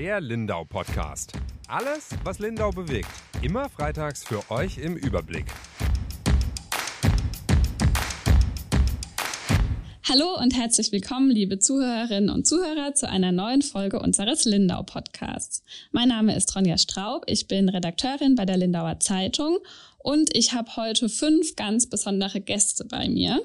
Der 0.00 0.18
Lindau 0.18 0.64
Podcast. 0.64 1.34
Alles, 1.68 2.08
was 2.24 2.38
Lindau 2.38 2.70
bewegt. 2.70 3.10
Immer 3.42 3.68
freitags 3.68 4.24
für 4.24 4.50
euch 4.50 4.78
im 4.78 4.96
Überblick. 4.96 5.44
Hallo 10.08 10.38
und 10.40 10.56
herzlich 10.56 10.90
willkommen, 10.90 11.30
liebe 11.30 11.58
Zuhörerinnen 11.58 12.30
und 12.30 12.46
Zuhörer, 12.46 12.94
zu 12.94 13.10
einer 13.10 13.30
neuen 13.30 13.60
Folge 13.60 14.00
unseres 14.00 14.46
Lindau 14.46 14.82
Podcasts. 14.84 15.62
Mein 15.92 16.08
Name 16.08 16.34
ist 16.34 16.56
Ronja 16.56 16.78
Straub, 16.78 17.24
ich 17.26 17.46
bin 17.46 17.68
Redakteurin 17.68 18.36
bei 18.36 18.46
der 18.46 18.56
Lindauer 18.56 19.00
Zeitung 19.00 19.58
und 20.02 20.36
ich 20.36 20.52
habe 20.52 20.76
heute 20.76 21.08
fünf 21.08 21.56
ganz 21.56 21.86
besondere 21.86 22.40
Gäste 22.40 22.84
bei 22.84 23.08
mir. 23.08 23.42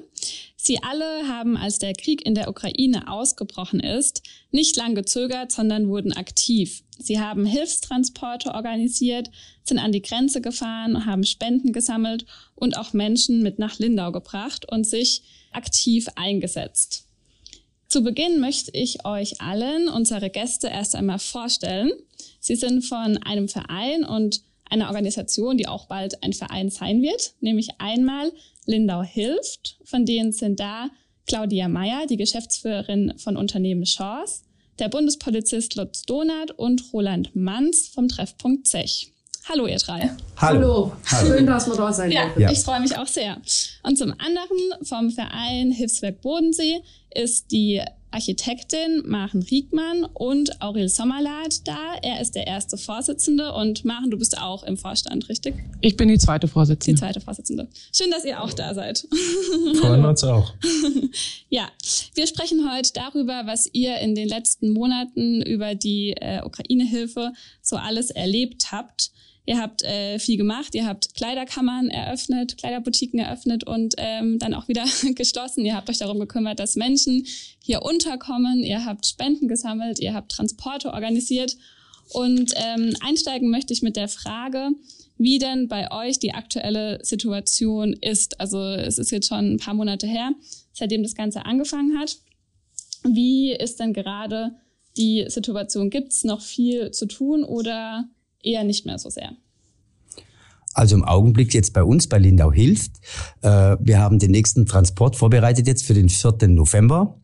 Sie 0.56 0.82
alle 0.82 1.28
haben, 1.28 1.56
als 1.56 1.78
der 1.78 1.92
Krieg 1.92 2.26
in 2.26 2.34
der 2.34 2.48
Ukraine 2.48 3.08
ausgebrochen 3.08 3.78
ist, 3.78 4.22
nicht 4.50 4.74
lang 4.76 4.94
gezögert, 4.94 5.52
sondern 5.52 5.88
wurden 5.88 6.12
aktiv. 6.12 6.82
Sie 6.98 7.20
haben 7.20 7.46
Hilfstransporte 7.46 8.52
organisiert, 8.52 9.30
sind 9.62 9.78
an 9.78 9.92
die 9.92 10.02
Grenze 10.02 10.40
gefahren, 10.40 11.06
haben 11.06 11.24
Spenden 11.24 11.72
gesammelt 11.72 12.26
und 12.54 12.76
auch 12.78 12.92
Menschen 12.92 13.42
mit 13.42 13.58
nach 13.58 13.78
Lindau 13.78 14.10
gebracht 14.10 14.66
und 14.70 14.86
sich 14.86 15.22
aktiv 15.52 16.08
eingesetzt. 16.16 17.06
Zu 17.86 18.02
Beginn 18.02 18.40
möchte 18.40 18.72
ich 18.72 19.04
euch 19.04 19.40
allen 19.40 19.88
unsere 19.88 20.30
Gäste 20.30 20.66
erst 20.68 20.96
einmal 20.96 21.20
vorstellen. 21.20 21.92
Sie 22.40 22.56
sind 22.56 22.82
von 22.82 23.18
einem 23.18 23.48
Verein 23.48 24.04
und 24.04 24.42
einer 24.70 24.88
Organisation, 24.88 25.56
die 25.56 25.68
auch 25.68 25.86
bald 25.86 26.22
ein 26.22 26.32
Verein 26.32 26.70
sein 26.70 27.02
wird, 27.02 27.34
nämlich 27.40 27.70
einmal 27.78 28.32
Lindau 28.66 29.02
hilft. 29.02 29.78
Von 29.84 30.04
denen 30.04 30.32
sind 30.32 30.60
da 30.60 30.88
Claudia 31.26 31.68
Meyer, 31.68 32.06
die 32.06 32.16
Geschäftsführerin 32.16 33.14
von 33.18 33.36
Unternehmen 33.36 33.84
Chance, 33.84 34.42
der 34.78 34.88
Bundespolizist 34.88 35.74
Lutz 35.74 36.02
Donat 36.02 36.52
und 36.52 36.92
Roland 36.92 37.34
Manz 37.34 37.88
vom 37.88 38.08
Treffpunkt 38.08 38.66
Zech. 38.66 39.12
Hallo, 39.48 39.66
ihr 39.66 39.78
drei. 39.78 40.10
Hallo. 40.38 40.92
Hallo. 41.06 41.28
Schön, 41.28 41.46
dass 41.46 41.68
wir 41.68 41.76
da 41.76 41.92
sein 41.92 42.10
ja, 42.10 42.32
ja, 42.36 42.50
ich 42.50 42.58
freue 42.58 42.80
mich 42.80 42.98
auch 42.98 43.06
sehr. 43.06 43.40
Und 43.84 43.96
zum 43.96 44.12
anderen 44.18 44.84
vom 44.84 45.10
Verein 45.10 45.70
Hilfswerk 45.70 46.20
Bodensee 46.20 46.82
ist 47.14 47.52
die 47.52 47.80
Architektin 48.10 49.02
Maren 49.06 49.42
Riegmann 49.42 50.04
und 50.04 50.62
Aurel 50.62 50.88
Sommerlath 50.88 51.66
da. 51.66 51.94
Er 52.02 52.20
ist 52.20 52.34
der 52.34 52.46
erste 52.46 52.78
Vorsitzende 52.78 53.52
und 53.52 53.84
Maren, 53.84 54.10
du 54.10 54.18
bist 54.18 54.38
auch 54.38 54.62
im 54.62 54.76
Vorstand, 54.76 55.28
richtig? 55.28 55.54
Ich 55.80 55.96
bin 55.96 56.08
die 56.08 56.18
zweite 56.18 56.48
Vorsitzende. 56.48 56.94
Die 56.94 57.00
zweite 57.00 57.20
Vorsitzende. 57.20 57.68
Schön, 57.92 58.10
dass 58.10 58.24
ihr 58.24 58.42
auch 58.42 58.52
da 58.52 58.74
seid. 58.74 59.06
Freuen 59.80 60.04
uns 60.04 60.24
auch. 60.24 60.54
ja, 61.48 61.68
wir 62.14 62.26
sprechen 62.26 62.70
heute 62.72 62.90
darüber, 62.94 63.42
was 63.46 63.68
ihr 63.72 63.98
in 63.98 64.14
den 64.14 64.28
letzten 64.28 64.70
Monaten 64.70 65.42
über 65.42 65.74
die 65.74 66.12
äh, 66.12 66.42
Ukraine-Hilfe 66.44 67.32
so 67.62 67.76
alles 67.76 68.10
erlebt 68.10 68.72
habt. 68.72 69.10
Ihr 69.48 69.60
habt 69.60 69.84
äh, 69.84 70.18
viel 70.18 70.36
gemacht, 70.36 70.74
ihr 70.74 70.86
habt 70.86 71.14
Kleiderkammern 71.14 71.88
eröffnet, 71.88 72.58
Kleiderboutiquen 72.58 73.20
eröffnet 73.20 73.62
und 73.64 73.94
ähm, 73.96 74.40
dann 74.40 74.54
auch 74.54 74.66
wieder 74.66 74.84
geschlossen. 75.14 75.64
Ihr 75.64 75.76
habt 75.76 75.88
euch 75.88 75.98
darum 75.98 76.18
gekümmert, 76.18 76.58
dass 76.58 76.74
Menschen 76.74 77.24
hier 77.62 77.82
unterkommen. 77.82 78.64
Ihr 78.64 78.84
habt 78.84 79.06
Spenden 79.06 79.46
gesammelt, 79.46 80.00
ihr 80.00 80.14
habt 80.14 80.32
Transporte 80.32 80.92
organisiert. 80.92 81.56
Und 82.10 82.54
ähm, 82.56 82.96
einsteigen 83.00 83.48
möchte 83.48 83.72
ich 83.72 83.82
mit 83.82 83.94
der 83.96 84.08
Frage, 84.08 84.70
wie 85.16 85.38
denn 85.38 85.68
bei 85.68 85.92
euch 85.92 86.18
die 86.18 86.34
aktuelle 86.34 86.98
Situation 87.04 87.92
ist. 87.92 88.40
Also 88.40 88.60
es 88.60 88.98
ist 88.98 89.12
jetzt 89.12 89.28
schon 89.28 89.54
ein 89.54 89.58
paar 89.58 89.74
Monate 89.74 90.08
her, 90.08 90.32
seitdem 90.72 91.04
das 91.04 91.14
Ganze 91.14 91.46
angefangen 91.46 91.98
hat. 91.98 92.16
Wie 93.04 93.52
ist 93.52 93.78
denn 93.78 93.92
gerade 93.92 94.56
die 94.96 95.26
Situation? 95.28 95.90
Gibt 95.90 96.12
es 96.12 96.24
noch 96.24 96.40
viel 96.40 96.90
zu 96.90 97.06
tun 97.06 97.44
oder 97.44 98.08
eher 98.46 98.64
nicht 98.64 98.86
mehr 98.86 98.98
so 98.98 99.10
sehr. 99.10 99.36
Also 100.76 100.94
im 100.94 101.04
Augenblick 101.04 101.54
jetzt 101.54 101.72
bei 101.72 101.82
uns, 101.82 102.06
bei 102.06 102.18
Lindau 102.18 102.52
hilft. 102.52 102.92
Äh, 103.40 103.76
wir 103.80 103.98
haben 103.98 104.18
den 104.18 104.30
nächsten 104.30 104.66
Transport 104.66 105.16
vorbereitet 105.16 105.66
jetzt 105.66 105.86
für 105.86 105.94
den 105.94 106.10
4. 106.10 106.48
November 106.48 107.16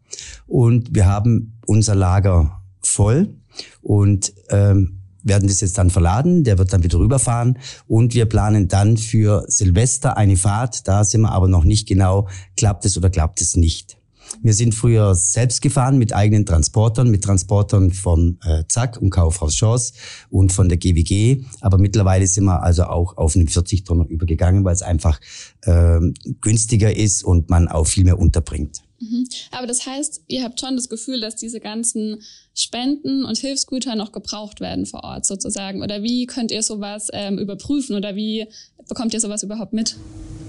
und 0.47 0.95
wir 0.95 1.07
haben 1.07 1.61
unser 1.67 1.95
Lager 1.95 2.63
voll 2.81 3.35
und 3.83 4.33
ähm, 4.49 5.01
werden 5.23 5.49
das 5.49 5.61
jetzt 5.61 5.77
dann 5.77 5.91
verladen, 5.91 6.45
der 6.45 6.57
wird 6.57 6.73
dann 6.73 6.83
wieder 6.83 6.99
rüberfahren 6.99 7.59
und 7.87 8.15
wir 8.15 8.25
planen 8.25 8.69
dann 8.69 8.97
für 8.97 9.45
Silvester 9.49 10.17
eine 10.17 10.37
Fahrt, 10.37 10.89
da 10.89 11.05
sind 11.05 11.21
wir 11.21 11.33
aber 11.33 11.47
noch 11.47 11.65
nicht 11.65 11.87
genau, 11.87 12.29
klappt 12.57 12.87
es 12.87 12.97
oder 12.97 13.11
klappt 13.11 13.43
es 13.43 13.55
nicht. 13.55 13.99
Wir 14.41 14.55
sind 14.55 14.75
früher 14.75 15.15
selbst 15.15 15.63
gefahren 15.63 15.99
mit 15.99 16.15
eigenen 16.15 16.47
Transportern, 16.47 17.11
mit 17.11 17.25
Transportern 17.25 17.93
vom 17.93 18.39
äh, 18.45 18.65
Zack 18.69 19.01
und 19.01 19.11
Kaufhaus 19.11 19.55
Chance 19.55 19.93
und 20.31 20.53
von 20.53 20.69
der 20.69 20.79
GWG. 20.79 21.45
Aber 21.61 21.79
mittlerweile 21.79 22.27
sind 22.27 22.45
wir 22.45 22.63
also 22.63 22.85
auch 22.85 23.17
auf 23.17 23.37
einen 23.37 23.49
40-Tonner 23.49 24.07
übergegangen, 24.09 24.65
weil 24.65 24.75
es 24.75 24.83
einfach 24.83 25.21
äh, 25.63 26.01
günstiger 26.41 26.95
ist 26.97 27.25
und 27.25 27.51
man 27.51 27.69
auch 27.69 27.87
viel 27.87 28.05
mehr 28.05 28.19
unterbringt. 28.19 28.83
Mhm. 29.01 29.27
Aber 29.51 29.67
das 29.67 29.85
heißt, 29.85 30.23
ihr 30.29 30.45
habt 30.45 30.61
schon 30.61 30.77
das 30.77 30.89
Gefühl, 30.89 31.21
dass 31.21 31.37
diese 31.37 31.59
ganzen 31.59 32.23
Spenden 32.55 33.25
und 33.25 33.37
Hilfsgüter 33.37 33.97
noch 33.97 34.13
gebraucht 34.13 34.61
werden 34.61 34.87
vor 34.87 35.03
Ort 35.03 35.27
sozusagen. 35.27 35.83
Oder 35.83 36.03
wie 36.03 36.27
könnt 36.27 36.53
ihr 36.53 36.63
sowas 36.63 37.09
ähm, 37.13 37.39
überprüfen 37.39 37.97
oder 37.97 38.15
wie 38.15 38.47
bekommt 38.89 39.13
ihr 39.15 39.21
sowas 39.21 39.43
überhaupt 39.43 39.73
mit? 39.73 39.97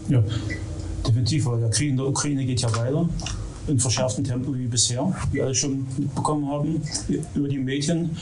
Ja, 0.10 0.24
definitiv, 1.08 1.46
weil 1.46 1.62
der 1.62 1.70
Krieg 1.70 1.90
in 1.90 1.98
der 1.98 2.06
Ukraine 2.06 2.46
geht 2.46 2.62
ja 2.62 2.76
weiter 2.76 3.10
in 3.68 3.79
verschärftem 3.79 4.24
Tempo 4.24 4.53
wie 4.56 4.68
bisher, 4.68 5.13
wie 5.31 5.41
alle 5.41 5.56
schon 5.56 5.88
mitbekommen 5.97 6.50
haben 6.50 6.81
über 7.34 7.47
die 7.47 7.59
Medien. 7.59 8.18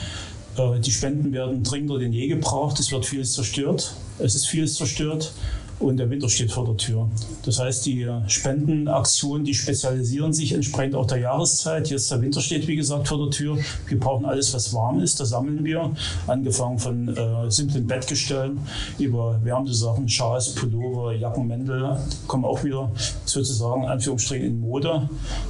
Äh, 0.57 0.79
die 0.79 0.91
Spenden 0.91 1.31
werden 1.33 1.63
dringender 1.63 1.99
denn 1.99 2.13
je 2.13 2.27
gebraucht. 2.27 2.79
Es 2.79 2.91
wird 2.91 3.05
vieles 3.05 3.33
zerstört. 3.33 3.95
Es 4.19 4.35
ist 4.35 4.47
vieles 4.47 4.75
zerstört 4.75 5.33
und 5.81 5.97
der 5.97 6.09
Winter 6.09 6.29
steht 6.29 6.51
vor 6.51 6.65
der 6.65 6.77
Tür. 6.77 7.09
Das 7.43 7.59
heißt, 7.59 7.85
die 7.85 8.07
Spendenaktionen, 8.27 9.43
die 9.43 9.53
spezialisieren 9.53 10.33
sich 10.33 10.53
entsprechend 10.53 10.95
auch 10.95 11.07
der 11.07 11.19
Jahreszeit. 11.19 11.89
Jetzt 11.89 12.11
der 12.11 12.21
Winter 12.21 12.41
steht, 12.41 12.67
wie 12.67 12.75
gesagt, 12.75 13.07
vor 13.07 13.17
der 13.17 13.29
Tür. 13.29 13.57
Wir 13.87 13.99
brauchen 13.99 14.25
alles, 14.25 14.53
was 14.53 14.73
warm 14.73 14.99
ist. 14.99 15.19
Das 15.19 15.29
sammeln 15.29 15.63
wir. 15.63 15.91
Angefangen 16.27 16.79
von 16.79 17.09
äh, 17.09 17.49
simplen 17.49 17.87
Bettgestellen 17.87 18.59
über 18.99 19.39
wärmende 19.43 19.73
Sachen, 19.73 20.07
Schals, 20.07 20.53
Pullover, 20.55 21.13
Jacken, 21.13 21.47
Mäntel, 21.47 21.97
kommen 22.27 22.45
auch 22.45 22.63
wieder 22.63 22.91
sozusagen 23.25 23.85
Anführungsstrichen 23.85 24.45
in 24.45 24.59
Mode. 24.59 25.09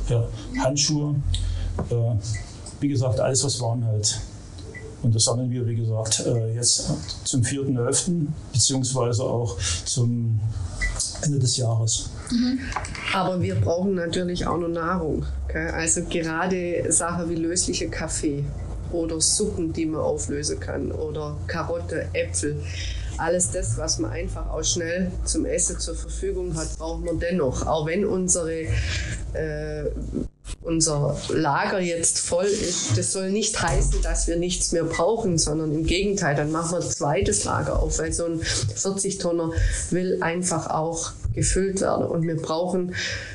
Ja, 0.10 0.24
Handschuhe. 0.64 1.16
Äh, 1.90 2.16
wie 2.80 2.88
gesagt, 2.88 3.20
alles, 3.20 3.44
was 3.44 3.60
warm 3.62 3.84
hält. 3.84 4.20
Und 5.04 5.16
das 5.16 5.26
sammeln 5.26 5.50
wir, 5.50 5.66
wie 5.66 5.76
gesagt, 5.76 6.24
äh, 6.26 6.54
jetzt 6.54 6.92
zum 7.24 7.42
4.11. 7.42 8.28
beziehungsweise 8.54 9.24
auch 9.24 9.58
zum 9.86 10.40
Ende 11.24 11.40
des 11.40 11.58
Jahres. 11.58 12.10
Mhm. 12.32 12.60
Aber 13.14 13.42
wir 13.42 13.56
brauchen 13.56 13.96
natürlich 13.96 14.46
auch 14.46 14.58
noch 14.58 14.68
Nahrung. 14.68 15.26
Also 15.54 16.04
gerade 16.04 16.92
Sachen 16.92 17.30
wie 17.30 17.36
lösliche 17.36 17.90
Kaffee 17.90 18.44
oder 18.92 19.20
Suppen, 19.20 19.74
die 19.74 19.86
man 19.86 20.02
auflösen 20.02 20.60
kann 20.60 20.92
oder 20.92 21.38
Karotte, 21.48 22.08
Äpfel. 22.14 22.62
Alles 23.18 23.52
das, 23.52 23.78
was 23.78 24.00
man 24.00 24.12
einfach 24.12 24.50
auch 24.50 24.64
schnell 24.64 25.12
zum 25.26 25.46
Essen 25.46 25.80
zur 25.80 25.96
Verfügung 25.96 26.56
hat, 26.56 26.78
brauchen 26.78 27.04
wir 27.04 27.14
dennoch. 27.14 27.66
Auch 27.68 27.86
wenn 27.86 28.06
unsere 28.06 28.64
äh, 29.34 29.86
unser 30.64 31.18
Lager 31.30 31.80
jetzt 31.80 32.20
voll 32.20 32.46
ist, 32.46 32.98
das 32.98 33.12
soll 33.12 33.32
nicht 33.32 33.62
heißen, 33.62 34.02
dass 34.04 34.28
wir 34.28 34.36
nichts 34.36 34.72
mehr 34.72 34.84
brauchen, 34.84 35.38
sondern 35.38 35.74
im 35.74 35.86
Gegenteil, 35.86 36.36
dann 36.36 36.52
machen 36.52 36.78
wir 36.78 36.86
ein 36.86 36.92
zweites 36.92 37.44
Lager 37.46 37.82
auf, 37.82 37.98
weil 37.98 38.14
so 38.14 38.26
ein 38.26 38.42
40-Tonner 38.42 39.52
will 39.90 40.22
einfach 40.22 40.70
auch 40.70 41.14
gefüllt 41.34 41.82
werden. 41.82 42.06
Und 42.06 42.28
wir 42.28 42.36
brauchen 42.36 42.94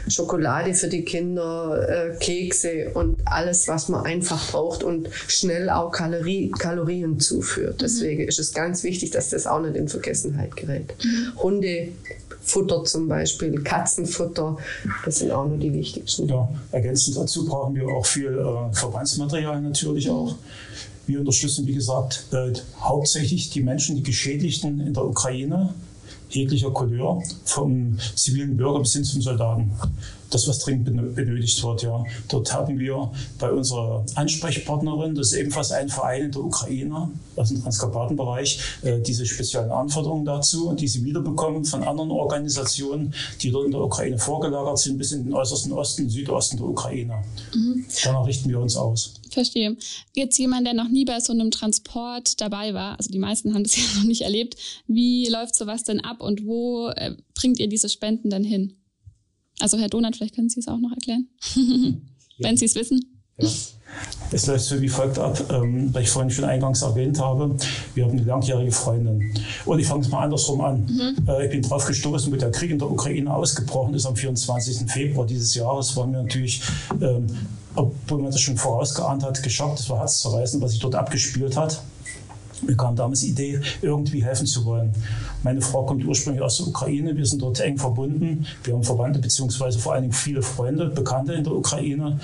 Schokolade 0.09 0.75
für 0.75 0.89
die 0.89 1.05
Kinder, 1.05 1.89
äh, 1.89 2.17
Kekse 2.19 2.91
und 2.95 3.19
alles, 3.25 3.69
was 3.69 3.89
man 3.89 4.05
einfach 4.05 4.51
braucht 4.51 4.83
und 4.83 5.09
schnell 5.13 5.71
auch 5.71 5.91
Kalorie, 5.91 6.51
Kalorien 6.51 7.19
zuführt. 7.21 7.81
Deswegen 7.81 8.23
mhm. 8.23 8.29
ist 8.29 8.39
es 8.39 8.53
ganz 8.53 8.83
wichtig, 8.85 9.11
dass 9.11 9.31
das 9.31 9.47
auch 9.47 9.61
nicht 9.61 9.77
in 9.77 9.89
Vergessenheit 9.89 10.57
gerät. 10.57 10.95
Mhm. 11.03 11.43
Hunde 11.43 11.89
Futter 12.47 12.85
zum 12.85 13.09
Beispiel, 13.09 13.61
Katzenfutter, 13.63 14.57
das 15.05 15.19
sind 15.19 15.33
auch 15.33 15.47
nur 15.47 15.59
die 15.59 15.73
wichtigsten. 15.73 16.29
Ja, 16.29 16.49
ergänzend 16.71 17.17
dazu 17.17 17.45
brauchen 17.45 17.75
wir 17.75 17.89
auch 17.89 18.07
viel 18.07 18.39
äh, 18.39 18.73
Verbandsmaterial 18.75 19.61
natürlich 19.61 20.09
auch. 20.09 20.37
Wir 21.09 21.21
unterstützen, 21.21 21.67
wie 21.67 21.75
gesagt, 21.75 22.27
äh, 22.33 22.53
hauptsächlich 22.81 23.51
die 23.51 23.63
Menschen, 23.63 23.97
die 23.97 24.03
Geschädigten 24.05 24.81
in 24.81 24.95
der 24.95 25.05
Ukraine, 25.05 25.75
jeglicher 26.31 26.71
Couleur, 26.71 27.21
vom 27.45 27.99
zivilen 28.15 28.57
Bürger 28.57 28.79
bis 28.79 28.93
hin 28.93 29.05
zum 29.05 29.23
Soldaten 29.23 29.73
das, 30.31 30.49
was 30.49 30.59
dringend 30.61 30.85
benötigt 31.15 31.63
wird. 31.63 31.83
Ja. 31.83 32.05
Dort 32.29 32.53
haben 32.53 32.79
wir 32.79 33.11
bei 33.39 33.51
unserer 33.51 34.05
Ansprechpartnerin, 34.15 35.15
das 35.15 35.33
ist 35.33 35.39
ebenfalls 35.39 35.73
ein 35.73 35.89
Verein 35.89 36.25
in 36.25 36.33
der 36.33 36.45
Ukraine, 36.45 37.11
aus 37.37 37.49
dem 37.49 37.63
Transkarpatenbereich, 37.63 38.61
äh, 38.83 39.01
diese 39.01 39.27
speziellen 39.27 39.71
Anforderungen 39.71 40.25
dazu 40.25 40.69
und 40.69 40.81
die 40.81 40.89
sie 40.89 41.05
wiederbekommen 41.05 41.65
von 41.65 41.85
anderen 41.85 42.11
Organisationen, 42.11 43.15
die 43.41 43.51
dort 43.51 43.67
in 43.67 43.73
der 43.73 43.81
Ukraine 43.83 44.19
vorgelagert 44.19 44.79
sind, 44.79 44.99
bis 44.99 45.13
in 45.13 45.25
den 45.25 45.35
äußersten 45.35 45.73
Osten, 45.73 46.09
Südosten 46.09 46.57
der 46.57 46.67
Ukraine. 46.67 47.23
Mhm. 47.55 47.85
Danach 48.05 48.27
richten 48.27 48.49
wir 48.49 48.61
uns 48.61 48.77
aus. 48.77 49.15
Verstehe. 49.31 49.77
Jetzt 50.15 50.39
jemand, 50.39 50.67
der 50.67 50.75
noch 50.75 50.89
nie 50.89 51.05
bei 51.05 51.21
so 51.21 51.33
einem 51.33 51.51
Transport 51.51 52.41
dabei 52.41 52.73
war, 52.73 52.97
also 52.97 53.11
die 53.11 53.19
meisten 53.19 53.55
haben 53.55 53.65
das 53.65 53.77
ja 53.77 53.83
noch 53.97 54.05
nicht 54.05 54.23
erlebt, 54.23 54.57
wie 54.87 55.29
läuft 55.29 55.55
sowas 55.55 55.85
denn 55.85 56.01
ab 56.01 56.23
und 56.23 56.47
wo 56.47 56.89
äh, 56.89 57.15
bringt 57.35 57.59
ihr 57.59 57.69
diese 57.69 57.89
Spenden 57.89 58.31
denn 58.31 58.45
hin? 58.45 58.75
Also 59.61 59.79
Herr 59.79 59.89
Donat, 59.89 60.17
vielleicht 60.17 60.35
können 60.35 60.49
Sie 60.49 60.61
es 60.61 60.69
auch 60.69 60.79
noch 60.79 60.93
erklären, 60.93 61.29
wenn 62.39 62.57
Sie 62.57 62.67
es 62.67 62.75
wissen. 62.75 63.01
Ja. 63.39 63.49
Es 64.33 64.47
läuft 64.47 64.65
so 64.65 64.81
wie 64.81 64.89
folgt 64.89 65.19
ab, 65.19 65.39
ähm, 65.51 65.95
weil 65.95 66.03
ich 66.03 66.11
vorhin 66.11 66.31
schon 66.31 66.45
eingangs 66.45 66.83
erwähnt 66.83 67.21
habe, 67.21 67.57
wir 67.95 68.05
haben 68.05 68.13
eine 68.13 68.25
langjährige 68.25 68.73
Freundin. 68.73 69.33
Und 69.65 69.79
ich 69.79 69.87
fange 69.87 70.03
es 70.03 70.09
mal 70.09 70.25
andersrum 70.25 70.61
an. 70.61 70.87
Mhm. 70.87 71.29
Äh, 71.29 71.45
ich 71.45 71.51
bin 71.53 71.63
drauf 71.63 71.87
gestoßen, 71.87 72.31
mit 72.31 72.43
der 72.43 72.51
Krieg 72.51 72.71
in 72.71 72.79
der 72.79 72.91
Ukraine 72.91 73.33
ausgebrochen 73.33 73.95
ist 73.95 74.07
am 74.07 74.17
24. 74.17 74.91
Februar 74.91 75.27
dieses 75.27 75.55
Jahres, 75.55 75.97
war 75.97 76.07
mir 76.07 76.23
natürlich, 76.23 76.63
ähm, 77.01 77.27
obwohl 77.75 78.23
man 78.23 78.33
das 78.33 78.41
schon 78.41 78.57
vorausgeahnt 78.57 79.23
hat, 79.23 79.43
geschockt. 79.43 79.79
Das 79.79 79.89
war 79.89 80.01
herzzerreißend, 80.01 80.63
was 80.63 80.73
sich 80.73 80.81
dort 80.81 80.97
abgespielt 80.97 81.57
hat. 81.57 81.81
Mir 82.67 82.77
kam 82.77 82.97
damals 82.97 83.21
die 83.21 83.29
Idee, 83.29 83.61
irgendwie 83.83 84.25
helfen 84.25 84.47
zu 84.47 84.65
wollen. 84.65 84.93
Meine 85.43 85.61
Frau 85.61 85.85
kommt 85.85 86.05
ursprünglich 86.05 86.43
aus 86.43 86.59
der 86.59 86.69
Ukraine. 86.69 87.17
Wir 87.17 87.25
sind 87.25 87.43
dort 87.43 87.61
eng 87.61 87.79
verbunden. 87.79 88.47
Wir 88.65 88.75
haben 88.75 88.83
Verwandte 88.83 89.21
beziehungsweise 89.21 89.79
vor 89.79 89.93
allen 89.93 90.03
Dingen 90.03 90.15
viele 90.15 90.43
Freunde, 90.43 90.87
Bekannte 90.87 91.35
in 91.35 91.45
der 91.45 91.53
Ukraine. 91.53 92.19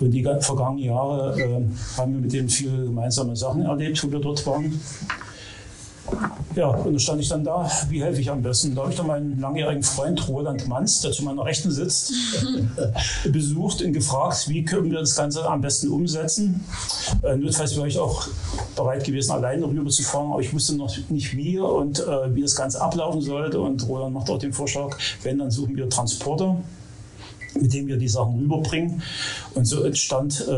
Und 0.00 0.10
die 0.12 0.22
vergangenen 0.22 0.84
Jahre 0.84 1.38
äh, 1.38 1.62
haben 1.96 2.14
wir 2.14 2.20
mit 2.20 2.32
denen 2.32 2.48
viele 2.48 2.84
gemeinsame 2.84 3.36
Sachen 3.36 3.62
erlebt, 3.62 4.02
wo 4.02 4.10
wir 4.10 4.20
dort 4.20 4.46
waren. 4.46 4.80
Ja, 6.56 6.68
und 6.68 6.94
da 6.94 6.98
stand 6.98 7.20
ich 7.20 7.28
dann 7.28 7.44
da, 7.44 7.70
wie 7.88 8.02
helfe 8.02 8.20
ich 8.20 8.30
am 8.30 8.42
besten? 8.42 8.74
Da 8.74 8.82
habe 8.82 8.90
ich 8.90 8.96
dann 8.96 9.06
meinen 9.06 9.38
langjährigen 9.40 9.84
Freund 9.84 10.26
Roland 10.28 10.66
Manz, 10.66 11.00
der 11.00 11.12
zu 11.12 11.22
meiner 11.22 11.44
Rechten 11.44 11.70
sitzt, 11.70 12.12
besucht 13.32 13.82
und 13.82 13.92
gefragt, 13.92 14.48
wie 14.48 14.64
können 14.64 14.90
wir 14.90 14.98
das 14.98 15.14
Ganze 15.14 15.48
am 15.48 15.60
besten 15.60 15.88
umsetzen. 15.88 16.64
Äh, 17.22 17.36
notfalls 17.36 17.76
wäre 17.76 17.86
ich 17.86 17.98
auch 17.98 18.26
bereit 18.74 19.04
gewesen, 19.04 19.30
alleine 19.30 19.64
rüber 19.64 19.90
zu 19.90 20.02
fahren, 20.02 20.32
aber 20.32 20.40
ich 20.40 20.52
wusste 20.52 20.74
noch 20.74 20.92
nicht 21.08 21.36
wie 21.36 21.58
und 21.60 22.00
äh, 22.00 22.34
wie 22.34 22.42
das 22.42 22.56
Ganze 22.56 22.80
ablaufen 22.80 23.20
sollte. 23.20 23.60
Und 23.60 23.86
Roland 23.88 24.12
macht 24.14 24.28
auch 24.28 24.38
den 24.38 24.52
Vorschlag, 24.52 24.96
wenn, 25.22 25.38
dann 25.38 25.50
suchen 25.50 25.76
wir 25.76 25.88
Transporter 25.88 26.56
mit 27.58 27.72
dem 27.72 27.86
wir 27.86 27.96
die 27.96 28.08
Sachen 28.08 28.38
rüberbringen. 28.38 29.02
Und 29.54 29.64
so 29.64 29.82
entstand, 29.82 30.46
äh, 30.48 30.52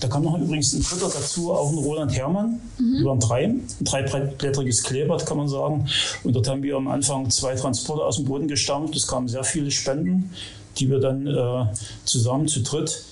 da 0.00 0.08
kam 0.08 0.24
noch 0.24 0.38
übrigens 0.38 0.72
ein 0.72 0.82
dritter 0.82 1.10
dazu, 1.12 1.52
auch 1.52 1.70
ein 1.70 1.78
Roland 1.78 2.16
Hermann. 2.16 2.60
Mhm. 2.78 2.98
Wir 2.98 3.04
waren 3.06 3.20
drei, 3.20 3.44
ein 3.44 3.66
dreiblättriges 3.80 4.82
Kleeblatt 4.82 5.26
kann 5.26 5.36
man 5.36 5.48
sagen. 5.48 5.86
Und 6.22 6.34
dort 6.34 6.48
haben 6.48 6.62
wir 6.62 6.76
am 6.76 6.88
Anfang 6.88 7.30
zwei 7.30 7.54
Transporte 7.54 8.04
aus 8.04 8.16
dem 8.16 8.26
Boden 8.26 8.48
gestammt. 8.48 8.94
Es 8.96 9.06
kamen 9.06 9.28
sehr 9.28 9.44
viele 9.44 9.70
Spenden, 9.70 10.30
die 10.78 10.90
wir 10.90 11.00
dann 11.00 11.26
äh, 11.26 11.66
zusammen 12.04 12.48
zu 12.48 12.60
dritt 12.60 13.04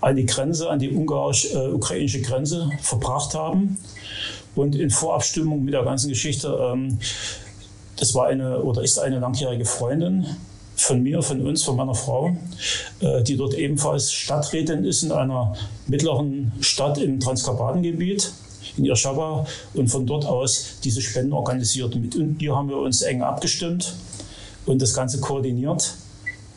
an 0.00 0.16
die 0.16 0.26
Grenze, 0.26 0.70
an 0.70 0.78
die 0.78 0.88
ungarisch-ukrainische 0.90 2.18
äh, 2.18 2.22
Grenze 2.22 2.70
verbracht 2.80 3.34
haben. 3.34 3.76
Und 4.54 4.74
in 4.74 4.90
Vorabstimmung 4.90 5.64
mit 5.64 5.74
der 5.74 5.84
ganzen 5.84 6.08
Geschichte, 6.08 6.58
ähm, 6.60 6.98
das 7.96 8.14
war 8.14 8.26
eine 8.26 8.62
oder 8.62 8.82
ist 8.82 8.98
eine 8.98 9.18
langjährige 9.18 9.66
Freundin 9.66 10.26
von 10.80 11.02
mir, 11.02 11.22
von 11.22 11.46
uns, 11.46 11.62
von 11.62 11.76
meiner 11.76 11.94
Frau, 11.94 12.36
äh, 13.00 13.22
die 13.22 13.36
dort 13.36 13.54
ebenfalls 13.54 14.12
Stadträtin 14.12 14.84
ist 14.84 15.02
in 15.02 15.12
einer 15.12 15.54
mittleren 15.86 16.52
Stadt 16.60 16.98
im 16.98 17.20
Transkarpatengebiet 17.20 18.32
in 18.76 18.84
Irschaba 18.84 19.46
und 19.74 19.88
von 19.88 20.06
dort 20.06 20.24
aus 20.24 20.78
diese 20.82 21.02
Spenden 21.02 21.32
organisiert. 21.32 21.94
Mit 21.96 22.14
ihr 22.14 22.56
haben 22.56 22.68
wir 22.68 22.78
uns 22.78 23.02
eng 23.02 23.22
abgestimmt 23.22 23.94
und 24.66 24.80
das 24.80 24.94
Ganze 24.94 25.20
koordiniert, 25.20 25.94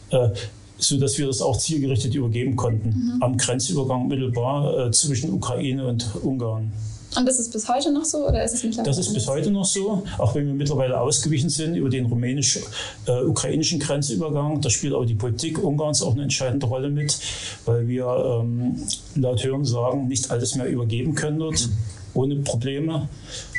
äh, 0.10 0.30
sodass 0.78 1.18
wir 1.18 1.28
das 1.28 1.42
auch 1.42 1.58
zielgerichtet 1.58 2.16
übergeben 2.16 2.56
konnten 2.56 2.90
mhm. 2.90 3.24
am 3.24 3.38
Grenzübergang 3.38 4.08
mittelbar 4.08 4.88
äh, 4.88 4.92
zwischen 4.92 5.34
Ukraine 5.34 5.88
und 5.88 6.16
Ungarn. 6.24 6.72
Und 7.15 7.30
ist 7.30 7.39
es 7.39 7.50
bis 7.50 7.68
heute 7.68 7.92
noch 7.92 8.06
so 8.06 8.27
oder 8.27 8.44
ist 8.44 8.54
es 8.54 8.63
mittlerweile? 8.63 8.89
Das 8.89 8.98
ist 8.98 9.13
bis 9.13 9.27
heute 9.27 9.51
noch 9.51 9.65
so, 9.65 10.04
auch 10.18 10.36
wenn 10.36 10.48
wir 10.48 10.54
mittlerweile 10.54 11.00
ausgewichen 11.00 11.50
sind 11.50 11.75
über 11.75 11.89
den 11.89 12.06
rumänisch-ukrainischen 12.06 13.80
Grenzübergang. 13.80 14.62
Da 14.62 14.69
spielt 14.69 14.94
aber 14.94 15.06
die 15.06 15.15
Politik 15.15 15.63
Ungarns 15.63 16.01
auch 16.01 16.13
eine 16.13 16.24
entscheidende 16.24 16.65
Rolle 16.65 16.89
mit, 16.89 17.18
weil 17.65 17.88
wir 17.88 18.42
ähm, 18.42 18.75
laut 19.15 19.44
Hören 19.44 19.65
sagen, 19.65 20.07
nicht 20.07 20.31
alles 20.31 20.56
mehr 20.56 20.68
übergeben 20.68 21.15
können 21.15 21.39
dort 21.39 21.69
ohne 22.13 22.36
Probleme. 22.38 23.10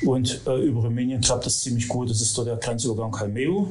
Und 0.05 0.41
äh, 0.47 0.61
über 0.63 0.83
Rumänien 0.83 1.21
klappt 1.21 1.47
das 1.47 1.61
ziemlich 1.61 1.89
gut. 1.89 2.11
Das 2.11 2.21
ist 2.21 2.37
dort 2.37 2.49
der 2.49 2.57
Grenzübergang 2.57 3.11
Calmeu. 3.11 3.67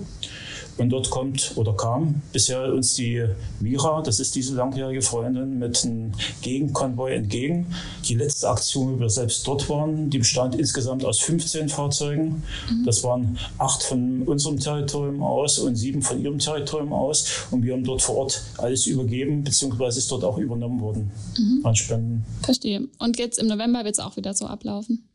Und 0.77 0.89
dort 0.89 1.09
kommt 1.09 1.53
oder 1.55 1.73
kam 1.73 2.21
bisher 2.31 2.73
uns 2.73 2.95
die 2.95 3.23
Mira, 3.59 4.01
das 4.01 4.19
ist 4.19 4.35
diese 4.35 4.55
langjährige 4.55 5.01
Freundin, 5.01 5.59
mit 5.59 5.83
einem 5.83 6.13
Gegenkonvoi 6.41 7.13
entgegen. 7.13 7.67
Die 8.07 8.15
letzte 8.15 8.49
Aktion, 8.49 8.95
wo 8.95 8.99
wir 9.01 9.09
selbst 9.09 9.47
dort 9.47 9.69
waren, 9.69 10.09
die 10.09 10.17
bestand 10.17 10.55
insgesamt 10.55 11.05
aus 11.05 11.19
15 11.19 11.69
Fahrzeugen. 11.69 12.43
Mhm. 12.69 12.85
Das 12.85 13.03
waren 13.03 13.37
acht 13.57 13.83
von 13.83 14.23
unserem 14.23 14.59
Territorium 14.59 15.21
aus 15.21 15.59
und 15.59 15.75
sieben 15.75 16.01
von 16.01 16.21
ihrem 16.21 16.39
Territorium 16.39 16.93
aus. 16.93 17.45
Und 17.51 17.63
wir 17.63 17.73
haben 17.73 17.83
dort 17.83 18.01
vor 18.01 18.17
Ort 18.17 18.43
alles 18.57 18.87
übergeben, 18.87 19.43
beziehungsweise 19.43 19.99
ist 19.99 20.11
dort 20.11 20.23
auch 20.23 20.37
übernommen 20.37 20.81
worden 20.81 21.11
mhm. 21.37 21.65
an 21.65 21.75
Spenden. 21.75 22.25
Verstehe. 22.41 22.87
Und 22.99 23.19
jetzt 23.19 23.37
im 23.37 23.47
November 23.47 23.83
wird 23.83 23.93
es 23.95 23.99
auch 23.99 24.17
wieder 24.17 24.33
so 24.33 24.45
ablaufen? 24.47 25.07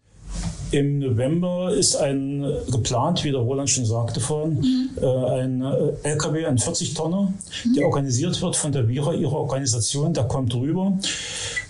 Im 0.71 0.99
November 0.99 1.73
ist 1.73 1.97
ein 1.97 2.45
geplant, 2.71 3.25
wie 3.25 3.31
der 3.31 3.41
Roland 3.41 3.71
schon 3.71 3.87
sagte 3.87 4.21
vorhin, 4.21 4.61
mhm. 4.61 4.91
äh, 5.01 5.41
ein 5.41 5.63
äh, 5.63 5.93
LKW, 6.03 6.45
ein 6.45 6.59
40-Tonner, 6.59 7.33
mhm. 7.65 7.75
der 7.75 7.87
organisiert 7.87 8.41
wird 8.43 8.55
von 8.55 8.73
der 8.73 8.87
Vira, 8.87 9.15
ihrer 9.15 9.33
Organisation. 9.33 10.13
Der 10.13 10.25
kommt 10.25 10.55
rüber 10.55 10.93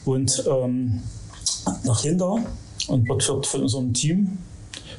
und 0.05 0.45
ähm, 0.51 1.03
nach 1.85 2.03
Lindau 2.03 2.41
und 2.89 3.09
wird 3.09 3.47
von 3.47 3.63
unserem 3.63 3.93
Team 3.93 4.39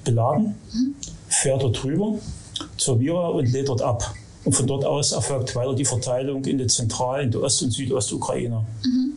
beladen, 0.06 0.56
mhm. 0.72 0.96
fährt 1.28 1.62
dort 1.64 1.84
rüber 1.84 2.16
zur 2.78 3.00
Vira 3.00 3.28
und 3.28 3.52
lädt 3.52 3.68
dort 3.68 3.82
ab. 3.82 4.14
Und 4.46 4.54
von 4.54 4.66
dort 4.66 4.86
aus 4.86 5.12
erfolgt 5.12 5.56
weiter 5.56 5.76
die 5.76 5.86
Verteilung 5.86 6.46
in 6.46 6.58
die 6.58 6.68
Zentral-, 6.68 7.24
in 7.24 7.32
die 7.32 7.38
Ost- 7.38 7.62
und 7.64 7.72
Südostukraine. 7.72 8.66
Mhm. 8.86 9.09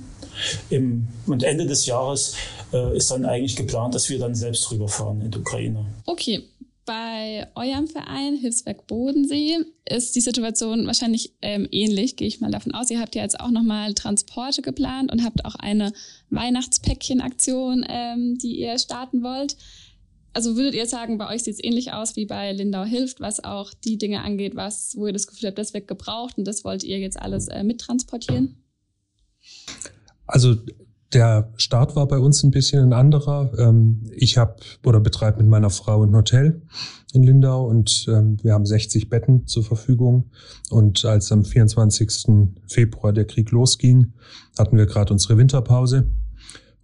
Im, 0.70 1.08
und 1.26 1.42
Ende 1.42 1.66
des 1.66 1.86
Jahres 1.86 2.34
äh, 2.72 2.96
ist 2.96 3.10
dann 3.10 3.24
eigentlich 3.24 3.56
geplant, 3.56 3.94
dass 3.94 4.08
wir 4.08 4.18
dann 4.18 4.34
selbst 4.34 4.70
rüberfahren 4.70 5.20
in 5.20 5.30
die 5.30 5.38
Ukraine. 5.38 5.86
Okay. 6.06 6.44
Bei 6.84 7.46
eurem 7.54 7.86
Verein 7.86 8.36
Hilfswerk 8.36 8.88
Bodensee 8.88 9.58
ist 9.88 10.16
die 10.16 10.20
Situation 10.20 10.84
wahrscheinlich 10.88 11.32
ähm, 11.40 11.68
ähnlich, 11.70 12.16
gehe 12.16 12.26
ich 12.26 12.40
mal 12.40 12.50
davon 12.50 12.74
aus. 12.74 12.90
Ihr 12.90 12.98
habt 12.98 13.14
ja 13.14 13.22
jetzt 13.22 13.38
auch 13.38 13.52
nochmal 13.52 13.94
Transporte 13.94 14.62
geplant 14.62 15.12
und 15.12 15.22
habt 15.22 15.44
auch 15.44 15.54
eine 15.54 15.92
Weihnachtspäckchen-Aktion, 16.30 17.86
ähm, 17.88 18.36
die 18.36 18.58
ihr 18.58 18.76
starten 18.78 19.22
wollt. 19.22 19.56
Also 20.32 20.56
würdet 20.56 20.74
ihr 20.74 20.86
sagen, 20.86 21.18
bei 21.18 21.32
euch 21.32 21.44
sieht 21.44 21.54
es 21.54 21.64
ähnlich 21.64 21.92
aus 21.92 22.16
wie 22.16 22.26
bei 22.26 22.52
Lindau 22.52 22.84
Hilft, 22.84 23.20
was 23.20 23.44
auch 23.44 23.72
die 23.74 23.98
Dinge 23.98 24.22
angeht, 24.22 24.56
was, 24.56 24.96
wo 24.96 25.06
ihr 25.06 25.12
das 25.12 25.28
Gefühl 25.28 25.48
habt, 25.48 25.58
das 25.58 25.74
wird 25.74 25.86
gebraucht 25.86 26.38
und 26.38 26.44
das 26.46 26.64
wollt 26.64 26.82
ihr 26.82 26.98
jetzt 26.98 27.20
alles 27.20 27.48
äh, 27.48 27.62
mittransportieren? 27.62 28.56
Also 30.26 30.56
der 31.12 31.52
Start 31.56 31.94
war 31.94 32.08
bei 32.08 32.18
uns 32.18 32.42
ein 32.42 32.50
bisschen 32.50 32.82
ein 32.82 32.92
anderer. 32.92 33.52
Ähm, 33.58 34.02
ich 34.14 34.38
habe 34.38 34.56
oder 34.84 35.00
betreibe 35.00 35.38
mit 35.38 35.46
meiner 35.46 35.70
Frau 35.70 36.02
ein 36.02 36.14
Hotel 36.14 36.62
in 37.12 37.22
Lindau 37.22 37.66
und 37.66 38.06
ähm, 38.08 38.38
wir 38.42 38.54
haben 38.54 38.64
60 38.64 39.08
Betten 39.08 39.46
zur 39.46 39.64
Verfügung. 39.64 40.30
Und 40.70 41.04
als 41.04 41.30
am 41.32 41.44
24. 41.44 42.50
Februar 42.66 43.12
der 43.12 43.26
Krieg 43.26 43.50
losging, 43.50 44.14
hatten 44.58 44.76
wir 44.76 44.86
gerade 44.86 45.12
unsere 45.12 45.36
Winterpause. 45.36 46.10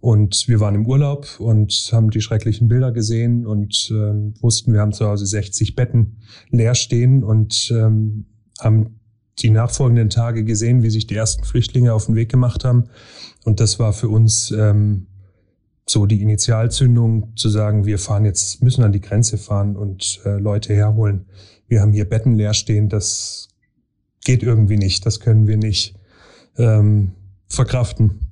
Und 0.01 0.47
wir 0.47 0.61
waren 0.61 0.75
im 0.75 0.85
Urlaub 0.85 1.27
und 1.39 1.89
haben 1.91 2.09
die 2.09 2.21
schrecklichen 2.21 2.69
Bilder 2.69 2.93
gesehen 2.93 3.45
und 3.45 3.89
ähm, 3.91 4.33
wussten, 4.39 4.71
wir 4.71 4.79
haben 4.79 4.93
zu 4.93 5.05
Hause 5.05 5.25
60 5.25 5.75
Betten 5.75 6.21
leer 6.51 6.73
stehen 6.73 7.21
und 7.21 7.69
haben 8.61 8.98
die 9.41 9.49
nachfolgenden 9.49 10.09
Tage 10.09 10.43
gesehen, 10.43 10.83
wie 10.83 10.89
sich 10.89 11.07
die 11.07 11.15
ersten 11.15 11.43
Flüchtlinge 11.43 11.93
auf 11.93 12.05
den 12.05 12.15
Weg 12.15 12.29
gemacht 12.29 12.65
haben 12.65 12.89
und 13.43 13.59
das 13.59 13.79
war 13.79 13.93
für 13.93 14.09
uns 14.09 14.51
ähm, 14.51 15.07
so 15.87 16.05
die 16.05 16.21
Initialzündung, 16.21 17.35
zu 17.35 17.49
sagen, 17.49 17.85
wir 17.85 17.97
fahren 17.97 18.25
jetzt, 18.25 18.61
müssen 18.61 18.83
an 18.83 18.91
die 18.91 19.01
Grenze 19.01 19.37
fahren 19.37 19.75
und 19.75 20.21
äh, 20.25 20.37
Leute 20.37 20.73
herholen. 20.73 21.25
Wir 21.67 21.81
haben 21.81 21.93
hier 21.93 22.07
Betten 22.07 22.35
leer 22.35 22.53
stehen, 22.53 22.89
das 22.89 23.49
geht 24.23 24.43
irgendwie 24.43 24.77
nicht, 24.77 25.05
das 25.05 25.19
können 25.19 25.47
wir 25.47 25.57
nicht 25.57 25.95
ähm, 26.57 27.13
verkraften. 27.47 28.27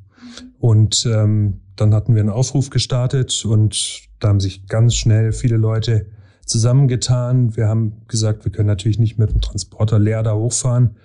Und 0.60 1.08
ähm, 1.12 1.62
dann 1.76 1.94
hatten 1.94 2.14
wir 2.14 2.22
einen 2.22 2.30
Aufruf 2.30 2.70
gestartet 2.70 3.46
und 3.46 4.02
da 4.20 4.30
haben 4.30 4.40
sich 4.40 4.68
ganz 4.68 4.96
schnell 4.96 5.32
viele 5.32 5.58
Leute 5.58 6.08
zusammengetan. 6.48 7.56
Wir 7.56 7.68
haben 7.68 7.94
gesagt, 8.08 8.46
wir 8.46 8.51
können 8.51 8.68
natürlich 8.68 9.00
nicht 9.00 9.18
mit 9.18 9.32
dem 9.32 9.42
Transporter 9.42 10.00
leer 10.00 10.24
da 10.24 10.34
hochfahren. 10.34 10.96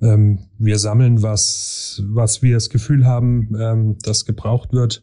Ähm, 0.00 0.38
wir 0.58 0.78
sammeln, 0.78 1.22
was, 1.22 2.02
was 2.06 2.42
wir 2.42 2.54
das 2.54 2.70
Gefühl 2.70 3.04
haben, 3.04 3.54
ähm, 3.60 3.96
das 4.02 4.24
gebraucht 4.24 4.72
wird. 4.72 5.02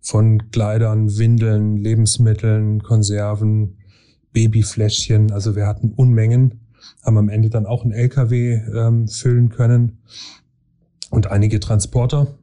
Von 0.00 0.50
Kleidern, 0.52 1.18
Windeln, 1.18 1.78
Lebensmitteln, 1.78 2.82
Konserven, 2.82 3.78
Babyfläschchen. 4.32 5.32
Also 5.32 5.56
wir 5.56 5.66
hatten 5.66 5.92
Unmengen, 5.92 6.60
haben 7.02 7.18
am 7.18 7.28
Ende 7.28 7.50
dann 7.50 7.66
auch 7.66 7.82
einen 7.82 7.92
LKW 7.92 8.60
ähm, 8.74 9.08
füllen 9.08 9.48
können 9.48 9.98
und 11.10 11.28
einige 11.28 11.58
Transporter. 11.58 12.36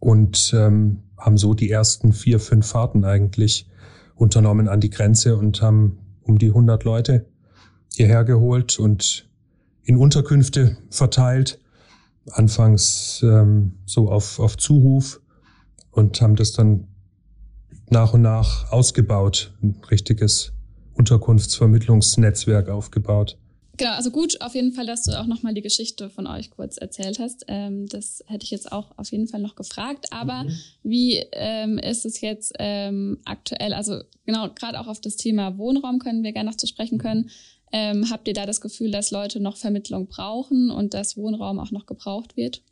und 0.00 0.52
ähm, 0.54 0.98
haben 1.16 1.38
so 1.38 1.54
die 1.54 1.70
ersten 1.70 2.12
vier, 2.12 2.38
fünf 2.38 2.66
Fahrten 2.66 3.04
eigentlich 3.04 3.68
unternommen 4.18 4.68
an 4.68 4.80
die 4.80 4.90
Grenze 4.90 5.36
und 5.36 5.62
haben 5.62 5.98
um 6.22 6.38
die 6.38 6.48
100 6.48 6.84
Leute 6.84 7.26
hierher 7.94 8.24
geholt 8.24 8.78
und 8.78 9.28
in 9.84 9.96
Unterkünfte 9.96 10.76
verteilt. 10.90 11.60
Anfangs 12.30 13.20
ähm, 13.22 13.72
so 13.86 14.10
auf, 14.10 14.38
auf 14.38 14.58
Zuruf 14.58 15.20
und 15.90 16.20
haben 16.20 16.36
das 16.36 16.52
dann 16.52 16.88
nach 17.88 18.12
und 18.12 18.20
nach 18.20 18.70
ausgebaut, 18.70 19.54
ein 19.62 19.80
richtiges 19.90 20.52
Unterkunftsvermittlungsnetzwerk 20.92 22.68
aufgebaut. 22.68 23.38
Genau, 23.78 23.92
also 23.92 24.10
gut 24.10 24.40
auf 24.40 24.56
jeden 24.56 24.72
Fall, 24.72 24.86
dass 24.86 25.04
du 25.04 25.18
auch 25.18 25.26
nochmal 25.26 25.54
die 25.54 25.62
Geschichte 25.62 26.10
von 26.10 26.26
euch 26.26 26.50
kurz 26.50 26.78
erzählt 26.78 27.20
hast. 27.20 27.44
Ähm, 27.46 27.86
das 27.86 28.24
hätte 28.26 28.42
ich 28.44 28.50
jetzt 28.50 28.72
auch 28.72 28.90
auf 28.98 29.10
jeden 29.12 29.28
Fall 29.28 29.40
noch 29.40 29.54
gefragt. 29.54 30.06
Aber 30.10 30.44
mhm. 30.44 30.58
wie 30.82 31.24
ähm, 31.32 31.78
ist 31.78 32.04
es 32.04 32.20
jetzt 32.20 32.54
ähm, 32.58 33.18
aktuell? 33.24 33.72
Also 33.72 34.00
genau, 34.26 34.48
gerade 34.52 34.80
auch 34.80 34.88
auf 34.88 35.00
das 35.00 35.16
Thema 35.16 35.56
Wohnraum 35.58 36.00
können 36.00 36.24
wir 36.24 36.32
gerne 36.32 36.50
noch 36.50 36.56
zu 36.56 36.66
sprechen 36.66 36.98
können. 36.98 37.30
Ähm, 37.72 38.10
habt 38.10 38.26
ihr 38.26 38.34
da 38.34 38.46
das 38.46 38.60
Gefühl, 38.60 38.90
dass 38.90 39.12
Leute 39.12 39.38
noch 39.38 39.56
Vermittlung 39.56 40.08
brauchen 40.08 40.70
und 40.70 40.92
dass 40.92 41.16
Wohnraum 41.16 41.60
auch 41.60 41.70
noch 41.70 41.86
gebraucht 41.86 42.36
wird? 42.36 42.62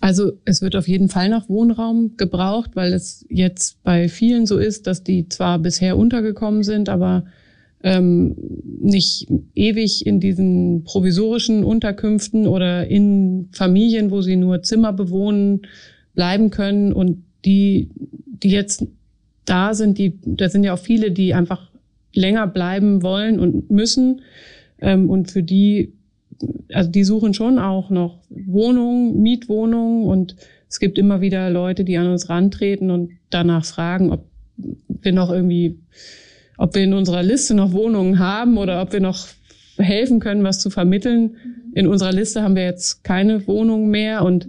Also 0.00 0.32
es 0.44 0.62
wird 0.62 0.74
auf 0.76 0.88
jeden 0.88 1.08
Fall 1.08 1.28
noch 1.28 1.48
Wohnraum 1.50 2.16
gebraucht, 2.16 2.70
weil 2.74 2.94
es 2.94 3.26
jetzt 3.28 3.82
bei 3.82 4.08
vielen 4.08 4.46
so 4.46 4.56
ist, 4.56 4.86
dass 4.86 5.02
die 5.02 5.28
zwar 5.28 5.58
bisher 5.58 5.98
untergekommen 5.98 6.62
sind, 6.62 6.88
aber 6.88 7.26
ähm, 7.82 8.34
nicht 8.80 9.28
ewig 9.54 10.06
in 10.06 10.20
diesen 10.20 10.84
provisorischen 10.84 11.64
Unterkünften 11.64 12.46
oder 12.46 12.86
in 12.88 13.48
Familien, 13.52 14.10
wo 14.10 14.20
sie 14.20 14.36
nur 14.36 14.62
Zimmer 14.62 14.92
bewohnen, 14.92 15.62
bleiben 16.14 16.50
können. 16.50 16.92
Und 16.92 17.24
die, 17.44 17.90
die 18.42 18.50
jetzt 18.50 18.86
da 19.44 19.74
sind, 19.74 19.98
die, 19.98 20.18
da 20.24 20.48
sind 20.48 20.64
ja 20.64 20.74
auch 20.74 20.78
viele, 20.78 21.10
die 21.10 21.34
einfach 21.34 21.70
länger 22.12 22.46
bleiben 22.46 23.02
wollen 23.02 23.38
und 23.38 23.70
müssen. 23.70 24.22
Ähm, 24.80 25.08
und 25.08 25.30
für 25.30 25.42
die, 25.42 25.92
also 26.72 26.90
die 26.90 27.04
suchen 27.04 27.34
schon 27.34 27.58
auch 27.58 27.90
noch 27.90 28.18
Wohnungen, 28.28 29.22
Mietwohnungen 29.22 30.04
und 30.04 30.36
es 30.68 30.80
gibt 30.80 30.98
immer 30.98 31.20
wieder 31.20 31.48
Leute, 31.48 31.84
die 31.84 31.96
an 31.96 32.08
uns 32.08 32.28
rantreten 32.28 32.90
und 32.90 33.12
danach 33.30 33.64
fragen, 33.64 34.12
ob 34.12 34.24
wir 34.56 35.12
noch 35.12 35.30
irgendwie 35.30 35.78
ob 36.58 36.74
wir 36.74 36.82
in 36.82 36.92
unserer 36.92 37.22
Liste 37.22 37.54
noch 37.54 37.72
Wohnungen 37.72 38.18
haben 38.18 38.58
oder 38.58 38.82
ob 38.82 38.92
wir 38.92 39.00
noch 39.00 39.28
helfen 39.78 40.20
können, 40.20 40.44
was 40.44 40.58
zu 40.58 40.70
vermitteln. 40.70 41.36
In 41.72 41.86
unserer 41.86 42.12
Liste 42.12 42.42
haben 42.42 42.56
wir 42.56 42.64
jetzt 42.64 43.04
keine 43.04 43.46
Wohnungen 43.46 43.88
mehr 43.88 44.24
und 44.24 44.48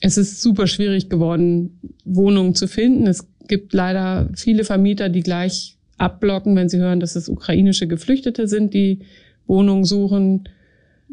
es 0.00 0.18
ist 0.18 0.42
super 0.42 0.66
schwierig 0.66 1.08
geworden, 1.08 1.80
Wohnungen 2.04 2.54
zu 2.54 2.66
finden. 2.66 3.06
Es 3.06 3.26
gibt 3.48 3.72
leider 3.72 4.28
viele 4.34 4.64
Vermieter, 4.64 5.08
die 5.08 5.22
gleich 5.22 5.76
abblocken, 5.98 6.56
wenn 6.56 6.68
sie 6.68 6.78
hören, 6.78 7.00
dass 7.00 7.16
es 7.16 7.28
ukrainische 7.28 7.86
Geflüchtete 7.86 8.48
sind, 8.48 8.74
die 8.74 9.00
Wohnungen 9.46 9.84
suchen, 9.84 10.48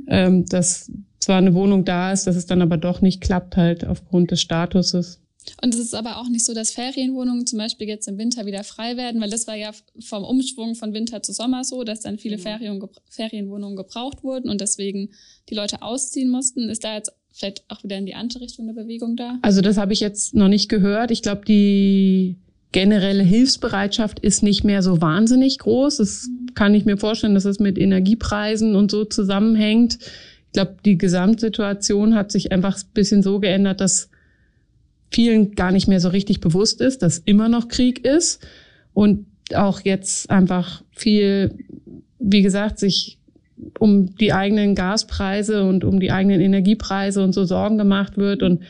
ähm, 0.07 0.45
dass 0.45 0.91
zwar 1.19 1.38
eine 1.38 1.53
Wohnung 1.53 1.83
da 1.83 2.12
ist, 2.12 2.25
dass 2.25 2.38
es 2.38 2.45
dann 2.45 2.62
aber 2.62 2.77
doch 2.77 3.01
nicht 3.01 3.21
klappt 3.21 3.57
halt 3.57 3.86
aufgrund 3.86 4.31
des 4.31 4.41
Statuses. 4.41 5.21
Und 5.62 5.74
es 5.74 5.80
ist 5.80 5.96
aber 5.96 6.18
auch 6.18 6.30
nicht 6.30 6.46
so, 6.46 6.54
dass 6.54 6.72
Ferienwohnungen 6.72 7.46
zum 7.46 7.60
Beispiel 7.60 7.88
jetzt 7.88 8.08
im 8.08 8.18
Winter 8.18 8.46
wieder 8.46 8.63
frei 8.63 8.98
werden, 8.98 9.22
weil 9.22 9.30
das 9.30 9.48
war 9.48 9.56
ja 9.56 9.72
vom 10.00 10.24
Umschwung 10.24 10.75
von 10.75 10.94
Winter 10.94 11.24
zu 11.24 11.34
Sommer 11.34 11.63
so, 11.63 11.84
dass 11.84 12.01
dann 12.01 12.18
viele 12.18 12.38
mhm. 12.38 12.42
Ferien, 12.42 12.84
Ferienwohnungen 13.10 13.75
gebraucht 13.75 14.24
wurden 14.24 14.50
und 14.50 14.62
deswegen 14.62 15.10
die 15.50 15.56
Leute 15.56 15.82
ausziehen 15.82 16.30
mussten. 16.30 16.70
Ist 16.70 16.84
da 16.84 16.96
jetzt 16.96 17.12
vielleicht 17.32 17.63
auch 17.70 17.84
wieder 17.84 17.98
in 17.98 18.06
die 18.06 18.16
andere 18.16 18.42
Richtung 18.42 18.66
eine 18.66 18.74
Bewegung 18.74 19.16
da? 19.16 19.39
Also 19.42 19.62
das 19.62 19.77
habe 19.77 19.94
ich 19.94 20.00
jetzt 20.00 20.34
noch 20.34 20.48
nicht 20.48 20.70
gehört. 20.70 21.12
Ich 21.12 21.22
glaube, 21.22 21.46
die 21.46 22.36
generelle 22.72 23.24
Hilfsbereitschaft 23.24 24.20
ist 24.20 24.44
nicht 24.44 24.63
mehr 24.63 24.82
so 24.84 25.01
wahnsinnig 25.01 25.60
groß. 25.60 25.98
Das 25.98 26.30
kann 26.54 26.74
ich 26.74 26.86
mir 26.86 26.98
vorstellen, 26.98 27.34
dass 27.34 27.46
es 27.46 27.60
mit 27.60 27.77
Energiepreisen 27.77 28.75
und 28.75 28.92
so 28.92 29.06
zusammenhängt. 29.06 30.00
Ich 30.48 30.54
glaube, 30.54 30.75
die 30.84 30.98
Gesamtsituation 30.98 32.16
hat 32.16 32.32
sich 32.32 32.51
einfach 32.51 32.77
ein 32.77 32.94
bisschen 32.94 33.24
so 33.24 33.39
geändert, 33.39 33.82
dass 33.82 34.10
vielen 35.12 35.56
gar 35.56 35.72
nicht 35.72 35.88
mehr 35.88 36.00
so 36.00 36.10
richtig 36.10 36.42
bewusst 36.42 36.82
ist, 36.82 37.02
dass 37.02 37.20
immer 37.20 37.50
noch 37.50 37.68
Krieg 37.68 38.06
ist 38.06 38.46
und 38.94 39.26
auch 39.54 39.82
jetzt 39.82 40.30
einfach 40.30 40.84
viel, 40.92 41.58
wie 42.20 42.42
gesagt, 42.42 42.80
sich 42.80 43.18
um 43.80 44.16
die 44.16 44.34
eigenen 44.34 44.76
Gaspreise 44.76 45.64
und 45.64 45.84
um 45.84 46.00
die 46.00 46.12
eigenen 46.12 46.42
Energiepreise 46.42 47.24
und 47.24 47.34
so 47.34 47.46
Sorgen 47.46 47.78
gemacht 47.78 48.18
wird 48.18 48.44
und 48.44 48.64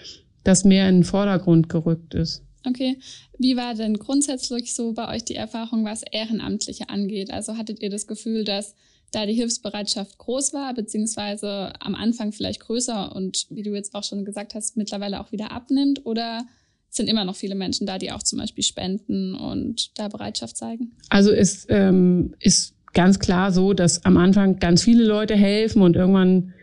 das 0.44 0.63
mehr 0.63 0.88
in 0.88 0.98
den 0.98 1.03
Vordergrund 1.03 1.70
gerückt 1.70 2.13
ist. 2.13 2.44
Okay. 2.65 2.98
Wie 3.38 3.56
war 3.56 3.75
denn 3.75 3.98
grundsätzlich 3.98 4.74
so 4.74 4.94
bei 4.94 5.13
euch 5.13 5.24
die 5.24 5.36
Erfahrung, 5.36 5.86
was 5.86 6.03
Ehrenamtliche 6.03 6.89
angeht? 6.89 7.32
Also 7.32 7.58
hattet 7.58 7.82
ihr 7.82 7.89
das 7.89 8.08
Gefühl, 8.08 8.44
dass 8.44 8.75
da 9.11 9.25
die 9.25 9.33
Hilfsbereitschaft 9.33 10.17
groß 10.17 10.53
war, 10.53 10.73
beziehungsweise 10.73 11.73
am 11.79 11.95
Anfang 11.95 12.31
vielleicht 12.31 12.59
größer 12.59 13.15
und 13.15 13.47
wie 13.49 13.63
du 13.63 13.73
jetzt 13.73 13.95
auch 13.95 14.03
schon 14.03 14.25
gesagt 14.25 14.53
hast, 14.53 14.77
mittlerweile 14.77 15.21
auch 15.21 15.31
wieder 15.31 15.51
abnimmt? 15.51 16.05
Oder 16.05 16.45
sind 16.89 17.07
immer 17.07 17.25
noch 17.25 17.35
viele 17.35 17.55
Menschen 17.55 17.87
da, 17.87 17.97
die 17.97 18.11
auch 18.11 18.23
zum 18.23 18.39
Beispiel 18.39 18.63
spenden 18.63 19.35
und 19.35 19.97
da 19.97 20.07
Bereitschaft 20.07 20.57
zeigen? 20.57 20.91
Also 21.09 21.31
es 21.31 21.65
ähm, 21.69 22.33
ist 22.39 22.73
ganz 22.93 23.19
klar 23.19 23.51
so, 23.51 23.73
dass 23.73 24.03
am 24.05 24.17
Anfang 24.17 24.59
ganz 24.59 24.83
viele 24.83 25.05
Leute 25.05 25.35
helfen 25.35 25.81
und 25.81 25.95
irgendwann 25.95 26.53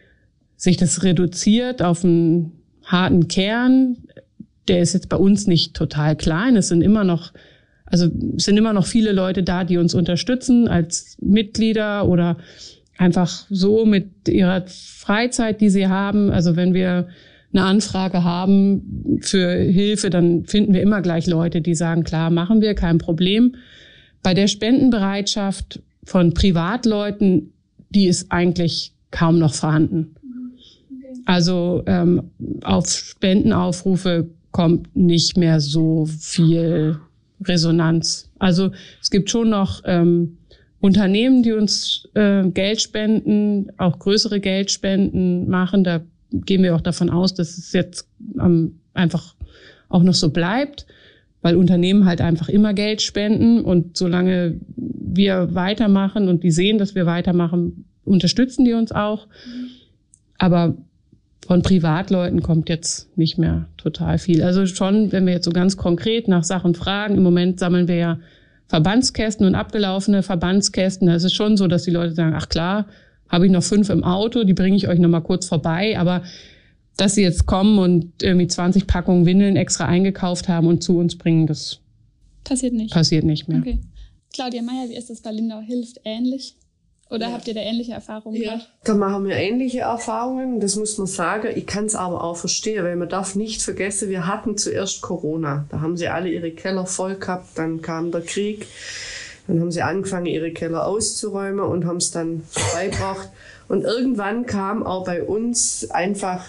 sich 0.56 0.76
das 0.76 1.02
reduziert 1.02 1.82
auf 1.82 2.04
einen 2.04 2.52
harten 2.84 3.28
Kern. 3.28 3.98
Der 4.68 4.80
ist 4.80 4.94
jetzt 4.94 5.08
bei 5.08 5.16
uns 5.16 5.46
nicht 5.46 5.74
total 5.74 6.16
klein. 6.16 6.56
Es 6.56 6.68
sind 6.68 6.82
immer 6.82 7.04
noch 7.04 7.32
also 7.86 8.08
es 8.36 8.44
sind 8.44 8.56
immer 8.56 8.72
noch 8.72 8.86
viele 8.86 9.12
Leute 9.12 9.42
da, 9.42 9.64
die 9.64 9.78
uns 9.78 9.94
unterstützen 9.94 10.68
als 10.68 11.16
Mitglieder 11.20 12.08
oder 12.08 12.38
einfach 12.96 13.46
so 13.50 13.84
mit 13.84 14.28
ihrer 14.28 14.64
Freizeit, 14.66 15.60
die 15.60 15.70
sie 15.70 15.88
haben. 15.88 16.30
Also 16.30 16.56
wenn 16.56 16.74
wir 16.74 17.08
eine 17.52 17.64
Anfrage 17.64 18.24
haben 18.24 19.18
für 19.20 19.54
Hilfe, 19.54 20.10
dann 20.10 20.44
finden 20.46 20.74
wir 20.74 20.82
immer 20.82 21.02
gleich 21.02 21.26
Leute, 21.26 21.60
die 21.60 21.74
sagen, 21.74 22.04
klar, 22.04 22.30
machen 22.30 22.60
wir, 22.60 22.74
kein 22.74 22.98
Problem. 22.98 23.54
Bei 24.22 24.34
der 24.34 24.48
Spendenbereitschaft 24.48 25.80
von 26.04 26.34
Privatleuten, 26.34 27.52
die 27.90 28.06
ist 28.06 28.32
eigentlich 28.32 28.92
kaum 29.10 29.38
noch 29.38 29.54
vorhanden. 29.54 30.14
Also 31.26 31.82
ähm, 31.86 32.30
auf 32.62 32.88
Spendenaufrufe 32.90 34.28
kommt 34.50 34.94
nicht 34.96 35.36
mehr 35.36 35.60
so 35.60 36.06
viel 36.06 36.98
Resonanz. 37.42 38.30
Also 38.38 38.70
es 39.00 39.10
gibt 39.10 39.30
schon 39.30 39.50
noch 39.50 39.82
ähm, 39.84 40.38
Unternehmen, 40.80 41.42
die 41.42 41.52
uns 41.52 42.08
äh, 42.14 42.46
Geld 42.50 42.80
spenden, 42.80 43.72
auch 43.78 43.98
größere 43.98 44.40
Geldspenden 44.40 45.48
machen. 45.48 45.84
Da 45.84 46.02
gehen 46.30 46.62
wir 46.62 46.74
auch 46.74 46.80
davon 46.80 47.10
aus, 47.10 47.34
dass 47.34 47.56
es 47.56 47.72
jetzt 47.72 48.08
ähm, 48.38 48.80
einfach 48.92 49.34
auch 49.88 50.02
noch 50.02 50.14
so 50.14 50.30
bleibt, 50.30 50.86
weil 51.42 51.56
Unternehmen 51.56 52.04
halt 52.04 52.20
einfach 52.20 52.48
immer 52.48 52.74
Geld 52.74 53.02
spenden 53.02 53.62
und 53.62 53.96
solange 53.96 54.60
wir 54.76 55.54
weitermachen 55.54 56.28
und 56.28 56.42
die 56.42 56.50
sehen, 56.50 56.78
dass 56.78 56.94
wir 56.94 57.06
weitermachen, 57.06 57.84
unterstützen 58.04 58.64
die 58.64 58.72
uns 58.74 58.92
auch. 58.92 59.26
Aber 60.38 60.76
von 61.46 61.62
Privatleuten 61.62 62.42
kommt 62.42 62.68
jetzt 62.68 63.16
nicht 63.16 63.38
mehr 63.38 63.66
total 63.76 64.18
viel. 64.18 64.42
Also 64.42 64.66
schon, 64.66 65.12
wenn 65.12 65.26
wir 65.26 65.34
jetzt 65.34 65.44
so 65.44 65.52
ganz 65.52 65.76
konkret 65.76 66.26
nach 66.26 66.44
Sachen 66.44 66.74
fragen, 66.74 67.16
im 67.16 67.22
Moment 67.22 67.58
sammeln 67.60 67.86
wir 67.86 67.96
ja 67.96 68.18
Verbandskästen 68.68 69.46
und 69.46 69.54
abgelaufene 69.54 70.22
Verbandskästen. 70.22 71.06
Da 71.06 71.14
ist 71.14 71.24
es 71.24 71.34
schon 71.34 71.56
so, 71.56 71.66
dass 71.66 71.82
die 71.82 71.90
Leute 71.90 72.14
sagen, 72.14 72.34
ach 72.34 72.48
klar, 72.48 72.86
habe 73.28 73.46
ich 73.46 73.52
noch 73.52 73.62
fünf 73.62 73.90
im 73.90 74.04
Auto, 74.04 74.44
die 74.44 74.54
bringe 74.54 74.76
ich 74.76 74.88
euch 74.88 74.98
noch 74.98 75.08
mal 75.08 75.20
kurz 75.20 75.46
vorbei. 75.46 75.98
Aber 75.98 76.22
dass 76.96 77.14
sie 77.14 77.22
jetzt 77.22 77.46
kommen 77.46 77.78
und 77.78 78.22
irgendwie 78.22 78.46
20 78.46 78.86
Packungen 78.86 79.26
Windeln 79.26 79.56
extra 79.56 79.86
eingekauft 79.86 80.48
haben 80.48 80.66
und 80.66 80.82
zu 80.82 80.98
uns 80.98 81.18
bringen, 81.18 81.46
das 81.46 81.80
passiert 82.44 82.72
nicht. 82.72 82.92
Passiert 82.92 83.24
nicht 83.24 83.48
mehr. 83.48 83.58
Okay. 83.58 83.80
Claudia 84.32 84.62
Meyer, 84.62 84.88
wie 84.88 84.96
ist 84.96 85.10
das 85.10 85.20
bei 85.20 85.30
Lindau 85.30 85.60
Hilft 85.60 86.00
ähnlich? 86.04 86.56
Oder 87.10 87.28
ja. 87.28 87.32
habt 87.32 87.46
ihr 87.46 87.54
da 87.54 87.60
ähnliche 87.60 87.92
Erfahrungen 87.92 88.40
ja. 88.40 88.52
gemacht? 88.52 88.70
Da 88.84 88.94
machen 88.94 89.26
wir 89.26 89.36
ähnliche 89.36 89.80
Erfahrungen, 89.80 90.60
das 90.60 90.76
muss 90.76 90.98
man 90.98 91.06
sagen. 91.06 91.48
Ich 91.54 91.66
kann 91.66 91.84
es 91.84 91.94
aber 91.94 92.24
auch 92.24 92.36
verstehen, 92.36 92.84
weil 92.84 92.96
man 92.96 93.08
darf 93.08 93.34
nicht 93.34 93.62
vergessen, 93.62 94.08
wir 94.08 94.26
hatten 94.26 94.56
zuerst 94.56 95.02
Corona. 95.02 95.66
Da 95.70 95.80
haben 95.80 95.96
sie 95.96 96.08
alle 96.08 96.30
ihre 96.30 96.50
Keller 96.50 96.86
voll 96.86 97.16
gehabt, 97.16 97.58
dann 97.58 97.82
kam 97.82 98.10
der 98.10 98.22
Krieg. 98.22 98.66
Dann 99.46 99.60
haben 99.60 99.70
sie 99.70 99.82
angefangen, 99.82 100.26
ihre 100.26 100.52
Keller 100.52 100.86
auszuräumen 100.86 101.64
und 101.64 101.84
haben 101.84 101.98
es 101.98 102.10
dann 102.10 102.44
beigebracht. 102.72 103.28
Und 103.68 103.84
irgendwann 103.84 104.46
kam 104.46 104.82
auch 104.82 105.04
bei 105.04 105.22
uns 105.22 105.90
einfach 105.90 106.46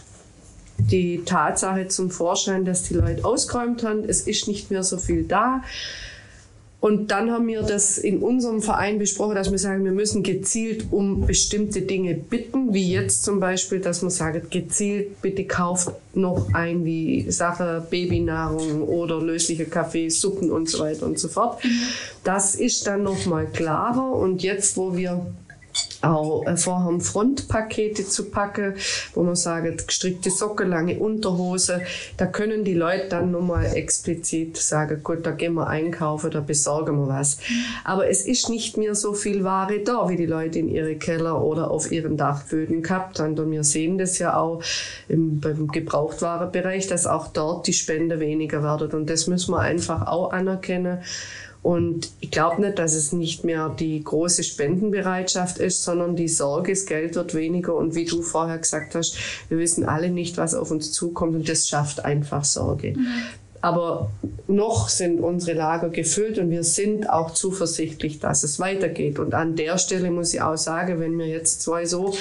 die 0.78 1.24
Tatsache 1.26 1.88
zum 1.88 2.12
Vorschein, 2.12 2.66
dass 2.66 2.84
die 2.84 2.94
Leute 2.94 3.26
ausgeräumt 3.26 3.84
haben. 3.84 4.04
Es 4.08 4.22
ist 4.22 4.48
nicht 4.48 4.72
mehr 4.72 4.84
so 4.84 4.98
viel 4.98 5.24
da. 5.24 5.62
Und 6.80 7.10
dann 7.10 7.32
haben 7.32 7.48
wir 7.48 7.64
das 7.64 7.98
in 7.98 8.20
unserem 8.20 8.62
Verein 8.62 9.00
besprochen, 9.00 9.34
dass 9.34 9.50
wir 9.50 9.58
sagen, 9.58 9.84
wir 9.86 9.92
müssen 9.92 10.22
gezielt 10.22 10.86
um 10.92 11.26
bestimmte 11.26 11.82
Dinge 11.82 12.14
bitten, 12.14 12.74
wie 12.74 12.92
jetzt 12.92 13.24
zum 13.24 13.40
Beispiel, 13.40 13.80
dass 13.80 14.02
man 14.04 14.12
sagt, 14.12 14.52
gezielt 14.52 15.22
bitte 15.22 15.46
kauft 15.46 15.92
noch 16.14 16.54
ein 16.54 16.86
wie 16.86 17.32
Sache 17.32 17.86
Babynahrung 17.90 18.84
oder 18.84 19.20
lösliche 19.20 19.66
Kaffee, 19.66 20.10
Suppen 20.10 20.52
und 20.52 20.70
so 20.70 20.80
weiter 20.80 21.06
und 21.06 21.18
so 21.18 21.28
fort. 21.28 21.62
Das 22.24 22.56
ist 22.56 22.86
dann 22.86 23.04
nochmal 23.04 23.48
klarer 23.48 24.12
und 24.12 24.44
jetzt, 24.44 24.78
wo 24.78 24.96
wir 24.96 25.26
auch 26.06 26.46
äh, 26.46 26.58
vorhaben, 26.58 27.02
Frontpakete 27.02 28.06
zu 28.06 28.30
packen, 28.30 28.76
wo 29.14 29.24
man 29.24 29.36
sagt, 29.36 29.88
gestrickte 29.88 30.30
Socke, 30.30 30.64
lange 30.64 31.00
Unterhose. 31.00 31.82
Da 32.18 32.26
können 32.26 32.64
die 32.64 32.74
Leute 32.74 33.10
dann 33.10 33.32
nochmal 33.32 33.66
explizit 33.76 34.58
sagen, 34.58 35.02
gut, 35.04 35.26
da 35.26 35.32
gehen 35.32 35.54
wir 35.54 35.68
einkaufen, 35.68 36.32
da 36.32 36.40
besorgen 36.40 36.98
wir 36.98 37.08
was. 37.08 37.38
Aber 37.84 38.10
es 38.10 38.26
ist 38.26 38.50
nicht 38.50 38.78
mehr 38.78 38.96
so 38.96 39.14
viel 39.14 39.44
Ware 39.44 39.80
da, 39.80 40.10
wie 40.10 40.16
die 40.16 40.26
Leute 40.26 40.60
in 40.60 40.70
ihre 40.70 40.96
Keller 40.96 41.42
oder 41.44 41.72
auf 41.72 41.92
ihren 41.92 42.18
Dachböden 42.18 42.84
gehabt 42.84 43.20
haben. 43.20 43.38
Und 43.38 43.52
wir 43.52 43.64
sehen 43.64 43.98
das 43.98 44.20
ja 44.20 44.38
auch 44.38 44.62
im, 45.08 45.40
beim 45.40 45.68
Gebrauchtwarenbereich, 45.68 46.88
dass 46.88 47.08
auch 47.08 47.28
dort 47.28 47.68
die 47.68 47.74
Spende 47.74 48.20
weniger 48.20 48.64
wird. 48.64 48.94
Und 48.94 49.10
das 49.10 49.28
müssen 49.28 49.52
wir 49.52 49.60
einfach 49.60 50.08
auch 50.08 50.32
anerkennen. 50.32 51.00
Und 51.66 52.12
ich 52.20 52.30
glaube 52.30 52.62
nicht, 52.62 52.78
dass 52.78 52.94
es 52.94 53.12
nicht 53.12 53.44
mehr 53.44 53.70
die 53.70 54.04
große 54.04 54.44
Spendenbereitschaft 54.44 55.58
ist, 55.58 55.82
sondern 55.82 56.16
die 56.16 56.28
Sorge, 56.28 56.74
das 56.74 56.86
Geld 56.86 57.16
wird 57.16 57.34
weniger. 57.34 57.74
Und 57.74 57.96
wie 57.96 58.06
du 58.06 58.22
vorher 58.22 58.60
gesagt 58.60 58.94
hast, 58.94 59.18
wir 59.50 59.58
wissen 59.58 59.84
alle 59.84 60.12
nicht, 60.12 60.38
was 60.38 60.54
auf 60.54 60.70
uns 60.70 60.92
zukommt. 60.92 61.34
Und 61.34 61.50
das 61.50 61.68
schafft 61.68 62.06
einfach 62.06 62.44
Sorge. 62.44 62.94
Mhm. 62.96 63.08
Aber 63.62 64.12
noch 64.48 64.90
sind 64.90 65.20
unsere 65.20 65.58
Lager 65.58 65.90
gefüllt 65.90 66.38
und 66.38 66.52
wir 66.52 66.64
sind 66.64 67.10
auch 67.10 67.32
zuversichtlich, 67.32 68.20
dass 68.20 68.44
es 68.44 68.60
weitergeht. 68.60 69.18
Und 69.18 69.34
an 69.34 69.56
der 69.56 69.80
Stelle 69.80 70.12
muss 70.12 70.36
ich 70.36 70.44
auch 70.44 70.58
sagen, 70.58 71.00
wenn 71.00 71.18
wir 71.18 71.26
jetzt 71.26 71.64
zwei 71.64 71.86
so 71.86 72.14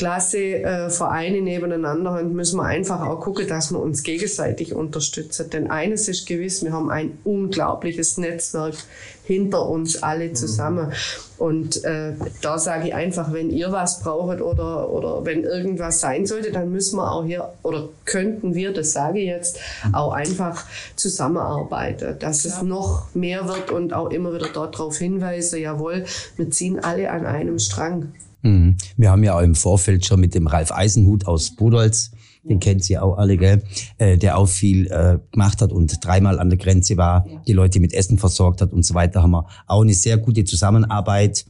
klasse 0.00 0.62
äh, 0.62 0.88
Vereine 0.88 1.42
nebeneinander 1.42 2.18
und 2.18 2.32
müssen 2.32 2.56
wir 2.56 2.64
einfach 2.64 3.06
auch 3.06 3.20
gucken, 3.20 3.46
dass 3.46 3.70
wir 3.70 3.78
uns 3.78 4.02
gegenseitig 4.02 4.74
unterstützen. 4.74 5.50
Denn 5.50 5.70
eines 5.70 6.08
ist 6.08 6.26
gewiss, 6.26 6.64
wir 6.64 6.72
haben 6.72 6.88
ein 6.88 7.18
unglaubliches 7.22 8.16
Netzwerk 8.16 8.76
hinter 9.24 9.68
uns 9.68 10.02
alle 10.02 10.32
zusammen. 10.32 10.90
Und 11.36 11.84
äh, 11.84 12.14
da 12.40 12.58
sage 12.58 12.88
ich 12.88 12.94
einfach, 12.94 13.34
wenn 13.34 13.50
ihr 13.50 13.72
was 13.72 14.00
braucht 14.00 14.40
oder, 14.40 14.90
oder 14.90 15.26
wenn 15.26 15.44
irgendwas 15.44 16.00
sein 16.00 16.24
sollte, 16.24 16.50
dann 16.50 16.72
müssen 16.72 16.96
wir 16.96 17.12
auch 17.12 17.26
hier 17.26 17.52
oder 17.62 17.90
könnten 18.06 18.54
wir, 18.54 18.72
das 18.72 18.92
sage 18.92 19.18
ich 19.18 19.26
jetzt, 19.26 19.58
auch 19.92 20.12
einfach 20.12 20.64
zusammenarbeiten, 20.96 22.18
dass 22.18 22.44
ja. 22.44 22.52
es 22.52 22.62
noch 22.62 23.14
mehr 23.14 23.46
wird 23.46 23.70
und 23.70 23.92
auch 23.92 24.08
immer 24.08 24.32
wieder 24.32 24.48
darauf 24.48 24.96
hinweise, 24.96 25.58
jawohl, 25.58 26.06
wir 26.36 26.50
ziehen 26.50 26.80
alle 26.80 27.10
an 27.10 27.26
einem 27.26 27.58
Strang. 27.58 28.14
Mhm. 28.42 28.76
Wir 28.96 29.10
haben 29.10 29.24
ja 29.24 29.36
auch 29.36 29.42
im 29.42 29.54
Vorfeld 29.54 30.06
schon 30.06 30.20
mit 30.20 30.34
dem 30.34 30.46
Ralf 30.46 30.72
Eisenhut 30.72 31.26
aus 31.26 31.54
Budolz, 31.56 32.12
den 32.42 32.58
kennt 32.58 32.84
sie 32.84 32.98
auch 32.98 33.18
alle, 33.18 33.36
gell, 33.36 33.62
äh, 33.98 34.16
der 34.16 34.38
auch 34.38 34.48
viel 34.48 34.86
äh, 34.86 35.18
gemacht 35.30 35.60
hat 35.60 35.72
und 35.72 36.04
dreimal 36.04 36.38
an 36.38 36.48
der 36.48 36.58
Grenze 36.58 36.96
war, 36.96 37.26
die 37.46 37.52
Leute 37.52 37.80
mit 37.80 37.92
Essen 37.92 38.18
versorgt 38.18 38.62
hat 38.62 38.72
und 38.72 38.84
so 38.84 38.94
weiter, 38.94 39.22
haben 39.22 39.32
wir 39.32 39.46
auch 39.66 39.82
eine 39.82 39.94
sehr 39.94 40.16
gute 40.16 40.44
Zusammenarbeit, 40.44 41.44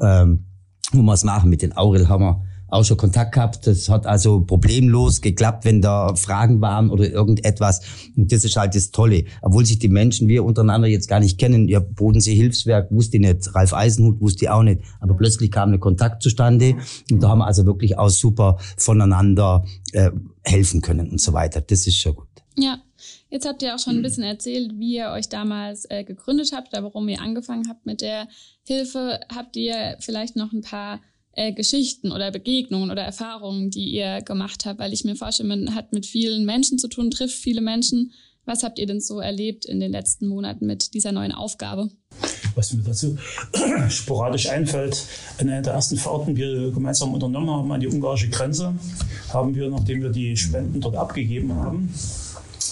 ähm, 0.00 0.44
wo 0.92 1.02
wir 1.02 1.12
es 1.12 1.24
machen. 1.24 1.50
Mit 1.50 1.62
den 1.62 1.76
Aurel 1.76 2.08
haben 2.08 2.24
wir 2.24 2.42
auch 2.72 2.84
schon 2.84 2.96
Kontakt 2.96 3.32
gehabt. 3.32 3.66
Das 3.66 3.88
hat 3.88 4.06
also 4.06 4.40
problemlos 4.40 5.20
geklappt, 5.20 5.64
wenn 5.64 5.82
da 5.82 6.14
Fragen 6.14 6.60
waren 6.60 6.90
oder 6.90 7.08
irgendetwas. 7.08 7.80
Und 8.16 8.32
das 8.32 8.44
ist 8.44 8.56
halt 8.56 8.74
das 8.74 8.90
Tolle. 8.90 9.24
Obwohl 9.42 9.66
sich 9.66 9.78
die 9.78 9.88
Menschen, 9.88 10.28
wir 10.28 10.44
untereinander 10.44 10.88
jetzt 10.88 11.08
gar 11.08 11.20
nicht 11.20 11.38
kennen. 11.38 11.68
Ihr 11.68 11.80
Bodensee 11.80 12.34
Hilfswerk 12.34 12.90
wusste 12.90 13.18
nicht, 13.18 13.54
Ralf 13.54 13.74
Eisenhut 13.74 14.20
wusste 14.20 14.52
auch 14.52 14.62
nicht. 14.62 14.80
Aber 15.00 15.14
plötzlich 15.14 15.50
kam 15.50 15.72
ein 15.72 15.80
Kontakt 15.80 16.22
zustande. 16.22 16.76
Und 17.10 17.22
da 17.22 17.28
haben 17.28 17.38
wir 17.38 17.46
also 17.46 17.66
wirklich 17.66 17.98
auch 17.98 18.08
super 18.08 18.58
voneinander 18.76 19.64
äh, 19.92 20.10
helfen 20.42 20.80
können 20.80 21.10
und 21.10 21.20
so 21.20 21.32
weiter. 21.32 21.60
Das 21.60 21.86
ist 21.86 21.96
schon 21.96 22.16
gut. 22.16 22.28
Ja. 22.56 22.78
Jetzt 23.30 23.46
habt 23.48 23.62
ihr 23.62 23.74
auch 23.74 23.78
schon 23.78 23.96
ein 23.96 24.02
bisschen 24.02 24.24
erzählt, 24.24 24.72
wie 24.76 24.96
ihr 24.96 25.10
euch 25.10 25.30
damals 25.30 25.86
äh, 25.88 26.04
gegründet 26.04 26.52
habt, 26.54 26.74
warum 26.74 27.08
ihr 27.08 27.20
angefangen 27.20 27.66
habt 27.66 27.86
mit 27.86 28.02
der 28.02 28.28
Hilfe. 28.62 29.20
Habt 29.34 29.56
ihr 29.56 29.96
vielleicht 30.00 30.36
noch 30.36 30.52
ein 30.52 30.60
paar 30.60 31.00
äh, 31.34 31.52
Geschichten 31.52 32.12
oder 32.12 32.30
Begegnungen 32.30 32.90
oder 32.90 33.02
Erfahrungen, 33.02 33.70
die 33.70 33.90
ihr 33.90 34.20
gemacht 34.22 34.66
habt, 34.66 34.78
weil 34.78 34.92
ich 34.92 35.04
mir 35.04 35.16
vorstelle, 35.16 35.48
man 35.48 35.74
hat 35.74 35.92
mit 35.92 36.06
vielen 36.06 36.44
Menschen 36.44 36.78
zu 36.78 36.88
tun, 36.88 37.10
trifft 37.10 37.36
viele 37.36 37.60
Menschen. 37.60 38.12
Was 38.44 38.64
habt 38.64 38.78
ihr 38.78 38.86
denn 38.86 39.00
so 39.00 39.20
erlebt 39.20 39.64
in 39.64 39.78
den 39.78 39.92
letzten 39.92 40.26
Monaten 40.26 40.66
mit 40.66 40.94
dieser 40.94 41.12
neuen 41.12 41.32
Aufgabe? 41.32 41.90
Was 42.54 42.72
mir 42.72 42.82
dazu 42.82 43.16
sporadisch 43.88 44.48
einfällt, 44.48 45.06
an 45.38 45.48
einer 45.48 45.62
der 45.62 45.74
ersten 45.74 45.96
Fahrten, 45.96 46.34
die 46.34 46.42
wir 46.42 46.72
gemeinsam 46.72 47.14
unternommen 47.14 47.50
haben 47.50 47.70
an 47.72 47.80
die 47.80 47.86
ungarische 47.86 48.28
Grenze, 48.28 48.74
haben 49.32 49.54
wir, 49.54 49.70
nachdem 49.70 50.02
wir 50.02 50.10
die 50.10 50.36
Spenden 50.36 50.80
dort 50.80 50.96
abgegeben 50.96 51.54
haben, 51.54 51.94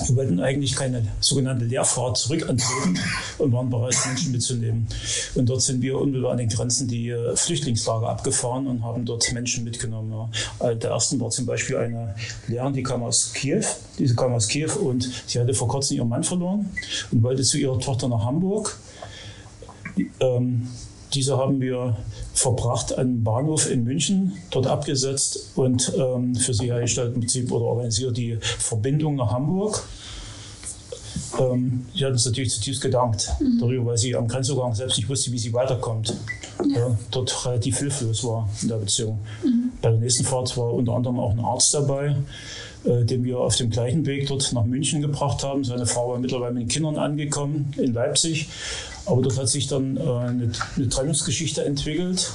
wir 0.09 0.17
wollten 0.17 0.41
eigentlich 0.41 0.75
keine 0.75 1.07
sogenannte 1.21 1.65
Leerfahrt 1.65 2.17
zurück 2.19 2.49
antreten 2.49 2.99
und 3.39 3.53
waren 3.53 3.71
bereit, 3.71 3.97
Menschen 4.07 4.33
mitzunehmen. 4.33 4.87
Und 5.35 5.49
dort 5.49 5.63
sind 5.63 5.83
wir 5.83 5.99
unmittelbar 5.99 6.33
an 6.33 6.39
den 6.39 6.49
Grenzen 6.49 6.89
die 6.89 7.11
äh, 7.11 7.37
Flüchtlingslager 7.37 8.09
abgefahren 8.09 8.67
und 8.67 8.83
haben 8.83 9.05
dort 9.05 9.33
Menschen 9.33 9.65
mitgenommen. 9.65 10.13
Ja. 10.61 10.75
Der 10.75 10.91
ersten 10.91 11.21
war 11.21 11.31
zum 11.31 11.47
Beispiel 11.47 11.77
eine 11.77 12.15
Lehrerin, 12.49 12.73
die 12.73 12.83
kam 12.83 13.03
aus 13.03 13.33
Kiew. 13.33 13.65
Diese 13.99 14.15
kam 14.15 14.33
aus 14.33 14.49
Kiew 14.49 14.73
und 14.73 15.09
sie 15.27 15.41
hatte 15.41 15.55
vor 15.55 15.69
kurzem 15.69 15.99
ihren 15.99 16.09
Mann 16.09 16.25
verloren 16.25 16.71
und 17.11 17.23
wollte 17.23 17.43
zu 17.43 17.59
ihrer 17.59 17.79
Tochter 17.79 18.09
nach 18.09 18.25
Hamburg. 18.25 18.79
Ähm, 20.21 20.69
diese 21.14 21.37
haben 21.37 21.61
wir 21.61 21.96
verbracht 22.35 22.96
an 22.96 23.09
den 23.09 23.25
Bahnhof 23.25 23.70
in 23.70 23.85
München, 23.85 24.35
dort 24.51 24.66
abgesetzt 24.66 25.51
und 25.57 25.92
ähm, 25.96 26.35
für 26.35 26.55
sie 26.55 26.66
hergestellt 26.66 27.14
im 27.14 27.20
Prinzip 27.20 27.51
oder 27.51 27.64
organisiert 27.64 28.16
die 28.16 28.38
Verbindung 28.40 29.16
nach 29.16 29.33
Hamburg. 29.33 29.83
Ähm, 31.38 31.87
sie 31.94 32.05
hat 32.05 32.12
uns 32.12 32.27
natürlich 32.27 32.53
zutiefst 32.53 32.81
gedankt 32.81 33.31
mhm. 33.40 33.59
darüber, 33.59 33.87
weil 33.87 33.99
sie 33.99 34.14
am 34.16 34.29
Grenzübergang 34.29 34.75
selbst 34.75 34.96
nicht 34.96 35.09
wusste, 35.09 35.33
wie 35.33 35.38
sie 35.38 35.53
weiterkommt. 35.53 36.14
Ja. 36.64 36.79
Ja, 36.81 36.99
dort 37.11 37.46
relativ 37.46 37.79
hilflos 37.79 38.25
war 38.25 38.49
in 38.62 38.68
der 38.68 38.77
Beziehung. 38.77 39.18
Mhm. 39.42 39.73
Bei 39.81 39.90
der 39.90 39.99
nächsten 39.99 40.25
Fahrt 40.25 40.57
war 40.57 40.73
unter 40.73 40.92
anderem 40.92 41.18
auch 41.18 41.31
ein 41.31 41.40
Arzt 41.40 41.73
dabei, 41.75 42.16
den 42.85 43.25
wir 43.25 43.38
auf 43.38 43.57
dem 43.57 43.71
gleichen 43.71 44.07
Weg 44.07 44.29
dort 44.29 44.53
nach 44.53 44.64
München 44.64 45.01
gebracht 45.01 45.43
haben. 45.43 45.64
Seine 45.64 45.87
Frau 45.87 46.11
war 46.11 46.19
mittlerweile 46.19 46.53
mit 46.53 46.62
den 46.62 46.69
Kindern 46.69 46.97
angekommen 46.97 47.73
in 47.77 47.93
Leipzig. 47.93 48.49
Aber 49.07 49.23
dort 49.23 49.38
hat 49.38 49.49
sich 49.49 49.66
dann 49.66 49.97
äh, 49.97 50.01
eine, 50.01 50.53
eine 50.77 50.88
Trennungsgeschichte 50.88 51.64
entwickelt 51.64 52.33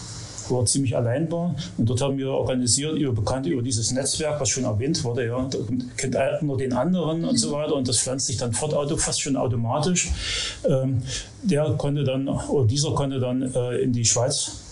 wo 0.49 0.59
er 0.59 0.65
ziemlich 0.65 0.95
allein 0.95 1.31
war. 1.31 1.55
Und 1.77 1.89
dort 1.89 2.01
haben 2.01 2.17
wir 2.17 2.29
organisiert, 2.29 2.97
über 2.97 3.13
Bekannte, 3.13 3.49
über 3.49 3.61
dieses 3.61 3.91
Netzwerk, 3.91 4.39
was 4.39 4.49
schon 4.49 4.63
erwähnt 4.63 5.03
wurde, 5.03 5.25
ja, 5.25 5.47
da 5.49 5.57
kennt 5.97 6.15
einer 6.15 6.57
den 6.57 6.73
anderen 6.73 7.25
und 7.25 7.37
so 7.37 7.51
weiter. 7.51 7.75
Und 7.75 7.87
das 7.87 7.99
pflanzt 7.99 8.27
sich 8.27 8.37
dann 8.37 8.53
fort, 8.53 8.73
fast 8.99 9.21
schon 9.21 9.35
automatisch. 9.35 10.11
Ähm, 10.67 11.01
der 11.43 11.75
konnte 11.77 12.03
dann, 12.03 12.27
oder 12.27 12.67
dieser 12.67 12.93
konnte 12.93 13.19
dann 13.19 13.53
äh, 13.53 13.77
in 13.77 13.93
die 13.93 14.05
Schweiz 14.05 14.64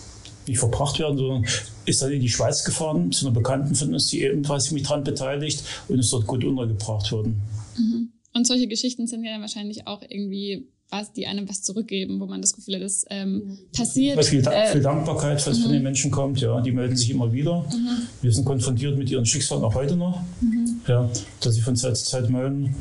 nicht 0.46 0.58
verbracht 0.58 0.98
werden, 0.98 1.16
sondern 1.16 1.46
ist 1.86 2.02
dann 2.02 2.12
in 2.12 2.20
die 2.20 2.28
Schweiz 2.28 2.64
gefahren 2.64 3.12
zu 3.12 3.26
einer 3.26 3.34
Bekannten 3.34 3.74
von 3.74 3.92
uns, 3.92 4.08
die 4.08 4.22
ebenfalls 4.22 4.70
mich 4.70 4.82
daran 4.84 5.04
beteiligt 5.04 5.62
und 5.88 5.98
ist 5.98 6.12
dort 6.12 6.26
gut 6.26 6.44
untergebracht 6.44 7.10
worden. 7.12 7.40
Mhm. 7.76 8.10
Und 8.32 8.46
solche 8.46 8.66
Geschichten 8.66 9.06
sind 9.06 9.24
ja 9.24 9.32
dann 9.32 9.40
wahrscheinlich 9.40 9.86
auch 9.86 10.02
irgendwie 10.08 10.66
was, 10.94 11.12
die 11.12 11.26
einem 11.26 11.48
was 11.48 11.62
zurückgeben, 11.62 12.20
wo 12.20 12.26
man 12.26 12.40
das 12.40 12.54
Gefühl 12.54 12.76
hat, 12.76 12.82
das 12.82 13.04
ähm, 13.10 13.58
passiert. 13.76 14.24
Viel, 14.24 14.46
äh, 14.46 14.72
viel, 14.72 14.80
Dankbarkeit, 14.80 15.44
was 15.46 15.58
mhm. 15.58 15.62
von 15.62 15.72
den 15.72 15.82
Menschen 15.82 16.10
kommt, 16.10 16.40
ja, 16.40 16.60
die 16.60 16.72
melden 16.72 16.96
sich 16.96 17.10
immer 17.10 17.32
wieder. 17.32 17.60
Mhm. 17.60 18.08
Wir 18.22 18.32
sind 18.32 18.44
konfrontiert 18.44 18.96
mit 18.96 19.10
ihren 19.10 19.26
Schicksalen 19.26 19.64
auch 19.64 19.74
heute 19.74 19.96
noch, 19.96 20.20
mhm. 20.40 20.80
ja, 20.86 21.08
dass 21.40 21.54
sie 21.54 21.60
von 21.60 21.76
Zeit 21.76 21.96
zu 21.96 22.04
Zeit 22.04 22.30
melden. 22.30 22.74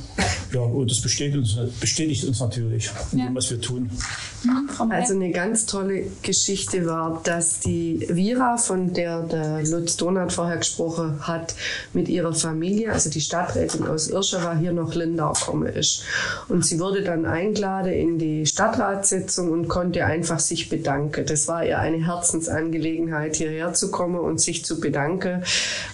Ja, 0.53 0.61
und 0.61 0.89
das 0.89 1.01
bestätigt 1.01 1.37
uns, 1.37 1.57
bestätigt 1.79 2.23
uns 2.25 2.39
natürlich 2.39 2.91
in 3.11 3.19
ja. 3.19 3.25
dem, 3.25 3.35
was 3.35 3.49
wir 3.49 3.59
tun. 3.59 3.89
Mhm, 4.43 4.91
also 4.91 5.13
eine 5.13 5.31
ganz 5.31 5.65
tolle 5.65 6.03
Geschichte 6.21 6.85
war, 6.85 7.21
dass 7.23 7.61
die 7.61 8.05
Vira, 8.09 8.57
von 8.57 8.93
der 8.93 9.23
der 9.23 9.63
Lutz 9.65 9.97
Donat 9.97 10.31
vorher 10.31 10.57
gesprochen 10.57 11.27
hat, 11.27 11.55
mit 11.93 12.07
ihrer 12.07 12.33
Familie, 12.33 12.91
also 12.91 13.09
die 13.09 13.21
Stadträtin 13.21 13.87
aus 13.87 14.07
Irschewa, 14.07 14.55
hier 14.55 14.73
nach 14.73 14.93
Lindau 14.93 15.33
gekommen 15.33 15.67
ist. 15.67 16.03
Und 16.49 16.65
sie 16.65 16.79
wurde 16.79 17.03
dann 17.03 17.25
eingeladen 17.25 17.93
in 18.03 18.19
die 18.19 18.45
Stadtratssitzung 18.45 19.49
und 19.49 19.69
konnte 19.69 20.05
einfach 20.05 20.39
sich 20.39 20.67
bedanken. 20.67 21.25
Das 21.25 21.47
war 21.47 21.65
ihr 21.65 21.79
eine 21.79 22.05
Herzensangelegenheit, 22.05 23.37
hierher 23.37 23.73
zu 23.73 23.91
kommen 23.91 24.19
und 24.19 24.41
sich 24.41 24.65
zu 24.65 24.81
bedanken 24.81 25.43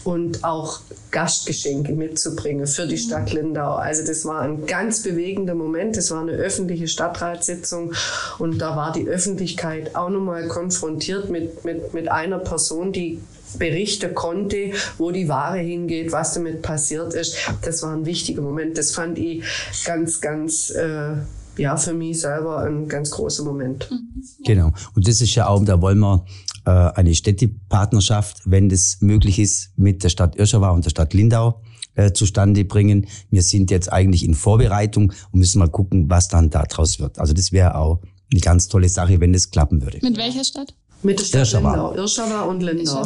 und 0.03 0.43
auch 0.43 0.81
Gastgeschenke 1.11 1.93
mitzubringen 1.93 2.65
für 2.65 2.87
die 2.87 2.97
Stadt 2.97 3.31
Lindau. 3.31 3.75
Also 3.75 4.03
das 4.03 4.25
war 4.25 4.41
ein 4.41 4.65
ganz 4.65 5.03
bewegender 5.03 5.53
Moment. 5.53 5.97
Das 5.97 6.09
war 6.09 6.21
eine 6.21 6.31
öffentliche 6.31 6.87
Stadtratssitzung 6.87 7.93
und 8.39 8.57
da 8.59 8.75
war 8.75 8.91
die 8.91 9.07
Öffentlichkeit 9.07 9.95
auch 9.95 10.09
nochmal 10.09 10.47
konfrontiert 10.47 11.29
mit, 11.29 11.63
mit, 11.63 11.93
mit 11.93 12.09
einer 12.09 12.39
Person, 12.39 12.91
die 12.91 13.19
berichten 13.59 14.15
konnte, 14.15 14.71
wo 14.97 15.11
die 15.11 15.27
Ware 15.29 15.57
hingeht, 15.59 16.11
was 16.11 16.33
damit 16.33 16.63
passiert 16.63 17.13
ist. 17.13 17.37
Das 17.61 17.83
war 17.83 17.93
ein 17.93 18.05
wichtiger 18.05 18.41
Moment. 18.41 18.77
Das 18.77 18.91
fand 18.91 19.19
ich 19.19 19.43
ganz, 19.85 20.21
ganz 20.21 20.71
äh, 20.71 21.13
ja 21.59 21.77
für 21.77 21.93
mich 21.93 22.21
selber 22.21 22.63
ein 22.63 22.87
ganz 22.87 23.11
großer 23.11 23.43
Moment. 23.43 23.89
Mhm. 23.91 24.23
Genau. 24.45 24.71
Und 24.95 25.07
das 25.07 25.21
ist 25.21 25.35
ja 25.35 25.47
auch, 25.47 25.63
da 25.63 25.81
wollen 25.81 25.99
wir 25.99 26.25
äh, 26.65 26.69
eine 26.69 27.13
Städtepartnerschaft, 27.13 28.41
wenn 28.45 28.69
das 28.69 28.97
möglich 29.01 29.39
ist, 29.39 29.71
mit 29.77 30.03
der 30.03 30.09
Stadt 30.09 30.35
Irschauer 30.35 30.71
und 30.73 30.85
der 30.85 30.89
Stadt 30.89 31.13
Lindau 31.13 31.61
äh, 31.95 32.11
zustande 32.13 32.65
bringen. 32.65 33.07
Wir 33.29 33.43
sind 33.43 33.71
jetzt 33.71 33.91
eigentlich 33.91 34.23
in 34.23 34.33
Vorbereitung 34.33 35.13
und 35.31 35.39
müssen 35.39 35.59
mal 35.59 35.69
gucken, 35.69 36.09
was 36.09 36.27
dann 36.27 36.49
daraus 36.49 36.99
wird. 36.99 37.19
Also 37.19 37.33
das 37.33 37.51
wäre 37.51 37.75
auch 37.75 38.01
eine 38.31 38.41
ganz 38.41 38.67
tolle 38.67 38.89
Sache, 38.89 39.19
wenn 39.19 39.33
das 39.33 39.51
klappen 39.51 39.81
würde. 39.81 39.99
Mit 40.01 40.17
welcher 40.17 40.43
Stadt? 40.43 40.73
Mit 41.01 41.19
der 41.19 41.25
Stadt 41.25 41.39
Irschauer. 41.41 41.71
Lindau, 41.71 41.95
Irschauer 41.95 42.47
und 42.47 42.61
Lindau. 42.61 43.01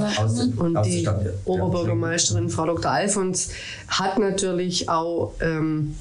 und 0.58 0.86
die 0.86 1.08
Oberbürgermeisterin 1.46 2.50
Frau 2.50 2.66
Dr. 2.66 2.92
Alfons 2.92 3.50
hat 3.88 4.18
natürlich 4.18 4.90
auch 4.90 5.34
ähm, 5.42 5.96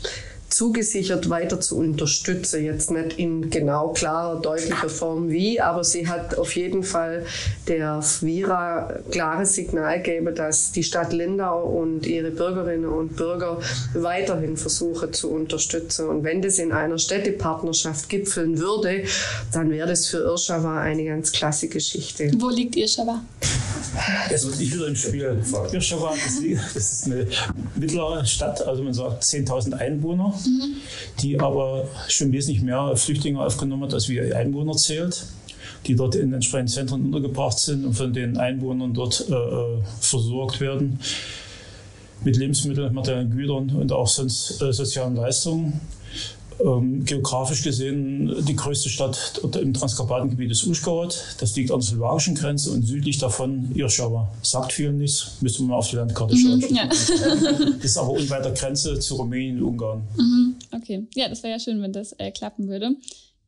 zugesichert, 0.53 1.29
weiter 1.31 1.61
zu 1.61 1.79
unterstützen. 1.79 2.65
Jetzt 2.65 2.91
nicht 2.91 3.19
in 3.19 3.51
genau 3.51 3.89
klarer, 3.89 4.41
deutlicher 4.41 4.89
Form 4.89 5.31
wie, 5.31 5.61
aber 5.61 5.85
sie 5.85 6.07
hat 6.09 6.39
auf 6.39 6.55
jeden 6.55 6.83
Fall 6.83 7.25
der 7.69 8.03
Vira 8.21 9.01
klares 9.11 9.55
Signal 9.55 10.03
gegeben, 10.03 10.35
dass 10.35 10.73
die 10.73 10.83
Stadt 10.83 11.13
Lindau 11.13 11.63
und 11.65 12.07
ihre 12.07 12.31
Bürgerinnen 12.31 12.87
und 12.87 13.17
Bürger 13.17 13.61
weiterhin 13.95 14.57
versuchen 14.57 15.13
zu 15.13 15.31
unterstützen. 15.31 16.09
Und 16.09 16.25
wenn 16.25 16.43
das 16.43 16.59
in 16.59 16.73
einer 16.73 16.99
Städtepartnerschaft 16.99 18.09
gipfeln 18.09 18.59
würde, 18.59 19.05
dann 19.53 19.71
wäre 19.71 19.89
das 19.89 20.07
für 20.07 20.19
Irschauer 20.19 20.73
eine 20.73 21.05
ganz 21.05 21.33
klasse 21.33 21.69
Geschichte. 21.69 22.31
Wo 22.39 22.49
liegt? 22.49 22.77
Jetzt 22.77 22.99
muss 24.45 24.61
ich 24.61 24.75
wieder 24.75 24.87
im 24.87 24.97
Spiel. 24.97 25.37
Irschauer, 25.73 26.15
das 26.75 26.93
ist 26.93 27.07
eine 27.07 27.27
mittlere 27.75 28.25
Stadt, 28.25 28.67
also 28.67 28.83
man 28.83 28.95
sagt 28.95 29.23
10.000 29.23 29.75
Einwohner. 29.75 30.35
Die 31.21 31.39
aber 31.41 31.89
schon 32.09 32.33
wesentlich 32.33 32.63
mehr 32.63 32.97
Flüchtlinge 32.97 33.41
aufgenommen 33.41 33.85
hat, 33.85 33.95
als 33.95 34.09
wir 34.09 34.37
Einwohner 34.37 34.77
zählt 34.77 35.27
die 35.87 35.97
dort 35.97 36.15
in 36.15 36.33
entsprechenden 36.33 36.73
Zentren 36.73 37.05
untergebracht 37.07 37.59
sind 37.59 37.85
und 37.85 37.95
von 37.95 38.13
den 38.13 38.37
Einwohnern 38.37 38.95
dort 38.95 39.27
äh, 39.29 39.35
äh 39.35 39.83
versorgt 40.01 40.61
werden 40.61 41.01
mit 42.25 42.37
Lebensmitteln, 42.37 42.95
materiellen 42.95 43.31
Gütern 43.31 43.71
und 43.71 43.93
auch 43.93 44.07
sonst 44.07 44.63
äh, 44.63 44.73
sozialen 44.73 45.17
Leistungen. 45.17 45.81
Ähm, 46.61 47.05
geografisch 47.05 47.63
gesehen 47.63 48.35
die 48.47 48.57
größte 48.57 48.89
Stadt 48.89 49.41
im 49.61 49.75
Transkarpatengebiet 49.75 50.51
ist 50.51 50.67
Uschgorod. 50.67 51.37
Das 51.39 51.57
liegt 51.57 51.71
an 51.71 51.81
der 51.81 51.89
slowakischen 51.89 52.35
Grenze 52.35 52.71
und 52.71 52.83
südlich 52.83 53.19
davon 53.19 53.71
Irschauer. 53.75 54.33
Sagt 54.43 54.73
vielen 54.73 54.99
nichts, 54.99 55.39
müssen 55.41 55.67
wir 55.67 55.71
mal 55.71 55.79
auf 55.79 55.91
die 55.91 55.97
Landkarte 55.97 56.37
schauen. 56.37 56.59
Mhm, 56.59 56.75
ja. 56.75 56.87
das 56.87 57.85
ist 57.85 57.97
aber 57.97 58.11
unweit 58.11 58.45
der 58.45 58.53
Grenze 58.53 58.99
zu 58.99 59.17
Rumänien 59.17 59.63
und 59.63 59.69
Ungarn. 59.71 60.03
Mhm, 60.17 60.57
okay, 60.73 61.07
ja, 61.15 61.29
das 61.29 61.43
wäre 61.43 61.55
ja 61.55 61.61
schön, 61.61 61.81
wenn 61.83 61.93
das 61.93 62.13
äh, 62.15 62.31
klappen 62.31 62.69
würde. 62.69 62.97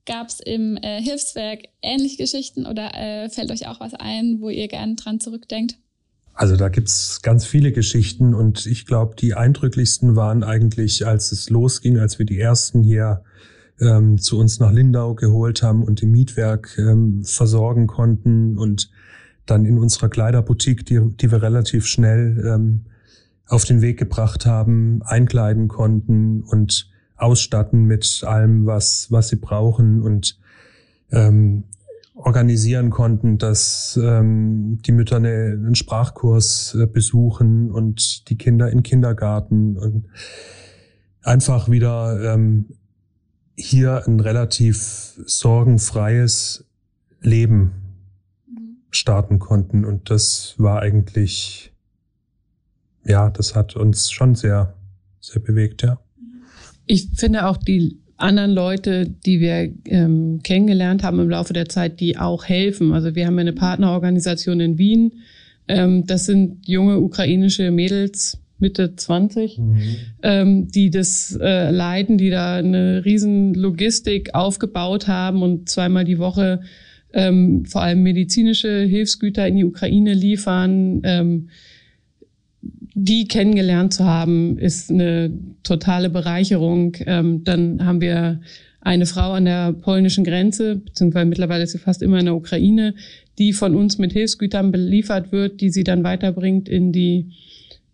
Gab 0.07 0.29
es 0.29 0.41
im 0.41 0.77
äh, 0.77 1.01
Hilfswerk 1.01 1.69
ähnliche 1.81 2.19
Geschichten 2.19 2.67
oder 2.67 2.95
äh, 2.95 3.31
fällt 3.31 3.51
euch 3.51 3.69
auch 3.69 3.81
was 3.81 3.95
ein, 3.95 4.41
wo 4.41 4.51
ihr 4.51 4.69
gerne 4.69 4.97
dran 4.97 5.19
zurückdenkt? 5.19 5.77
Also 6.35 6.57
da 6.57 6.69
gibt's 6.69 7.23
ganz 7.23 7.47
viele 7.47 7.71
Geschichten 7.71 8.35
und 8.35 8.67
ich 8.67 8.87
glaube, 8.87 9.15
die 9.15 9.35
eindrücklichsten 9.35 10.17
waren 10.17 10.43
eigentlich, 10.43 11.07
als 11.07 11.31
es 11.31 11.49
losging, 11.49 11.99
als 11.99 12.19
wir 12.19 12.27
die 12.27 12.41
ersten 12.41 12.83
hier 12.83 13.23
ähm, 13.81 14.19
zu 14.19 14.39
uns 14.39 14.59
nach 14.59 14.73
Lindau 14.73 15.15
geholt 15.15 15.63
haben 15.63 15.85
und 15.85 16.03
im 16.03 16.11
Mietwerk 16.11 16.77
ähm, 16.77 17.23
versorgen 17.25 17.87
konnten 17.87 18.59
und 18.59 18.91
dann 19.47 19.65
in 19.65 19.79
unserer 19.79 20.09
Kleiderboutique, 20.09 20.85
die, 20.85 21.01
die 21.01 21.31
wir 21.31 21.41
relativ 21.41 21.87
schnell 21.87 22.45
ähm, 22.47 22.87
auf 23.47 23.65
den 23.65 23.81
Weg 23.81 23.99
gebracht 23.99 24.45
haben, 24.45 25.03
einkleiden 25.03 25.69
konnten 25.69 26.43
und 26.43 26.91
ausstatten 27.17 27.85
mit 27.85 28.25
allem, 28.27 28.67
was, 28.67 29.07
was 29.11 29.29
sie 29.29 29.37
brauchen 29.37 30.03
und 30.03 30.39
ähm, 31.13 31.65
organisieren 32.15 32.91
konnten, 32.91 33.39
dass 33.39 33.99
ähm, 34.03 34.79
die 34.87 34.93
Mütter 34.93 35.17
eine, 35.17 35.53
einen 35.53 35.75
Sprachkurs 35.75 36.77
äh, 36.81 36.87
besuchen 36.87 37.71
und 37.71 38.29
die 38.29 38.37
Kinder 38.37 38.71
in 38.71 38.83
Kindergarten 38.83 39.77
und 39.77 40.07
einfach 41.23 41.69
wieder 41.69 42.35
ähm, 42.35 42.67
hier 43.57 44.07
ein 44.07 44.21
relativ 44.21 45.21
sorgenfreies 45.27 46.65
Leben 47.21 47.73
starten 48.91 49.41
konnten. 49.41 49.85
Und 49.85 50.11
das 50.11 50.55
war 50.59 50.83
eigentlich, 50.83 51.73
ja, 53.05 53.31
das 53.31 53.57
hat 53.57 53.75
uns 53.75 54.11
schon 54.11 54.37
sehr, 54.37 54.75
sehr 55.21 55.43
bewegt, 55.43 55.83
ja. 55.83 55.99
Ich 56.87 57.11
finde 57.17 57.47
auch 57.47 57.57
die 57.57 58.04
anderen 58.17 58.53
Leute, 58.53 59.07
die 59.09 59.41
wir 59.41 59.73
ähm, 59.87 60.41
kennengelernt 60.43 61.03
haben 61.03 61.19
im 61.19 61.29
Laufe 61.29 61.53
der 61.53 61.69
Zeit, 61.69 62.01
die 62.01 62.17
auch 62.17 62.45
helfen. 62.45 62.93
Also 62.93 63.15
wir 63.15 63.27
haben 63.27 63.39
eine 63.39 63.53
Partnerorganisation 63.53 64.61
in 64.61 64.79
Wien. 64.79 65.13
Ähm, 65.67 66.07
das 66.07 66.27
sind 66.27 66.69
junge 66.69 67.01
ukrainische 67.01 67.71
Mädels, 67.71 68.39
Mitte 68.59 68.95
20, 68.95 69.59
mhm. 69.59 69.87
ähm, 70.23 70.69
die 70.69 70.91
das 70.91 71.37
äh, 71.41 71.71
leiten, 71.71 72.19
die 72.19 72.31
da 72.31 72.57
eine 72.57 73.05
riesen 73.05 73.55
Logistik 73.55 74.35
aufgebaut 74.35 75.09
haben 75.09 75.43
und 75.43 75.69
zweimal 75.69 76.05
die 76.05 76.19
Woche 76.19 76.61
ähm, 77.13 77.65
vor 77.65 77.83
allem 77.83 78.03
medizinische 78.03 78.83
Hilfsgüter 78.83 79.47
in 79.47 79.57
die 79.57 79.65
Ukraine 79.65 80.15
liefern. 80.15 81.01
Ähm, 81.05 81.49
die 82.95 83.27
kennengelernt 83.27 83.93
zu 83.93 84.05
haben, 84.05 84.57
ist 84.57 84.91
eine 84.91 85.33
totale 85.65 86.11
Bereicherung. 86.11 86.97
Ähm, 87.07 87.43
dann 87.43 87.85
haben 87.85 88.01
wir 88.01 88.41
eine 88.81 89.07
Frau 89.07 89.33
an 89.33 89.47
der 89.47 89.73
polnischen 89.73 90.25
Grenze, 90.25 90.77
beziehungsweise 90.77 91.27
mittlerweile 91.27 91.65
ist 91.65 91.73
sie 91.73 91.79
fast 91.79 92.03
immer 92.03 92.21
in 92.21 92.27
der 92.27 92.37
Ukraine, 92.37 92.95
die 93.39 93.53
von 93.53 93.75
uns 93.75 93.99
mit 93.99 94.13
Hilfsgütern 94.13 94.71
beliefert 94.71 95.33
wird, 95.33 95.61
die 95.61 95.71
sie 95.71 95.83
dann 95.83 96.05
weiterbringt 96.05 96.69
in 96.69 96.93
die, 96.93 97.31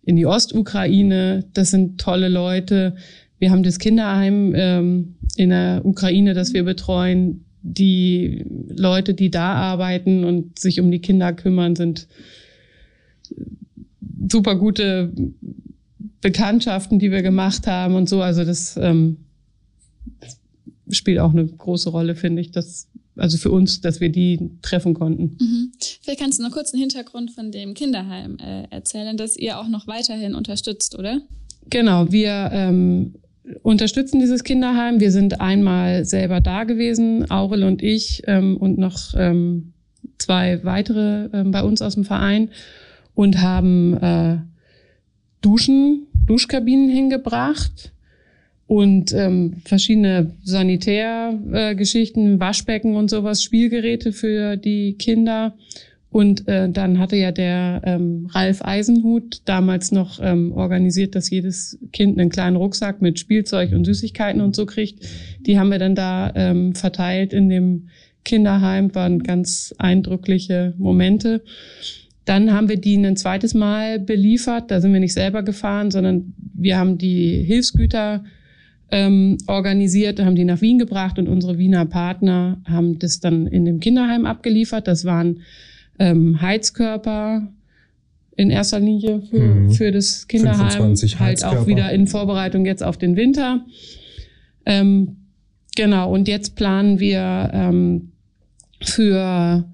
in 0.02 0.16
die 0.16 0.26
Ostukraine. 0.26 1.44
Das 1.54 1.70
sind 1.70 1.98
tolle 1.98 2.28
Leute. 2.28 2.96
Wir 3.38 3.50
haben 3.50 3.62
das 3.62 3.78
Kinderheim 3.78 4.52
ähm, 4.54 5.14
in 5.36 5.48
der 5.48 5.80
Ukraine, 5.84 6.34
das 6.34 6.52
wir 6.52 6.64
betreuen. 6.64 7.44
Die 7.62 8.44
Leute, 8.68 9.14
die 9.14 9.30
da 9.30 9.52
arbeiten 9.52 10.24
und 10.24 10.58
sich 10.58 10.80
um 10.80 10.90
die 10.90 11.00
Kinder 11.00 11.32
kümmern, 11.32 11.74
sind 11.76 12.06
super 14.30 14.56
gute 14.56 15.12
Bekanntschaften, 16.20 16.98
die 16.98 17.10
wir 17.10 17.22
gemacht 17.22 17.66
haben 17.66 17.94
und 17.94 18.08
so. 18.08 18.22
Also 18.22 18.44
das, 18.44 18.76
ähm, 18.76 19.18
das 20.20 20.38
spielt 20.90 21.18
auch 21.18 21.32
eine 21.32 21.46
große 21.46 21.90
Rolle, 21.90 22.14
finde 22.14 22.42
ich, 22.42 22.50
dass 22.50 22.88
also 23.16 23.36
für 23.36 23.50
uns, 23.50 23.80
dass 23.80 24.00
wir 24.00 24.08
die 24.08 24.50
treffen 24.62 24.94
konnten. 24.94 25.36
Mhm. 25.38 25.72
Vielleicht 26.00 26.20
kannst 26.20 26.38
du 26.38 26.42
noch 26.42 26.52
kurz 26.52 26.72
einen 26.72 26.80
Hintergrund 26.80 27.30
von 27.30 27.52
dem 27.52 27.74
Kinderheim 27.74 28.38
äh, 28.38 28.64
erzählen, 28.70 29.16
das 29.16 29.36
ihr 29.36 29.58
auch 29.58 29.68
noch 29.68 29.86
weiterhin 29.86 30.34
unterstützt, 30.34 30.98
oder? 30.98 31.20
Genau, 31.68 32.10
wir 32.10 32.50
ähm, 32.52 33.14
unterstützen 33.62 34.20
dieses 34.20 34.42
Kinderheim. 34.44 35.00
Wir 35.00 35.12
sind 35.12 35.40
einmal 35.40 36.04
selber 36.04 36.40
da 36.40 36.64
gewesen, 36.64 37.30
Aurel 37.30 37.64
und 37.64 37.82
ich 37.82 38.22
ähm, 38.26 38.56
und 38.56 38.78
noch 38.78 39.14
ähm, 39.16 39.72
zwei 40.18 40.64
weitere 40.64 41.28
ähm, 41.32 41.50
bei 41.50 41.62
uns 41.62 41.82
aus 41.82 41.94
dem 41.94 42.04
Verein 42.04 42.50
und 43.20 43.42
haben 43.42 43.98
äh, 43.98 44.38
Duschen, 45.42 46.06
Duschkabinen 46.26 46.88
hingebracht 46.88 47.92
und 48.66 49.12
ähm, 49.12 49.60
verschiedene 49.66 50.30
Sanitärgeschichten, 50.42 52.36
äh, 52.36 52.40
Waschbecken 52.40 52.96
und 52.96 53.10
sowas, 53.10 53.42
Spielgeräte 53.42 54.14
für 54.14 54.56
die 54.56 54.94
Kinder. 54.94 55.54
Und 56.08 56.48
äh, 56.48 56.70
dann 56.70 56.98
hatte 56.98 57.16
ja 57.16 57.30
der 57.30 57.82
ähm, 57.84 58.26
Ralf 58.30 58.64
Eisenhut 58.64 59.42
damals 59.44 59.92
noch 59.92 60.18
ähm, 60.22 60.52
organisiert, 60.52 61.14
dass 61.14 61.28
jedes 61.28 61.78
Kind 61.92 62.18
einen 62.18 62.30
kleinen 62.30 62.56
Rucksack 62.56 63.02
mit 63.02 63.18
Spielzeug 63.18 63.72
und 63.72 63.84
Süßigkeiten 63.84 64.40
und 64.40 64.56
so 64.56 64.64
kriegt. 64.64 65.06
Die 65.40 65.58
haben 65.58 65.70
wir 65.70 65.78
dann 65.78 65.94
da 65.94 66.32
ähm, 66.34 66.74
verteilt 66.74 67.34
in 67.34 67.50
dem 67.50 67.88
Kinderheim, 68.24 68.94
waren 68.94 69.22
ganz 69.22 69.74
eindrückliche 69.76 70.72
Momente. 70.78 71.42
Dann 72.24 72.52
haben 72.52 72.68
wir 72.68 72.76
die 72.76 72.96
ein 72.96 73.16
zweites 73.16 73.54
Mal 73.54 73.98
beliefert. 73.98 74.70
Da 74.70 74.80
sind 74.80 74.92
wir 74.92 75.00
nicht 75.00 75.14
selber 75.14 75.42
gefahren, 75.42 75.90
sondern 75.90 76.34
wir 76.54 76.78
haben 76.78 76.98
die 76.98 77.42
Hilfsgüter 77.42 78.24
ähm, 78.90 79.38
organisiert, 79.46 80.20
haben 80.20 80.34
die 80.34 80.44
nach 80.44 80.60
Wien 80.60 80.78
gebracht 80.78 81.18
und 81.18 81.28
unsere 81.28 81.58
Wiener 81.58 81.86
Partner 81.86 82.60
haben 82.66 82.98
das 82.98 83.20
dann 83.20 83.46
in 83.46 83.64
dem 83.64 83.80
Kinderheim 83.80 84.26
abgeliefert. 84.26 84.88
Das 84.88 85.04
waren 85.04 85.40
ähm, 85.98 86.40
Heizkörper 86.40 87.48
in 88.36 88.50
erster 88.50 88.80
Linie 88.80 89.22
für, 89.30 89.38
mhm. 89.38 89.70
für 89.70 89.92
das 89.92 90.26
Kinderheim, 90.26 90.96
halt 91.18 91.44
auch 91.44 91.66
wieder 91.66 91.92
in 91.92 92.06
Vorbereitung 92.06 92.64
jetzt 92.64 92.82
auf 92.82 92.96
den 92.96 93.16
Winter. 93.16 93.64
Ähm, 94.66 95.16
genau, 95.76 96.12
und 96.12 96.26
jetzt 96.26 96.56
planen 96.56 96.98
wir 97.00 97.50
ähm, 97.52 98.12
für 98.82 99.64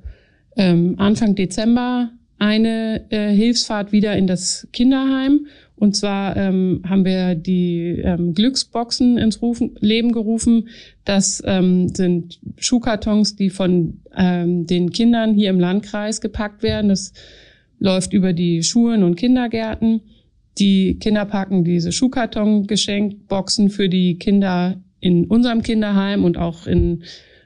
ähm, 0.57 0.95
Anfang 0.99 1.35
Dezember 1.35 2.11
eine 2.39 3.07
äh, 3.11 3.31
Hilfsfahrt 3.33 3.93
wieder 3.93 4.17
in 4.17 4.27
das 4.27 4.69
Kinderheim 4.73 5.47
Und 5.77 5.95
zwar 5.95 6.37
ähm, 6.37 6.83
haben 6.89 7.05
wir 7.05 7.35
die 7.35 8.01
ähm, 8.03 8.33
Glücksboxen 8.35 9.19
ins 9.19 9.43
Rufen, 9.43 9.77
Leben 9.81 10.13
gerufen. 10.13 10.69
Das 11.05 11.43
ähm, 11.47 11.89
sind 11.89 12.41
Schuhkartons, 12.59 13.37
die 13.37 13.51
von 13.51 14.01
ähm, 14.17 14.67
den 14.67 14.91
Kindern 14.91 15.35
hier 15.35 15.51
im 15.51 15.61
Landkreis 15.61 16.21
gepackt 16.21 16.63
werden. 16.63 16.89
Das 16.89 17.13
läuft 17.79 18.15
über 18.15 18.33
die 18.33 18.63
Schulen 18.63 19.03
und 19.03 19.17
Kindergärten. 19.17 20.01
Die 20.59 20.99
Kinder 20.99 21.27
packen 21.27 21.65
diese 21.65 21.93
Schuhkarton-Geschenkboxen 21.93 23.69
für 23.69 23.91
die 23.91 24.19
Kinder 24.19 24.81
in 25.01 25.27
unserem 25.27 25.63
Kinderheim 25.63 26.25
und 26.25 26.39
auch 26.39 26.67
in 26.67 27.03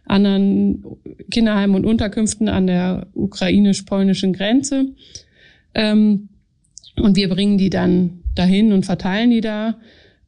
anderen 0.07 0.85
Kinderheimen 1.31 1.77
und 1.77 1.87
Unterkünften 1.87 2.49
an 2.49 2.67
der 2.67 3.07
ukrainisch-polnischen 3.15 4.33
Grenze. 4.33 4.87
Ähm, 5.75 6.29
und 6.97 7.17
wir 7.17 7.29
bringen 7.29 7.59
die 7.59 7.71
dann 7.71 8.21
dahin 8.35 8.73
und 8.73 8.85
verteilen 8.85 9.31
die 9.31 9.41
da. 9.41 9.77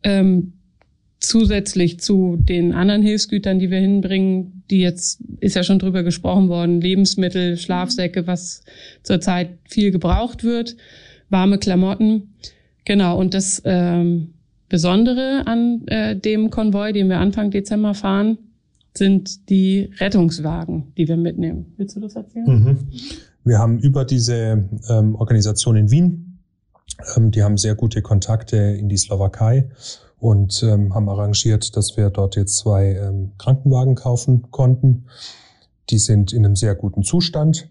Ähm, 0.03 0.53
zusätzlich 1.23 2.01
zu 2.01 2.37
den 2.37 2.73
anderen 2.73 3.03
Hilfsgütern, 3.03 3.59
die 3.59 3.71
wir 3.71 3.79
hinbringen, 3.79 4.65
die 4.71 4.81
jetzt 4.81 5.21
ist 5.41 5.55
ja 5.55 5.63
schon 5.63 5.79
drüber 5.79 6.03
gesprochen 6.03 6.49
worden, 6.49 6.81
Lebensmittel, 6.81 7.57
Schlafsäcke, 7.57 8.27
was 8.27 8.63
zurzeit 9.03 9.51
viel 9.69 9.93
gebraucht 9.93 10.43
wird, 10.43 10.77
warme 11.31 11.59
Klamotten. 11.59 12.35
Genau, 12.85 13.19
und 13.19 13.35
das 13.35 13.63
ähm, 13.65 14.35
Besondere 14.69 15.47
an 15.47 15.87
äh, 15.87 16.17
dem 16.17 16.51
Konvoi, 16.51 16.93
den 16.93 17.09
wir 17.09 17.19
Anfang 17.19 17.51
Dezember 17.51 17.95
fahren, 17.95 18.39
sind 18.95 19.49
die 19.49 19.91
Rettungswagen, 19.99 20.93
die 20.97 21.09
wir 21.09 21.17
mitnehmen. 21.17 21.73
Willst 21.77 21.97
du 21.97 22.01
das 22.01 22.17
erzählen? 22.17 22.47
Mhm. 22.47 22.79
Wir 23.45 23.59
haben 23.59 23.79
über 23.79 24.05
diese 24.05 24.69
ähm, 24.89 25.15
Organisation 25.15 25.77
in 25.77 25.91
Wien, 25.91 26.33
ähm, 27.17 27.31
die 27.31 27.43
haben 27.43 27.57
sehr 27.57 27.75
gute 27.75 28.03
Kontakte 28.03 28.57
in 28.57 28.89
die 28.89 28.97
Slowakei 28.97 29.71
und 30.19 30.63
ähm, 30.63 30.95
haben 30.95 31.09
arrangiert, 31.09 31.77
dass 31.77 31.97
wir 31.97 32.11
dort 32.11 32.37
jetzt 32.37 32.57
zwei 32.57 32.95
ähm, 32.95 33.33
Krankenwagen 33.39 33.95
kaufen 33.95 34.51
konnten. 34.51 35.07
Die 35.91 35.99
sind 35.99 36.33
in 36.33 36.45
einem 36.45 36.57
sehr 36.57 36.75
guten 36.75 37.03
Zustand, 37.03 37.69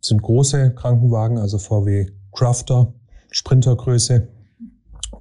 sind 0.00 0.22
große 0.22 0.74
Krankenwagen, 0.74 1.38
also 1.38 1.58
VW 1.58 2.06
Crafter, 2.32 2.92
Sprintergröße. 3.30 4.28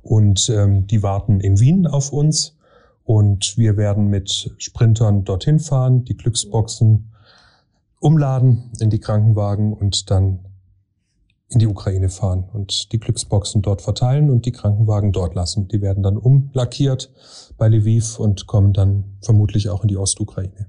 Und 0.02 0.50
ähm, 0.50 0.88
die 0.88 1.04
warten 1.04 1.40
in 1.40 1.60
Wien 1.60 1.88
auf 1.88 2.12
uns. 2.12 2.58
Und 3.04 3.58
wir 3.58 3.78
werden 3.78 4.08
mit 4.08 4.54
Sprintern 4.58 5.24
dorthin 5.24 5.60
fahren, 5.60 6.06
die 6.06 6.16
Glücksboxen 6.16 7.12
umladen 8.00 8.72
in 8.80 8.90
die 8.90 9.00
Krankenwagen 9.00 9.74
und 9.74 10.10
dann 10.10 10.40
in 11.54 11.60
die 11.60 11.68
Ukraine 11.68 12.10
fahren 12.10 12.46
und 12.52 12.92
die 12.92 13.00
Glücksboxen 13.00 13.62
dort 13.62 13.82
verteilen 13.82 14.30
und 14.30 14.46
die 14.46 14.52
Krankenwagen 14.52 15.12
dort 15.12 15.36
lassen. 15.36 15.68
Die 15.68 15.82
werden 15.82 16.04
dann 16.04 16.18
umlackiert 16.18 17.12
bei 17.58 17.68
Lviv 17.68 18.20
und 18.20 18.48
kommen 18.48 18.74
dann 18.74 19.04
vermutlich 19.22 19.70
auch 19.70 19.84
in 19.84 19.88
die 19.88 19.98
Ostukraine. 19.98 20.68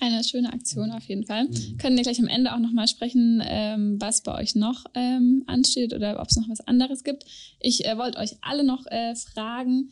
Eine 0.00 0.24
schöne 0.24 0.52
Aktion 0.52 0.90
auf 0.90 1.04
jeden 1.04 1.24
Fall. 1.24 1.44
Mhm. 1.44 1.76
Können 1.78 1.96
wir 1.96 2.02
gleich 2.02 2.18
am 2.18 2.28
Ende 2.28 2.52
auch 2.54 2.58
nochmal 2.58 2.88
sprechen, 2.88 3.42
ähm, 3.44 3.96
was 4.00 4.22
bei 4.22 4.34
euch 4.34 4.54
noch 4.54 4.84
ähm, 4.94 5.44
ansteht 5.46 5.94
oder 5.94 6.20
ob 6.20 6.28
es 6.28 6.36
noch 6.36 6.48
was 6.48 6.60
anderes 6.60 7.04
gibt. 7.04 7.24
Ich 7.60 7.84
äh, 7.84 7.96
wollte 7.98 8.18
euch 8.18 8.36
alle 8.40 8.64
noch 8.64 8.86
äh, 8.86 9.14
fragen, 9.14 9.90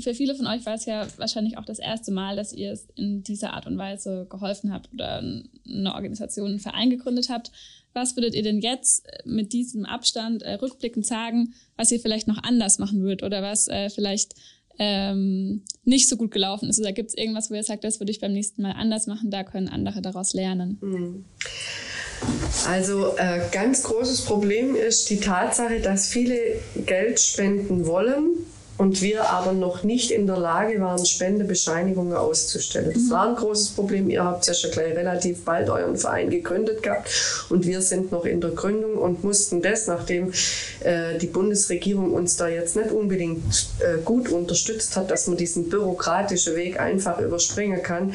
für 0.00 0.14
viele 0.14 0.34
von 0.34 0.46
euch 0.46 0.64
war 0.66 0.74
es 0.74 0.86
ja 0.86 1.06
wahrscheinlich 1.16 1.58
auch 1.58 1.64
das 1.64 1.78
erste 1.78 2.12
Mal, 2.12 2.36
dass 2.36 2.52
ihr 2.52 2.72
es 2.72 2.86
in 2.94 3.22
dieser 3.22 3.52
Art 3.52 3.66
und 3.66 3.78
Weise 3.78 4.26
geholfen 4.28 4.72
habt 4.72 4.92
oder 4.92 5.18
eine 5.18 5.94
Organisation, 5.94 6.50
einen 6.50 6.60
Verein 6.60 6.90
gegründet 6.90 7.28
habt. 7.28 7.50
Was 7.92 8.16
würdet 8.16 8.34
ihr 8.34 8.42
denn 8.42 8.60
jetzt 8.60 9.06
äh, 9.06 9.22
mit 9.24 9.52
diesem 9.52 9.86
Abstand 9.86 10.42
äh, 10.42 10.54
rückblickend 10.54 11.06
sagen, 11.06 11.54
was 11.76 11.90
ihr 11.90 12.00
vielleicht 12.00 12.28
noch 12.28 12.42
anders 12.42 12.78
machen 12.78 13.02
würdet 13.02 13.22
oder 13.22 13.42
was 13.42 13.68
äh, 13.68 13.88
vielleicht 13.88 14.34
ähm, 14.78 15.62
nicht 15.84 16.08
so 16.08 16.16
gut 16.16 16.30
gelaufen 16.30 16.68
ist? 16.68 16.78
Oder 16.78 16.92
gibt 16.92 17.10
es 17.10 17.16
irgendwas, 17.16 17.50
wo 17.50 17.54
ihr 17.54 17.62
sagt, 17.62 17.84
das 17.84 18.00
würde 18.00 18.12
ich 18.12 18.20
beim 18.20 18.32
nächsten 18.32 18.62
Mal 18.62 18.72
anders 18.72 19.06
machen, 19.06 19.30
da 19.30 19.44
können 19.44 19.68
andere 19.68 20.02
daraus 20.02 20.34
lernen? 20.34 20.78
Mhm. 20.80 21.24
Also 22.66 23.16
äh, 23.16 23.40
ganz 23.52 23.82
großes 23.82 24.22
Problem 24.22 24.74
ist 24.74 25.10
die 25.10 25.20
Tatsache, 25.20 25.80
dass 25.80 26.08
viele 26.08 26.38
Geld 26.86 27.20
spenden 27.20 27.86
wollen, 27.86 28.36
und 28.78 29.00
wir 29.00 29.30
aber 29.30 29.52
noch 29.52 29.82
nicht 29.82 30.10
in 30.10 30.26
der 30.26 30.36
Lage 30.36 30.80
waren, 30.80 31.04
Spendebescheinigungen 31.04 32.14
auszustellen. 32.14 32.92
Das 32.92 33.04
mhm. 33.04 33.10
war 33.10 33.28
ein 33.28 33.36
großes 33.36 33.70
Problem. 33.70 34.10
Ihr 34.10 34.24
habt 34.24 34.46
ja 34.46 34.54
schon 34.54 34.70
gleich 34.70 34.94
relativ 34.94 35.44
bald 35.44 35.70
euren 35.70 35.96
Verein 35.96 36.30
gegründet 36.30 36.82
gehabt 36.82 37.46
und 37.48 37.66
wir 37.66 37.80
sind 37.80 38.12
noch 38.12 38.24
in 38.24 38.40
der 38.40 38.50
Gründung 38.50 38.96
und 38.96 39.24
mussten 39.24 39.62
das, 39.62 39.86
nachdem 39.86 40.32
äh, 40.80 41.18
die 41.18 41.26
Bundesregierung 41.26 42.12
uns 42.12 42.36
da 42.36 42.48
jetzt 42.48 42.76
nicht 42.76 42.90
unbedingt 42.90 43.68
äh, 43.80 44.00
gut 44.04 44.28
unterstützt 44.28 44.96
hat, 44.96 45.10
dass 45.10 45.26
man 45.26 45.36
diesen 45.36 45.68
bürokratischen 45.68 46.56
Weg 46.56 46.78
einfach 46.78 47.20
überspringen 47.20 47.82
kann. 47.82 48.12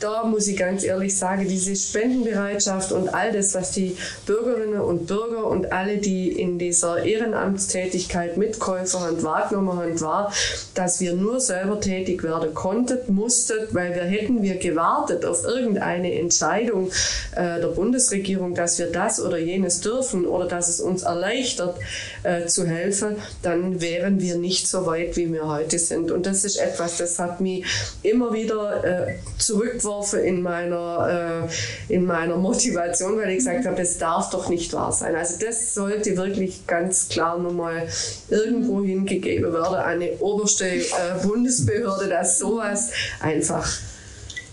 Da 0.00 0.24
muss 0.24 0.46
ich 0.46 0.56
ganz 0.56 0.84
ehrlich 0.84 1.16
sagen, 1.16 1.46
diese 1.48 1.74
Spendenbereitschaft 1.74 2.92
und 2.92 3.14
all 3.14 3.32
das, 3.32 3.54
was 3.54 3.72
die 3.72 3.96
Bürgerinnen 4.26 4.80
und 4.80 5.06
Bürger 5.06 5.46
und 5.46 5.72
alle, 5.72 5.98
die 5.98 6.32
in 6.32 6.58
dieser 6.58 7.02
Ehrenamtstätigkeit 7.04 8.36
Mitkäufer 8.36 9.08
und 9.08 9.22
wahrgenommen 9.22 9.78
haben, 9.78 10.01
war, 10.02 10.32
dass 10.74 11.00
wir 11.00 11.14
nur 11.14 11.40
selber 11.40 11.80
tätig 11.80 12.22
werden 12.22 12.54
konnten, 12.54 12.98
mussten, 13.08 13.56
weil 13.70 13.94
wir 13.94 14.04
hätten 14.04 14.42
wir 14.42 14.56
gewartet 14.56 15.24
auf 15.24 15.44
irgendeine 15.44 16.14
Entscheidung 16.18 16.90
äh, 17.34 17.60
der 17.60 17.68
Bundesregierung, 17.74 18.54
dass 18.54 18.78
wir 18.78 18.90
das 18.90 19.20
oder 19.20 19.38
jenes 19.38 19.80
dürfen 19.80 20.26
oder 20.26 20.46
dass 20.46 20.68
es 20.68 20.80
uns 20.80 21.02
erleichtert 21.02 21.76
äh, 22.22 22.46
zu 22.46 22.66
helfen, 22.66 23.16
dann 23.42 23.80
wären 23.80 24.20
wir 24.20 24.36
nicht 24.36 24.68
so 24.68 24.86
weit, 24.86 25.16
wie 25.16 25.32
wir 25.32 25.46
heute 25.46 25.78
sind. 25.78 26.10
Und 26.10 26.26
das 26.26 26.44
ist 26.44 26.56
etwas, 26.56 26.98
das 26.98 27.18
hat 27.18 27.40
mich 27.40 27.64
immer 28.02 28.32
wieder 28.32 28.84
äh, 28.84 29.14
zurückgeworfen 29.38 30.20
in 30.20 30.42
meiner, 30.42 31.48
äh, 31.88 31.94
in 31.94 32.04
meiner 32.04 32.36
Motivation, 32.36 33.18
weil 33.18 33.30
ich 33.30 33.38
gesagt 33.38 33.66
habe, 33.66 33.76
das 33.76 33.98
darf 33.98 34.30
doch 34.30 34.48
nicht 34.48 34.72
wahr 34.72 34.92
sein. 34.92 35.14
Also 35.14 35.34
das 35.44 35.74
sollte 35.74 36.16
wirklich 36.16 36.66
ganz 36.66 37.08
klar 37.08 37.38
nochmal 37.38 37.88
irgendwo 38.28 38.82
hingegeben 38.82 39.52
werden 39.52 39.76
eine 39.92 40.18
oberste 40.18 40.66
äh, 40.66 40.82
Bundesbehörde, 41.22 42.08
dass 42.08 42.38
sowas 42.38 42.90
einfach 43.20 43.68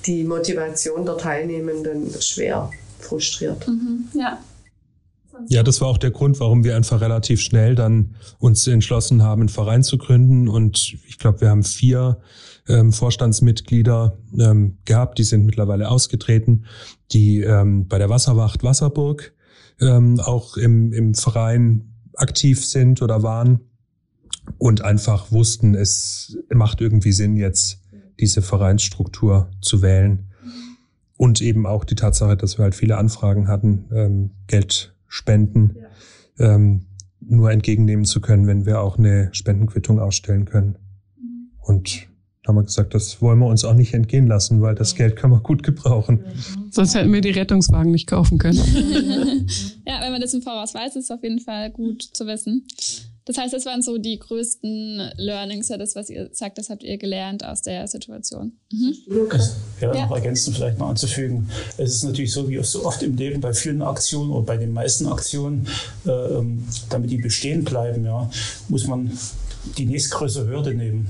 die 0.06 0.24
Motivation 0.24 1.06
der 1.06 1.18
Teilnehmenden 1.18 2.10
schwer 2.22 2.70
frustriert. 3.00 3.68
Mhm, 3.68 4.08
ja. 4.14 4.40
Ja, 5.48 5.64
das 5.64 5.80
war 5.80 5.88
auch 5.88 5.98
der 5.98 6.12
Grund, 6.12 6.40
warum 6.42 6.66
wir 6.66 6.76
einfach 6.76 7.00
relativ 7.00 7.40
schnell 7.40 7.76
dann 7.76 8.16
uns 8.40 8.68
entschlossen 8.68 9.24
haben, 9.24 9.44
einen 9.44 9.50
Verein 9.50 9.84
zu 9.84 9.98
gründen. 9.98 10.50
Und 10.50 10.98
ich 11.08 11.18
glaube, 11.18 11.40
wir 11.42 11.50
haben 11.50 11.64
vier 11.64 12.20
ähm, 12.68 12.92
Vorstandsmitglieder 12.92 14.18
ähm, 14.38 14.78
gehabt, 14.84 15.18
die 15.18 15.24
sind 15.24 15.46
mittlerweile 15.46 15.90
ausgetreten, 15.90 16.66
die 17.12 17.42
ähm, 17.42 17.88
bei 17.88 17.98
der 17.98 18.10
Wasserwacht 18.10 18.64
Wasserburg 18.64 19.34
ähm, 19.80 20.20
auch 20.20 20.58
im, 20.58 20.92
im 20.92 21.16
Verein 21.16 21.94
aktiv 22.16 22.66
sind 22.66 23.02
oder 23.02 23.24
waren 23.24 23.69
und 24.58 24.82
einfach 24.84 25.32
wussten, 25.32 25.76
es 25.76 26.38
macht 26.54 26.82
irgendwie 26.82 27.12
Sinn, 27.12 27.36
jetzt 27.36 27.82
diese 28.20 28.42
Vereinsstruktur 28.42 29.50
zu 29.62 29.82
wählen. 29.82 30.26
Und 31.18 31.42
eben 31.42 31.66
auch 31.66 31.84
die 31.84 31.96
Tatsache, 31.96 32.38
dass 32.38 32.58
wir 32.58 32.64
halt 32.64 32.76
viele 32.76 32.98
Anfragen 32.98 33.50
hatten, 33.50 33.86
ähm, 33.94 34.32
Geld 34.48 34.96
spenden, 35.08 35.76
ja. 36.38 36.56
ähm, 36.56 36.86
nur 37.20 37.52
entgegennehmen 37.52 38.06
zu 38.06 38.22
können, 38.22 38.48
wenn 38.48 38.66
wir 38.66 38.80
auch 38.80 38.98
eine 38.98 39.30
Spendenquittung 39.34 40.00
ausstellen 40.00 40.46
können. 40.46 40.78
Mhm. 41.18 41.50
Und 41.60 42.08
haben 42.48 42.56
wir 42.56 42.64
gesagt, 42.64 42.94
das 42.94 43.22
wollen 43.22 43.40
wir 43.40 43.48
uns 43.48 43.66
auch 43.66 43.74
nicht 43.74 43.94
entgehen 43.94 44.28
lassen, 44.28 44.62
weil 44.62 44.76
das 44.76 44.96
Geld 44.96 45.16
können 45.16 45.34
wir 45.34 45.42
gut 45.42 45.62
gebrauchen. 45.62 46.24
Sonst 46.72 46.96
hätten 46.96 47.12
wir 47.12 47.22
die 47.22 47.32
Rettungswagen 47.32 47.92
nicht 47.92 48.08
kaufen 48.08 48.38
können. 48.38 48.58
ja, 49.86 50.02
wenn 50.02 50.12
man 50.12 50.22
das 50.22 50.34
im 50.34 50.42
Voraus 50.42 50.74
weiß, 50.74 50.96
ist 50.96 51.06
es 51.06 51.12
auf 51.12 51.22
jeden 51.22 51.40
Fall 51.40 51.70
gut 51.70 52.02
zu 52.02 52.26
wissen. 52.28 52.66
Das 53.30 53.38
heißt, 53.38 53.54
das 53.54 53.68
waren 53.68 53.84
so 53.84 54.00
die 54.00 54.18
größten 54.18 55.12
Learnings, 55.18 55.68
das, 55.68 55.96
was 55.96 56.10
ihr 56.10 56.30
sagt, 56.32 56.58
das 56.58 56.72
habt 56.72 56.82
ihr 56.82 56.98
gelernt 56.98 57.46
aus 57.46 57.62
der 57.62 57.88
Situation. 57.88 58.54
Mhm. 58.72 58.96
ja, 59.80 59.94
ja, 59.94 60.08
noch 60.08 60.16
ergänzend 60.16 60.56
vielleicht 60.56 60.80
noch 60.80 60.90
anzufügen. 60.90 61.48
Es 61.78 61.94
ist 61.94 62.04
natürlich 62.06 62.34
so, 62.34 62.50
wie 62.50 62.58
so 62.64 62.84
oft 62.84 63.04
im 63.04 63.16
Leben 63.16 63.40
bei 63.40 63.54
vielen 63.54 63.84
Aktionen 63.84 64.32
oder 64.32 64.42
bei 64.48 64.58
den 64.58 64.74
meisten 64.74 65.06
Aktionen, 65.06 65.68
äh, 66.08 66.10
ähm, 66.10 66.64
damit 66.90 67.12
die 67.12 67.18
bestehen 67.18 67.64
bleiben, 67.64 68.04
ja, 68.04 68.28
muss 68.68 68.88
man 68.88 69.16
die 69.78 69.86
nächstgrößere 69.86 70.48
Hürde 70.48 70.74
nehmen. 70.74 71.08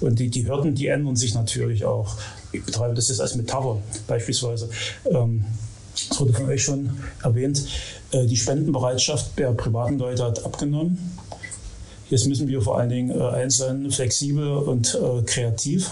Und 0.00 0.18
die, 0.18 0.28
die 0.28 0.48
Hürden, 0.48 0.74
die 0.74 0.88
ändern 0.88 1.14
sich 1.14 1.34
natürlich 1.34 1.84
auch. 1.84 2.16
Ich 2.50 2.64
betreibe 2.64 2.94
das 2.94 3.10
jetzt 3.10 3.20
als 3.20 3.36
Metapher 3.36 3.80
beispielsweise. 4.08 4.70
Ähm, 5.08 5.44
das 6.08 6.18
wurde 6.18 6.32
von 6.32 6.46
euch 6.46 6.64
schon 6.64 6.90
erwähnt. 7.22 7.64
Äh, 8.10 8.26
die 8.26 8.36
Spendenbereitschaft 8.36 9.38
der 9.38 9.52
privaten 9.52 9.98
Leute 9.98 10.24
hat 10.24 10.44
abgenommen. 10.44 10.98
Jetzt 12.10 12.26
müssen 12.26 12.48
wir 12.48 12.60
vor 12.60 12.78
allen 12.78 12.90
Dingen 12.90 13.10
äh, 13.10 13.22
eins 13.22 13.58
sein, 13.58 13.90
flexibel 13.90 14.48
und 14.48 14.94
äh, 15.00 15.22
kreativ. 15.22 15.90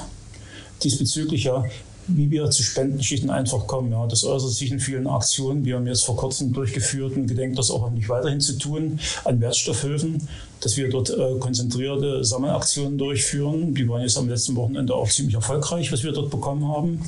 Diesbezüglich 0.82 1.44
ja, 1.44 1.64
wie 2.08 2.30
wir 2.30 2.50
zu 2.50 2.62
Spendenschichten 2.62 3.30
einfach 3.30 3.66
kommen. 3.66 3.92
Ja, 3.92 4.06
das 4.06 4.24
äußert 4.24 4.50
sich 4.50 4.72
in 4.72 4.80
vielen 4.80 5.06
Aktionen. 5.06 5.64
Wir 5.64 5.76
haben 5.76 5.86
jetzt 5.86 6.04
vor 6.04 6.16
kurzem 6.16 6.52
durchgeführt 6.52 7.16
und 7.16 7.26
gedenkt, 7.28 7.58
das 7.58 7.70
auch 7.70 7.90
nicht 7.90 8.08
weiterhin 8.08 8.40
zu 8.40 8.58
tun, 8.58 8.98
an 9.24 9.40
Wertstoffhilfen, 9.40 10.26
dass 10.60 10.76
wir 10.76 10.90
dort 10.90 11.10
äh, 11.10 11.38
konzentrierte 11.38 12.24
Sammelaktionen 12.24 12.98
durchführen. 12.98 13.74
Die 13.74 13.88
waren 13.88 14.02
jetzt 14.02 14.18
am 14.18 14.28
letzten 14.28 14.56
Wochenende 14.56 14.94
auch 14.94 15.08
ziemlich 15.08 15.34
erfolgreich, 15.34 15.92
was 15.92 16.02
wir 16.02 16.12
dort 16.12 16.30
bekommen 16.30 16.66
haben. 16.66 17.00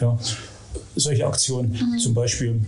Ja, 0.00 0.18
solche 0.96 1.26
Aktionen 1.26 1.72
mhm. 1.72 1.98
zum 1.98 2.14
Beispiel. 2.14 2.60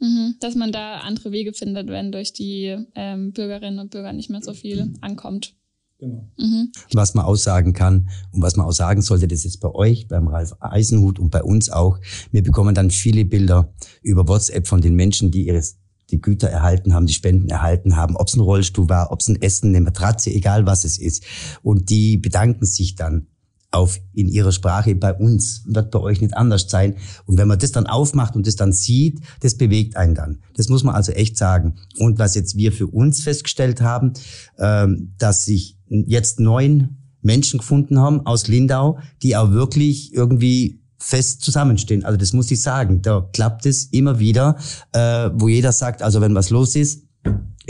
Mhm, 0.00 0.36
dass 0.40 0.54
man 0.54 0.72
da 0.72 0.98
andere 0.98 1.30
Wege 1.30 1.52
findet, 1.52 1.88
wenn 1.88 2.10
durch 2.10 2.32
die 2.32 2.76
ähm, 2.94 3.32
Bürgerinnen 3.32 3.78
und 3.78 3.90
Bürger 3.90 4.12
nicht 4.12 4.30
mehr 4.30 4.42
so 4.42 4.54
viel 4.54 4.94
ankommt. 5.00 5.54
Genau. 5.98 6.26
Mhm. 6.38 6.72
Was 6.94 7.12
man 7.12 7.26
aussagen 7.26 7.74
kann 7.74 8.08
und 8.32 8.40
was 8.40 8.56
man 8.56 8.66
auch 8.66 8.72
sagen 8.72 9.02
sollte, 9.02 9.28
das 9.28 9.44
ist 9.44 9.58
bei 9.58 9.68
euch, 9.68 10.08
beim 10.08 10.28
Ralf 10.28 10.54
Eisenhut 10.60 11.18
und 11.18 11.30
bei 11.30 11.42
uns 11.42 11.68
auch. 11.68 11.98
Wir 12.32 12.42
bekommen 12.42 12.74
dann 12.74 12.90
viele 12.90 13.26
Bilder 13.26 13.74
über 14.00 14.26
WhatsApp 14.26 14.66
von 14.66 14.80
den 14.80 14.94
Menschen, 14.94 15.30
die 15.30 15.46
ihres 15.46 15.76
die 16.10 16.20
Güter 16.20 16.48
erhalten 16.48 16.92
haben, 16.92 17.06
die 17.06 17.12
Spenden 17.12 17.48
erhalten 17.48 17.96
haben, 17.96 18.16
ob 18.16 18.26
es 18.26 18.34
ein 18.34 18.40
Rollstuhl 18.40 18.88
war, 18.88 19.12
ob 19.12 19.20
es 19.20 19.28
ein 19.28 19.40
Essen, 19.40 19.68
eine 19.68 19.80
Matratze, 19.80 20.30
egal 20.30 20.66
was 20.66 20.84
es 20.84 20.98
ist. 20.98 21.24
Und 21.62 21.90
die 21.90 22.16
bedanken 22.16 22.64
sich 22.64 22.96
dann 22.96 23.28
auf 23.70 24.00
in 24.12 24.28
ihrer 24.28 24.52
Sprache 24.52 24.94
bei 24.94 25.14
uns 25.14 25.62
wird 25.66 25.90
bei 25.90 26.00
euch 26.00 26.20
nicht 26.20 26.36
anders 26.36 26.66
sein. 26.68 26.96
Und 27.24 27.38
wenn 27.38 27.48
man 27.48 27.58
das 27.58 27.72
dann 27.72 27.86
aufmacht 27.86 28.34
und 28.34 28.46
das 28.46 28.56
dann 28.56 28.72
sieht, 28.72 29.20
das 29.40 29.56
bewegt 29.56 29.96
einen 29.96 30.14
dann. 30.14 30.40
Das 30.56 30.68
muss 30.68 30.82
man 30.82 30.94
also 30.94 31.12
echt 31.12 31.36
sagen. 31.36 31.76
Und 31.98 32.18
was 32.18 32.34
jetzt 32.34 32.56
wir 32.56 32.72
für 32.72 32.88
uns 32.88 33.22
festgestellt 33.22 33.80
haben, 33.80 34.12
ähm, 34.58 35.14
dass 35.18 35.44
sich 35.44 35.78
jetzt 35.88 36.40
neun 36.40 36.96
Menschen 37.22 37.58
gefunden 37.58 37.98
haben 37.98 38.26
aus 38.26 38.48
Lindau, 38.48 38.98
die 39.22 39.36
auch 39.36 39.50
wirklich 39.52 40.14
irgendwie 40.14 40.80
fest 40.98 41.42
zusammenstehen. 41.42 42.04
Also 42.04 42.16
das 42.16 42.32
muss 42.32 42.50
ich 42.50 42.60
sagen. 42.62 43.02
Da 43.02 43.28
klappt 43.32 43.66
es 43.66 43.84
immer 43.86 44.18
wieder, 44.18 44.56
äh, 44.92 45.30
wo 45.32 45.48
jeder 45.48 45.72
sagt, 45.72 46.02
also 46.02 46.20
wenn 46.20 46.34
was 46.34 46.50
los 46.50 46.76
ist, 46.76 47.04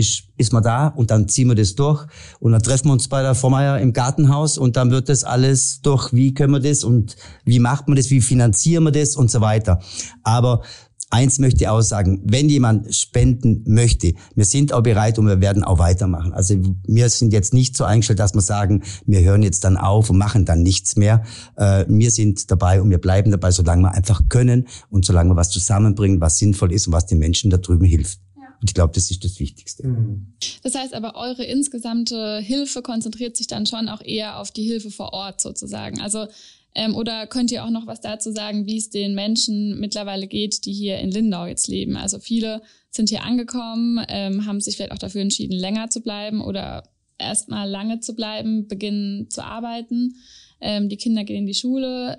ist, 0.00 0.24
ist 0.36 0.52
man 0.52 0.62
da 0.62 0.88
und 0.88 1.10
dann 1.10 1.28
ziehen 1.28 1.48
wir 1.48 1.54
das 1.54 1.74
durch 1.74 2.06
und 2.40 2.52
dann 2.52 2.62
treffen 2.62 2.88
wir 2.88 2.92
uns 2.92 3.08
bei 3.08 3.22
der 3.22 3.34
Frau 3.34 3.50
Meier 3.50 3.78
im 3.78 3.92
Gartenhaus 3.92 4.58
und 4.58 4.76
dann 4.76 4.90
wird 4.90 5.08
das 5.08 5.22
alles 5.22 5.80
durch, 5.82 6.12
wie 6.12 6.34
können 6.34 6.52
wir 6.52 6.60
das 6.60 6.82
und 6.82 7.16
wie 7.44 7.60
macht 7.60 7.86
man 7.86 7.96
das, 7.96 8.10
wie 8.10 8.20
finanzieren 8.20 8.84
wir 8.84 8.92
das 8.92 9.14
und 9.14 9.30
so 9.30 9.40
weiter. 9.40 9.80
Aber 10.24 10.62
eins 11.10 11.38
möchte 11.38 11.64
ich 11.64 11.68
auch 11.68 11.80
sagen, 11.82 12.22
wenn 12.24 12.48
jemand 12.48 12.94
spenden 12.94 13.64
möchte, 13.66 14.14
wir 14.34 14.44
sind 14.44 14.72
auch 14.72 14.82
bereit 14.82 15.18
und 15.18 15.26
wir 15.26 15.40
werden 15.40 15.64
auch 15.64 15.78
weitermachen. 15.78 16.32
Also 16.32 16.54
wir 16.86 17.10
sind 17.10 17.32
jetzt 17.32 17.52
nicht 17.52 17.76
so 17.76 17.84
eingestellt, 17.84 18.20
dass 18.20 18.34
wir 18.34 18.40
sagen, 18.40 18.82
wir 19.06 19.20
hören 19.20 19.42
jetzt 19.42 19.64
dann 19.64 19.76
auf 19.76 20.08
und 20.10 20.18
machen 20.18 20.44
dann 20.44 20.62
nichts 20.62 20.96
mehr. 20.96 21.22
Äh, 21.56 21.84
wir 21.88 22.10
sind 22.10 22.50
dabei 22.50 22.80
und 22.80 22.90
wir 22.90 22.98
bleiben 22.98 23.30
dabei, 23.30 23.50
solange 23.50 23.82
wir 23.82 23.92
einfach 23.92 24.22
können 24.28 24.68
und 24.88 25.04
solange 25.04 25.30
wir 25.30 25.36
was 25.36 25.50
zusammenbringen, 25.50 26.20
was 26.20 26.38
sinnvoll 26.38 26.72
ist 26.72 26.86
und 26.86 26.92
was 26.92 27.06
den 27.06 27.18
Menschen 27.18 27.50
da 27.50 27.58
drüben 27.58 27.84
hilft. 27.84 28.20
Und 28.60 28.68
ich 28.68 28.74
glaube, 28.74 28.92
das 28.94 29.10
ist 29.10 29.24
das 29.24 29.40
Wichtigste. 29.40 29.86
Mhm. 29.86 30.34
Das 30.62 30.74
heißt 30.74 30.94
aber, 30.94 31.14
eure 31.16 31.44
insgesamte 31.44 32.38
Hilfe 32.40 32.82
konzentriert 32.82 33.36
sich 33.36 33.46
dann 33.46 33.66
schon 33.66 33.88
auch 33.88 34.02
eher 34.02 34.38
auf 34.38 34.50
die 34.50 34.64
Hilfe 34.64 34.90
vor 34.90 35.12
Ort 35.12 35.40
sozusagen. 35.40 36.00
Also 36.00 36.26
ähm, 36.74 36.94
oder 36.94 37.26
könnt 37.26 37.50
ihr 37.50 37.64
auch 37.64 37.70
noch 37.70 37.86
was 37.86 38.00
dazu 38.00 38.30
sagen, 38.30 38.66
wie 38.66 38.76
es 38.76 38.90
den 38.90 39.14
Menschen 39.14 39.80
mittlerweile 39.80 40.26
geht, 40.26 40.64
die 40.66 40.72
hier 40.72 40.98
in 40.98 41.10
Lindau 41.10 41.46
jetzt 41.46 41.68
leben? 41.68 41.96
Also 41.96 42.18
viele 42.18 42.62
sind 42.90 43.08
hier 43.08 43.24
angekommen, 43.24 44.04
ähm, 44.08 44.46
haben 44.46 44.60
sich 44.60 44.76
vielleicht 44.76 44.92
auch 44.92 44.98
dafür 44.98 45.22
entschieden, 45.22 45.58
länger 45.58 45.90
zu 45.90 46.00
bleiben 46.00 46.40
oder 46.40 46.84
erstmal 47.18 47.68
lange 47.68 48.00
zu 48.00 48.14
bleiben, 48.14 48.68
beginnen 48.68 49.28
zu 49.30 49.44
arbeiten. 49.44 50.16
Ähm, 50.60 50.88
die 50.88 50.96
Kinder 50.96 51.24
gehen 51.24 51.38
in 51.38 51.46
die 51.46 51.54
Schule. 51.54 52.16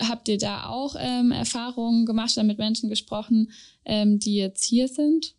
Habt 0.00 0.28
ihr 0.28 0.38
da 0.38 0.66
auch 0.66 0.94
ähm, 0.98 1.32
Erfahrungen 1.32 2.06
gemacht 2.06 2.36
oder 2.36 2.44
mit 2.44 2.58
Menschen 2.58 2.88
gesprochen, 2.88 3.50
ähm, 3.84 4.18
die 4.18 4.36
jetzt 4.36 4.64
hier 4.64 4.88
sind? 4.88 5.34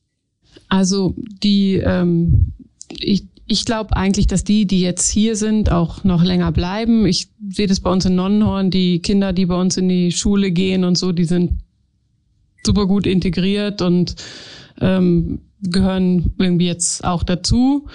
Also 0.67 1.15
die, 1.43 1.75
ähm, 1.75 2.53
ich, 2.89 3.25
ich 3.47 3.65
glaube 3.65 3.95
eigentlich, 3.95 4.27
dass 4.27 4.43
die, 4.43 4.65
die 4.67 4.81
jetzt 4.81 5.09
hier 5.09 5.35
sind, 5.35 5.71
auch 5.71 6.03
noch 6.03 6.23
länger 6.23 6.51
bleiben. 6.51 7.05
Ich 7.05 7.29
sehe 7.49 7.67
das 7.67 7.79
bei 7.79 7.91
uns 7.91 8.05
in 8.05 8.15
Nonnenhorn, 8.15 8.69
die 8.69 8.99
Kinder, 8.99 9.33
die 9.33 9.47
bei 9.47 9.59
uns 9.59 9.77
in 9.77 9.89
die 9.89 10.12
Schule 10.12 10.51
gehen 10.51 10.83
und 10.83 10.97
so, 10.97 11.12
die 11.12 11.25
sind 11.25 11.53
super 12.63 12.85
gut 12.85 13.07
integriert 13.07 13.81
und 13.81 14.15
ähm, 14.81 15.39
gehören 15.62 16.33
irgendwie 16.38 16.67
jetzt 16.67 17.03
auch 17.03 17.23
dazu. 17.23 17.88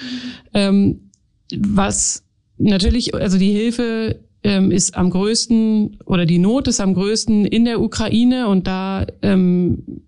Ähm, 0.52 1.10
was 1.56 2.24
natürlich, 2.58 3.14
also 3.14 3.38
die 3.38 3.52
Hilfe 3.52 4.20
ähm, 4.42 4.70
ist 4.70 4.96
am 4.96 5.10
größten 5.10 5.98
oder 6.04 6.26
die 6.26 6.38
Not 6.38 6.68
ist 6.68 6.80
am 6.80 6.94
größten 6.94 7.46
in 7.46 7.64
der 7.64 7.80
Ukraine 7.80 8.48
und 8.48 8.66
da 8.66 9.06
ähm, 9.22 10.02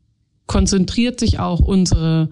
konzentriert 0.47 1.21
sich 1.21 1.39
auch 1.39 1.61
unsere, 1.61 2.31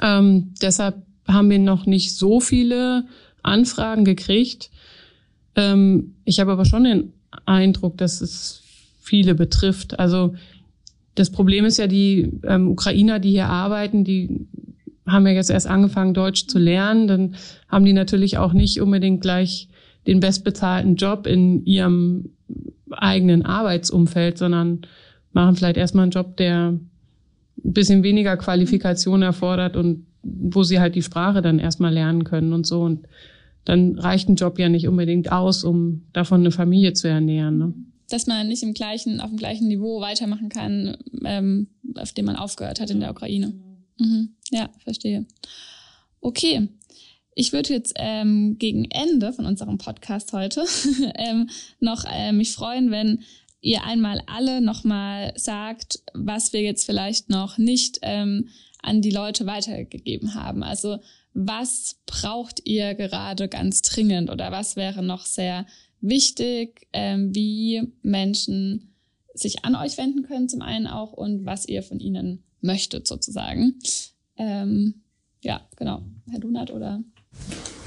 Ähm, 0.00 0.54
deshalb 0.62 1.02
haben 1.28 1.50
wir 1.50 1.58
noch 1.58 1.86
nicht 1.86 2.14
so 2.14 2.40
viele 2.40 3.06
Anfragen 3.42 4.04
gekriegt. 4.04 4.70
Ähm, 5.54 6.14
ich 6.24 6.40
habe 6.40 6.52
aber 6.52 6.64
schon 6.64 6.84
den 6.84 7.12
Eindruck, 7.44 7.98
dass 7.98 8.20
es 8.20 8.62
viele 9.00 9.34
betrifft. 9.34 9.98
Also 9.98 10.34
das 11.14 11.30
Problem 11.30 11.64
ist 11.64 11.78
ja, 11.78 11.86
die 11.86 12.40
ähm, 12.44 12.68
Ukrainer, 12.68 13.18
die 13.18 13.30
hier 13.30 13.46
arbeiten, 13.46 14.04
die 14.04 14.46
haben 15.06 15.26
ja 15.26 15.32
jetzt 15.32 15.50
erst 15.50 15.66
angefangen, 15.66 16.14
Deutsch 16.14 16.46
zu 16.46 16.58
lernen. 16.58 17.06
Dann 17.06 17.34
haben 17.68 17.84
die 17.84 17.92
natürlich 17.92 18.38
auch 18.38 18.52
nicht 18.52 18.80
unbedingt 18.80 19.20
gleich 19.20 19.68
den 20.06 20.20
bestbezahlten 20.20 20.96
Job 20.96 21.26
in 21.26 21.64
ihrem 21.64 22.30
eigenen 22.90 23.44
Arbeitsumfeld, 23.44 24.38
sondern 24.38 24.82
machen 25.32 25.56
vielleicht 25.56 25.76
erstmal 25.76 26.04
einen 26.04 26.12
Job, 26.12 26.36
der 26.36 26.68
ein 26.72 26.90
bisschen 27.56 28.02
weniger 28.02 28.36
Qualifikation 28.36 29.22
erfordert 29.22 29.76
und 29.76 30.06
wo 30.22 30.62
sie 30.62 30.80
halt 30.80 30.94
die 30.94 31.02
Sprache 31.02 31.42
dann 31.42 31.58
erstmal 31.58 31.92
lernen 31.92 32.24
können 32.24 32.52
und 32.52 32.66
so. 32.66 32.82
Und 32.82 33.06
dann 33.64 33.98
reicht 33.98 34.28
ein 34.28 34.36
Job 34.36 34.58
ja 34.58 34.68
nicht 34.68 34.88
unbedingt 34.88 35.30
aus, 35.30 35.64
um 35.64 36.02
davon 36.12 36.40
eine 36.40 36.50
Familie 36.50 36.92
zu 36.92 37.08
ernähren. 37.08 37.58
Ne? 37.58 37.74
Dass 38.08 38.26
man 38.26 38.48
nicht 38.48 38.62
im 38.62 38.74
gleichen, 38.74 39.20
auf 39.20 39.30
dem 39.30 39.38
gleichen 39.38 39.68
Niveau 39.68 40.00
weitermachen 40.00 40.48
kann, 40.48 40.96
ähm, 41.24 41.68
auf 41.96 42.12
dem 42.12 42.26
man 42.26 42.36
aufgehört 42.36 42.80
hat 42.80 42.90
in 42.90 43.00
der 43.00 43.10
Ukraine. 43.10 43.52
Mhm. 43.98 44.36
Ja, 44.50 44.70
verstehe. 44.84 45.26
Okay. 46.20 46.68
Ich 47.34 47.52
würde 47.54 47.72
jetzt 47.72 47.94
ähm, 47.96 48.58
gegen 48.58 48.90
Ende 48.90 49.32
von 49.32 49.46
unserem 49.46 49.78
Podcast 49.78 50.34
heute 50.34 50.66
ähm, 51.14 51.48
noch 51.80 52.04
äh, 52.04 52.32
mich 52.32 52.52
freuen, 52.52 52.90
wenn 52.90 53.22
ihr 53.62 53.84
einmal 53.84 54.22
alle 54.26 54.60
nochmal 54.60 55.32
sagt, 55.36 56.00
was 56.12 56.52
wir 56.52 56.60
jetzt 56.60 56.84
vielleicht 56.84 57.30
noch 57.30 57.56
nicht 57.56 58.00
ähm, 58.02 58.48
an 58.82 59.00
die 59.00 59.10
Leute 59.10 59.46
weitergegeben 59.46 60.34
haben. 60.34 60.62
Also 60.62 60.98
was 61.32 61.96
braucht 62.04 62.60
ihr 62.66 62.94
gerade 62.94 63.48
ganz 63.48 63.80
dringend 63.80 64.28
oder 64.28 64.52
was 64.52 64.76
wäre 64.76 65.02
noch 65.02 65.24
sehr 65.24 65.66
wichtig, 66.02 66.86
ähm, 66.92 67.34
wie 67.34 67.82
Menschen 68.02 68.92
sich 69.34 69.64
an 69.64 69.74
euch 69.74 69.96
wenden 69.96 70.24
können, 70.24 70.48
zum 70.48 70.60
einen 70.60 70.86
auch, 70.86 71.12
und 71.12 71.46
was 71.46 71.66
ihr 71.66 71.82
von 71.82 72.00
ihnen 72.00 72.42
möchtet, 72.60 73.06
sozusagen. 73.06 73.78
Ähm, 74.36 75.02
ja, 75.40 75.62
genau. 75.76 76.02
Herr 76.30 76.40
Dunat 76.40 76.70
oder 76.70 77.02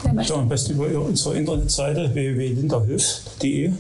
ja, 0.04 0.36
am 0.36 0.50
besten 0.50 0.74
über 0.74 1.02
unsere 1.02 1.38
Internetseite 1.38 2.14
www.linderhilf.de. 2.14 3.72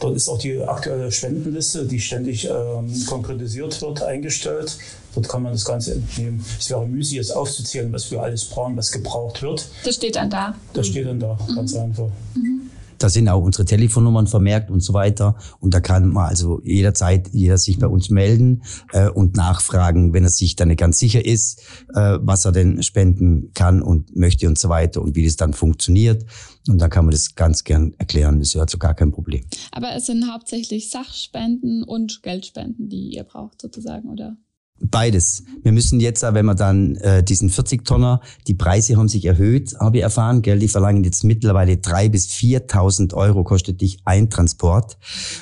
Dort 0.00 0.16
ist 0.16 0.28
auch 0.28 0.38
die 0.38 0.60
aktuelle 0.60 1.10
Spendenliste, 1.10 1.86
die 1.86 2.00
ständig 2.00 2.48
ähm, 2.48 2.92
konkretisiert 3.06 3.80
wird, 3.82 4.02
eingestellt. 4.02 4.76
Dort 5.14 5.28
kann 5.28 5.42
man 5.42 5.52
das 5.52 5.64
Ganze 5.64 5.94
entnehmen. 5.94 6.44
Es 6.58 6.70
wäre 6.70 6.86
müßig, 6.86 7.16
jetzt 7.16 7.30
aufzuzählen, 7.30 7.92
was 7.92 8.10
wir 8.10 8.22
alles 8.22 8.44
brauchen, 8.44 8.76
was 8.76 8.92
gebraucht 8.92 9.42
wird. 9.42 9.66
Das 9.84 9.96
steht 9.96 10.16
dann 10.16 10.30
da. 10.30 10.54
Das 10.72 10.86
steht 10.86 11.06
dann 11.06 11.20
da, 11.20 11.38
ganz 11.54 11.74
mhm. 11.74 11.80
einfach. 11.80 12.10
Mhm. 12.34 12.67
Da 12.98 13.08
sind 13.08 13.28
auch 13.28 13.42
unsere 13.42 13.64
Telefonnummern 13.64 14.26
vermerkt 14.26 14.70
und 14.70 14.80
so 14.80 14.92
weiter. 14.92 15.36
Und 15.60 15.74
da 15.74 15.80
kann 15.80 16.08
man 16.08 16.26
also 16.28 16.60
jederzeit 16.64 17.28
jeder 17.32 17.58
sich 17.58 17.78
bei 17.78 17.86
uns 17.86 18.10
melden 18.10 18.62
äh, 18.92 19.08
und 19.08 19.36
nachfragen, 19.36 20.12
wenn 20.12 20.24
er 20.24 20.30
sich 20.30 20.56
dann 20.56 20.68
nicht 20.68 20.80
ganz 20.80 20.98
sicher 20.98 21.24
ist, 21.24 21.60
äh, 21.94 22.18
was 22.20 22.44
er 22.44 22.52
denn 22.52 22.82
spenden 22.82 23.52
kann 23.54 23.82
und 23.82 24.16
möchte 24.16 24.46
und 24.48 24.58
so 24.58 24.68
weiter 24.68 25.02
und 25.02 25.16
wie 25.16 25.24
das 25.24 25.36
dann 25.36 25.52
funktioniert. 25.52 26.24
Und 26.68 26.78
dann 26.78 26.90
kann 26.90 27.04
man 27.04 27.12
das 27.12 27.34
ganz 27.34 27.64
gern 27.64 27.94
erklären. 27.98 28.40
Das 28.40 28.48
ist 28.48 28.56
also 28.56 28.78
gar 28.78 28.94
kein 28.94 29.10
Problem. 29.10 29.44
Aber 29.72 29.94
es 29.94 30.06
sind 30.06 30.30
hauptsächlich 30.30 30.90
Sachspenden 30.90 31.82
und 31.82 32.22
Geldspenden, 32.22 32.88
die 32.88 33.14
ihr 33.14 33.24
braucht 33.24 33.62
sozusagen, 33.62 34.08
oder? 34.10 34.36
Beides. 34.80 35.42
Wir 35.62 35.72
müssen 35.72 35.98
jetzt, 35.98 36.22
wenn 36.22 36.46
wir 36.46 36.54
dann 36.54 36.94
äh, 36.96 37.22
diesen 37.22 37.50
40-Tonner, 37.50 38.20
die 38.46 38.54
Preise 38.54 38.96
haben 38.96 39.08
sich 39.08 39.24
erhöht, 39.24 39.74
habe 39.80 39.98
ich 39.98 40.02
erfahren, 40.04 40.40
gell, 40.40 40.60
die 40.60 40.68
verlangen 40.68 41.02
jetzt 41.02 41.24
mittlerweile 41.24 41.78
drei 41.78 42.08
bis 42.08 42.28
4.000 42.28 43.12
Euro 43.14 43.42
kostet 43.42 43.80
dich 43.80 43.98
ein 44.04 44.30
Transport 44.30 44.96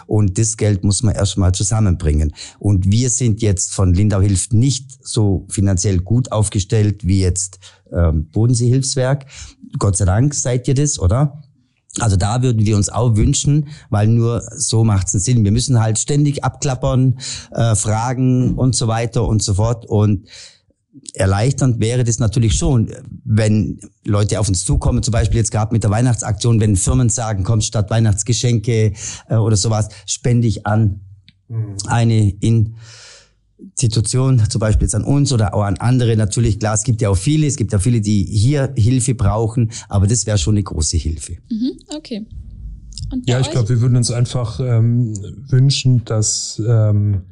und 0.07 0.39
das 0.39 0.57
Geld 0.57 0.85
muss 0.85 1.03
man 1.03 1.15
erstmal 1.15 1.53
zusammenbringen. 1.53 2.33
Und 2.59 2.91
wir 2.91 3.11
sind 3.11 3.43
jetzt 3.43 3.75
von 3.75 3.93
Lindau 3.93 4.21
hilft 4.21 4.55
nicht 4.55 5.07
so 5.07 5.47
finanziell 5.51 5.99
gut 5.99 6.33
aufgestellt 6.33 7.07
wie 7.07 7.21
jetzt 7.21 7.59
ähm, 7.93 8.29
Bodensee-Hilfswerk. 8.33 9.27
Gott 9.79 9.97
sei 9.97 10.07
Dank 10.07 10.35
seid 10.35 10.67
ihr 10.67 10.75
das, 10.75 10.99
oder? 10.99 11.43
Also 11.99 12.17
da 12.17 12.43
würden 12.43 12.65
wir 12.67 12.77
uns 12.77 12.89
auch 12.89 13.17
wünschen, 13.17 13.69
weil 13.91 14.07
nur 14.09 14.43
so 14.57 14.85
macht 14.85 15.09
es 15.09 15.15
einen 15.15 15.21
Sinn. 15.23 15.45
Wir 15.45 15.53
müssen 15.53 15.81
halt 15.81 15.99
ständig 15.99 16.45
abklappern, 16.45 17.19
äh, 17.53 17.75
fragen 17.75 18.55
und 18.55 18.77
so 18.77 18.87
weiter 18.89 19.27
und 19.27 19.43
so 19.43 19.55
fort. 19.55 19.87
Und 19.87 20.29
erleichternd 21.15 21.81
wäre 21.81 22.05
das 22.05 22.19
natürlich 22.19 22.57
schon, 22.57 22.91
wenn 23.25 23.81
Leute 24.05 24.41
auf 24.41 24.49
uns 24.49 24.65
zukommen, 24.65 25.03
zum 25.03 25.13
Beispiel 25.13 25.39
jetzt 25.39 25.51
gerade 25.51 25.73
mit 25.73 25.83
der 25.85 25.91
Weihnachtsaktion, 25.91 26.61
wenn 26.61 26.77
Firmen 26.77 27.09
sagen, 27.09 27.45
komm, 27.45 27.61
statt 27.61 27.91
Weihnachtsgeschenke 27.91 28.93
äh, 29.29 29.35
oder 29.35 29.57
sowas, 29.57 29.89
spende 30.07 30.47
ich 30.47 30.67
an 30.67 31.01
mhm. 31.49 31.77
eine 31.87 32.31
in 32.41 32.77
Institution, 33.73 34.43
zum 34.49 34.59
Beispiel 34.59 34.87
jetzt 34.87 34.95
an 34.95 35.05
uns 35.05 35.33
oder 35.33 35.55
auch 35.55 35.63
an 35.63 35.77
andere. 35.79 36.17
Natürlich, 36.17 36.59
klar, 36.59 36.75
es 36.75 36.83
gibt 36.83 37.01
ja 37.03 37.11
auch 37.11 37.17
viele, 37.17 37.47
es 37.47 37.57
gibt 37.57 37.73
ja 37.73 37.79
viele, 37.79 38.01
die 38.01 38.25
hier 38.25 38.73
Hilfe 38.77 39.15
brauchen, 39.15 39.71
aber 39.89 40.07
das 40.07 40.27
wäre 40.27 40.39
schon 40.39 40.55
eine 40.55 40.63
große 40.63 40.97
Hilfe. 40.97 41.37
Mhm, 41.51 41.73
okay. 41.95 42.27
ja, 43.27 43.41
ich 43.41 43.51
glaube, 43.51 43.69
wir 43.69 43.81
würden 43.81 43.97
uns 43.97 44.11
einfach 44.11 44.61
ähm, 44.61 45.15
wünschen, 45.49 46.05
dass 46.05 46.63
ähm, 46.67 47.23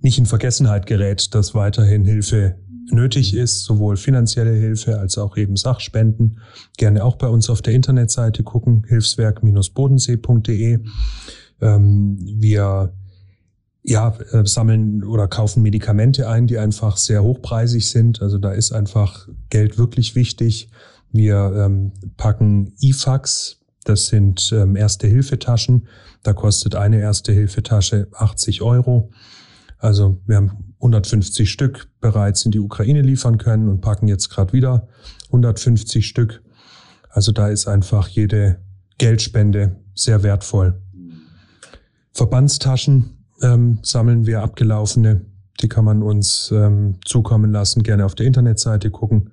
nicht 0.00 0.18
in 0.18 0.26
Vergessenheit 0.26 0.86
gerät, 0.86 1.34
dass 1.34 1.54
weiterhin 1.54 2.04
Hilfe 2.04 2.56
nötig 2.90 3.34
ist, 3.34 3.64
sowohl 3.64 3.96
finanzielle 3.96 4.52
Hilfe 4.52 4.98
als 4.98 5.18
auch 5.18 5.36
eben 5.36 5.56
Sachspenden. 5.56 6.38
Gerne 6.76 7.04
auch 7.04 7.16
bei 7.16 7.28
uns 7.28 7.50
auf 7.50 7.62
der 7.62 7.74
Internetseite 7.74 8.42
gucken, 8.42 8.84
hilfswerk-bodensee.de. 8.88 10.78
Ähm, 11.60 12.18
wir 12.20 12.92
ja, 13.86 14.16
äh, 14.32 14.44
sammeln 14.44 15.04
oder 15.04 15.28
kaufen 15.28 15.62
Medikamente 15.62 16.28
ein, 16.28 16.48
die 16.48 16.58
einfach 16.58 16.96
sehr 16.96 17.22
hochpreisig 17.22 17.88
sind. 17.88 18.20
Also 18.20 18.38
da 18.38 18.50
ist 18.50 18.72
einfach 18.72 19.28
Geld 19.48 19.78
wirklich 19.78 20.16
wichtig. 20.16 20.68
Wir 21.12 21.52
ähm, 21.56 21.92
packen 22.16 22.74
IFAX, 22.80 23.60
das 23.84 24.06
sind 24.06 24.50
ähm, 24.52 24.74
Erste-Hilfetaschen. 24.74 25.86
Da 26.24 26.32
kostet 26.32 26.74
eine 26.74 26.98
Erste-Hilfetasche 26.98 28.08
80 28.12 28.62
Euro. 28.62 29.12
Also 29.78 30.20
wir 30.26 30.36
haben 30.36 30.74
150 30.80 31.48
Stück 31.48 31.88
bereits 32.00 32.44
in 32.44 32.50
die 32.50 32.58
Ukraine 32.58 33.02
liefern 33.02 33.38
können 33.38 33.68
und 33.68 33.82
packen 33.82 34.08
jetzt 34.08 34.30
gerade 34.30 34.52
wieder 34.52 34.88
150 35.26 36.04
Stück. 36.04 36.42
Also 37.08 37.30
da 37.30 37.48
ist 37.48 37.68
einfach 37.68 38.08
jede 38.08 38.58
Geldspende 38.98 39.76
sehr 39.94 40.24
wertvoll. 40.24 40.82
Verbandstaschen 42.12 43.15
ähm, 43.42 43.78
sammeln 43.82 44.26
wir 44.26 44.42
abgelaufene. 44.42 45.24
Die 45.60 45.68
kann 45.68 45.84
man 45.84 46.02
uns 46.02 46.50
ähm, 46.52 46.98
zukommen 47.04 47.50
lassen, 47.50 47.82
gerne 47.82 48.04
auf 48.04 48.14
der 48.14 48.26
Internetseite 48.26 48.90
gucken. 48.90 49.30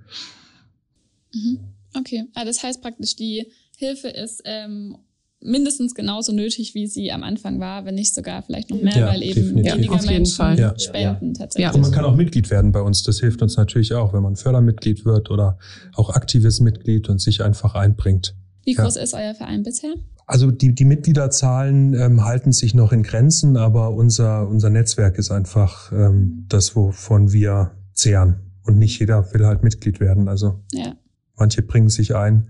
Mhm. 1.34 1.60
Okay, 1.96 2.24
also 2.34 2.48
das 2.48 2.64
heißt 2.64 2.82
praktisch, 2.82 3.16
die 3.16 3.52
Hilfe 3.78 4.08
ist 4.08 4.42
ähm, 4.46 4.98
mindestens 5.44 5.94
genauso 5.94 6.32
nötig, 6.32 6.74
wie 6.74 6.88
sie 6.88 7.12
am 7.12 7.24
Anfang 7.24 7.60
war, 7.60 7.86
wenn 7.86 7.96
nicht 7.96 8.14
sogar 8.14 8.42
vielleicht 8.42 8.70
noch 8.70 8.82
mehr, 8.82 8.98
ja, 8.98 9.08
weil 9.08 9.22
eben 9.22 9.36
definitiv. 9.36 9.76
weniger 9.76 9.96
ja, 9.98 10.12
Menschen 10.12 10.36
Fall. 10.36 10.76
spenden 10.80 11.34
tatsächlich. 11.34 11.70
Ja. 11.70 11.74
Und 11.74 11.82
man 11.82 11.92
kann 11.92 12.06
auch 12.06 12.16
Mitglied 12.16 12.50
werden 12.50 12.72
bei 12.72 12.82
uns. 12.82 13.04
Das 13.04 13.20
hilft 13.20 13.42
uns 13.42 13.58
natürlich 13.58 13.94
auch, 13.94 14.14
wenn 14.14 14.24
man 14.24 14.36
Fördermitglied 14.36 15.06
wird 15.06 15.30
oder 15.30 15.58
auch 15.96 16.10
aktives 16.10 16.60
Mitglied 16.60 17.10
und 17.10 17.20
sich 17.20 17.44
einfach 17.44 17.76
einbringt. 17.76 18.36
Wie 18.64 18.74
groß 18.74 18.96
ist 18.96 19.14
euer 19.14 19.36
Verein 19.36 19.64
bisher? 19.64 19.94
Also 20.26 20.52
die, 20.52 20.74
die 20.74 20.86
Mitgliederzahlen 20.86 21.94
ähm, 21.94 22.24
halten 22.24 22.54
sich 22.54 22.74
noch 22.74 22.92
in 22.92 23.04
Grenzen, 23.04 23.58
aber 23.58 23.92
unser, 23.92 24.48
unser 24.48 24.70
Netzwerk 24.70 25.18
ist 25.18 25.32
einfach 25.32 25.92
ähm, 25.92 26.46
das, 26.48 26.76
wovon 26.76 27.32
wir 27.32 27.72
zehren. 27.94 28.38
Und 28.64 28.78
nicht 28.78 29.00
jeder 29.00 29.34
will 29.34 29.46
halt 29.46 29.64
Mitglied 29.64 30.00
werden. 30.00 30.30
Also 30.30 30.64
ja. 30.72 30.96
manche 31.36 31.62
bringen 31.62 31.90
sich 31.90 32.16
ein 32.16 32.50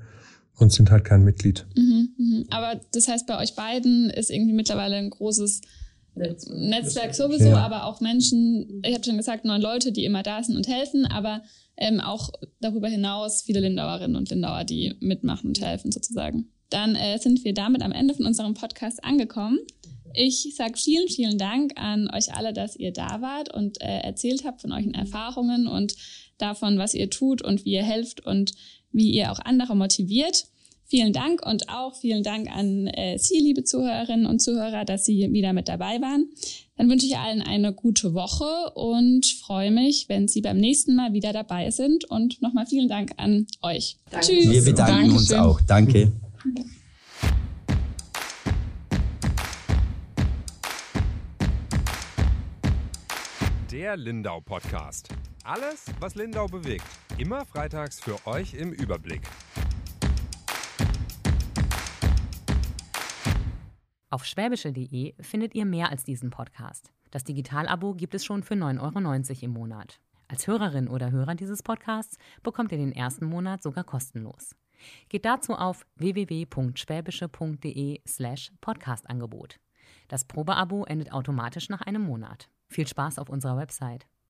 und 0.58 0.72
sind 0.72 0.92
halt 0.92 1.04
kein 1.04 1.24
Mitglied. 1.24 1.66
Mhm, 1.76 2.10
mh. 2.18 2.44
Aber 2.52 2.80
das 2.92 3.08
heißt, 3.08 3.26
bei 3.26 3.40
euch 3.40 3.56
beiden 3.56 4.10
ist 4.12 4.30
irgendwie 4.30 4.54
mittlerweile 4.54 4.96
ein 4.98 5.10
großes 5.10 5.62
Netzwerk, 6.16 6.58
Netzwerk 6.58 7.16
sowieso, 7.16 7.50
ja. 7.50 7.58
aber 7.58 7.86
auch 7.86 8.00
Menschen, 8.00 8.82
ich 8.86 8.94
habe 8.94 9.04
schon 9.04 9.18
gesagt, 9.18 9.46
neun 9.46 9.62
Leute, 9.62 9.92
die 9.92 10.06
immer 10.06 10.22
da 10.22 10.44
sind 10.44 10.56
und 10.56 10.68
helfen, 10.68 11.06
aber 11.08 11.42
ähm, 11.76 12.00
auch 12.00 12.30
darüber 12.62 12.88
hinaus 12.88 13.42
viele 13.42 13.62
Lindauerinnen 13.62 14.16
und 14.16 14.30
Lindauer, 14.30 14.64
die 14.64 14.96
mitmachen 15.00 15.48
und 15.48 15.62
helfen 15.62 15.92
sozusagen 15.92 16.50
dann 16.74 16.96
äh, 16.96 17.18
sind 17.20 17.44
wir 17.44 17.54
damit 17.54 17.82
am 17.82 17.92
Ende 17.92 18.14
von 18.14 18.26
unserem 18.26 18.54
Podcast 18.54 19.04
angekommen. 19.04 19.60
Ich 20.16 20.54
sage 20.56 20.78
vielen, 20.78 21.08
vielen 21.08 21.38
Dank 21.38 21.74
an 21.76 22.10
euch 22.14 22.34
alle, 22.36 22.54
dass 22.54 22.76
ihr 22.76 22.92
da 22.92 23.22
wart 23.22 23.54
und 23.54 23.82
äh, 23.82 24.00
erzählt 24.00 24.44
habt 24.46 24.62
von 24.62 24.72
euren 24.72 24.94
Erfahrungen 24.94 25.68
und 25.68 25.96
davon, 26.38 26.78
was 26.78 26.94
ihr 26.94 27.10
tut 27.10 27.42
und 27.42 27.66
wie 27.66 27.74
ihr 27.74 27.84
helft 27.84 28.26
und 28.26 28.54
wie 28.92 29.12
ihr 29.12 29.32
auch 29.32 29.40
andere 29.40 29.76
motiviert. 29.76 30.46
Vielen 30.86 31.14
Dank 31.14 31.44
und 31.44 31.70
auch 31.70 31.96
vielen 31.96 32.22
Dank 32.22 32.56
an 32.56 32.88
äh, 32.88 33.18
Sie, 33.18 33.40
liebe 33.40 33.64
Zuhörerinnen 33.64 34.28
und 34.28 34.40
Zuhörer, 34.40 34.86
dass 34.86 35.06
Sie 35.06 35.32
wieder 35.32 35.54
mit 35.54 35.68
dabei 35.68 36.00
waren. 36.02 36.30
Dann 36.78 36.90
wünsche 36.90 37.08
ich 37.08 37.18
allen 37.18 37.42
eine 37.42 37.74
gute 37.74 38.14
Woche 38.14 38.72
und 38.76 39.26
freue 39.26 39.72
mich, 39.72 40.10
wenn 40.10 40.28
Sie 40.28 40.42
beim 40.42 40.58
nächsten 40.58 40.94
Mal 40.94 41.14
wieder 41.14 41.34
dabei 41.34 41.72
sind. 41.72 42.06
Und 42.06 42.42
nochmal 42.42 42.68
vielen 42.68 42.90
Dank 42.90 43.14
an 43.18 43.48
euch. 43.62 43.98
Danke. 44.12 44.28
Tschüss. 44.28 44.52
Wir 44.52 44.62
bedanken 44.64 45.10
Dankeschön. 45.10 45.18
uns 45.18 45.34
auch. 45.34 45.62
Danke. 45.62 46.12
Der 53.72 53.96
Lindau 53.96 54.42
Podcast. 54.42 55.08
Alles, 55.46 55.86
was 56.00 56.16
Lindau 56.16 56.48
bewegt. 56.48 56.84
Immer 57.18 57.46
freitags 57.46 58.02
für 58.02 58.28
euch 58.28 58.56
im 58.56 58.74
Überblick. 58.74 59.22
Auf 64.10 64.26
schwäbische.de 64.26 65.14
findet 65.22 65.56
ihr 65.56 65.66
mehr 65.66 65.90
als 65.92 66.04
diesen 66.04 66.30
Podcast. 66.30 66.92
Das 67.12 67.24
Digitalabo 67.24 67.94
gibt 67.94 68.16
es 68.16 68.26
schon 68.26 68.44
für 68.44 68.56
9,90 68.56 69.30
Euro 69.30 69.46
im 69.46 69.52
Monat. 69.52 70.02
Als 70.28 70.48
Hörerin 70.48 70.90
oder 70.90 71.12
Hörer 71.12 71.36
dieses 71.36 71.64
Podcasts 71.64 72.18
bekommt 72.42 72.72
ihr 72.74 72.78
den 72.80 72.92
ersten 72.92 73.26
Monat 73.26 73.64
sogar 73.64 73.86
kostenlos. 73.86 74.56
Geht 75.10 75.26
dazu 75.26 75.56
auf 75.56 75.86
www.schwäbische.de 75.96 78.02
slash 78.08 78.52
Podcastangebot. 78.62 79.60
Das 80.08 80.26
Probeabo 80.26 80.86
endet 80.86 81.12
automatisch 81.12 81.70
nach 81.70 81.82
einem 81.82 82.04
Monat. 82.04 82.50
Viel 82.68 82.88
Spaß 82.88 83.18
auf 83.20 83.30
unserer 83.30 83.58
Website. 83.58 84.08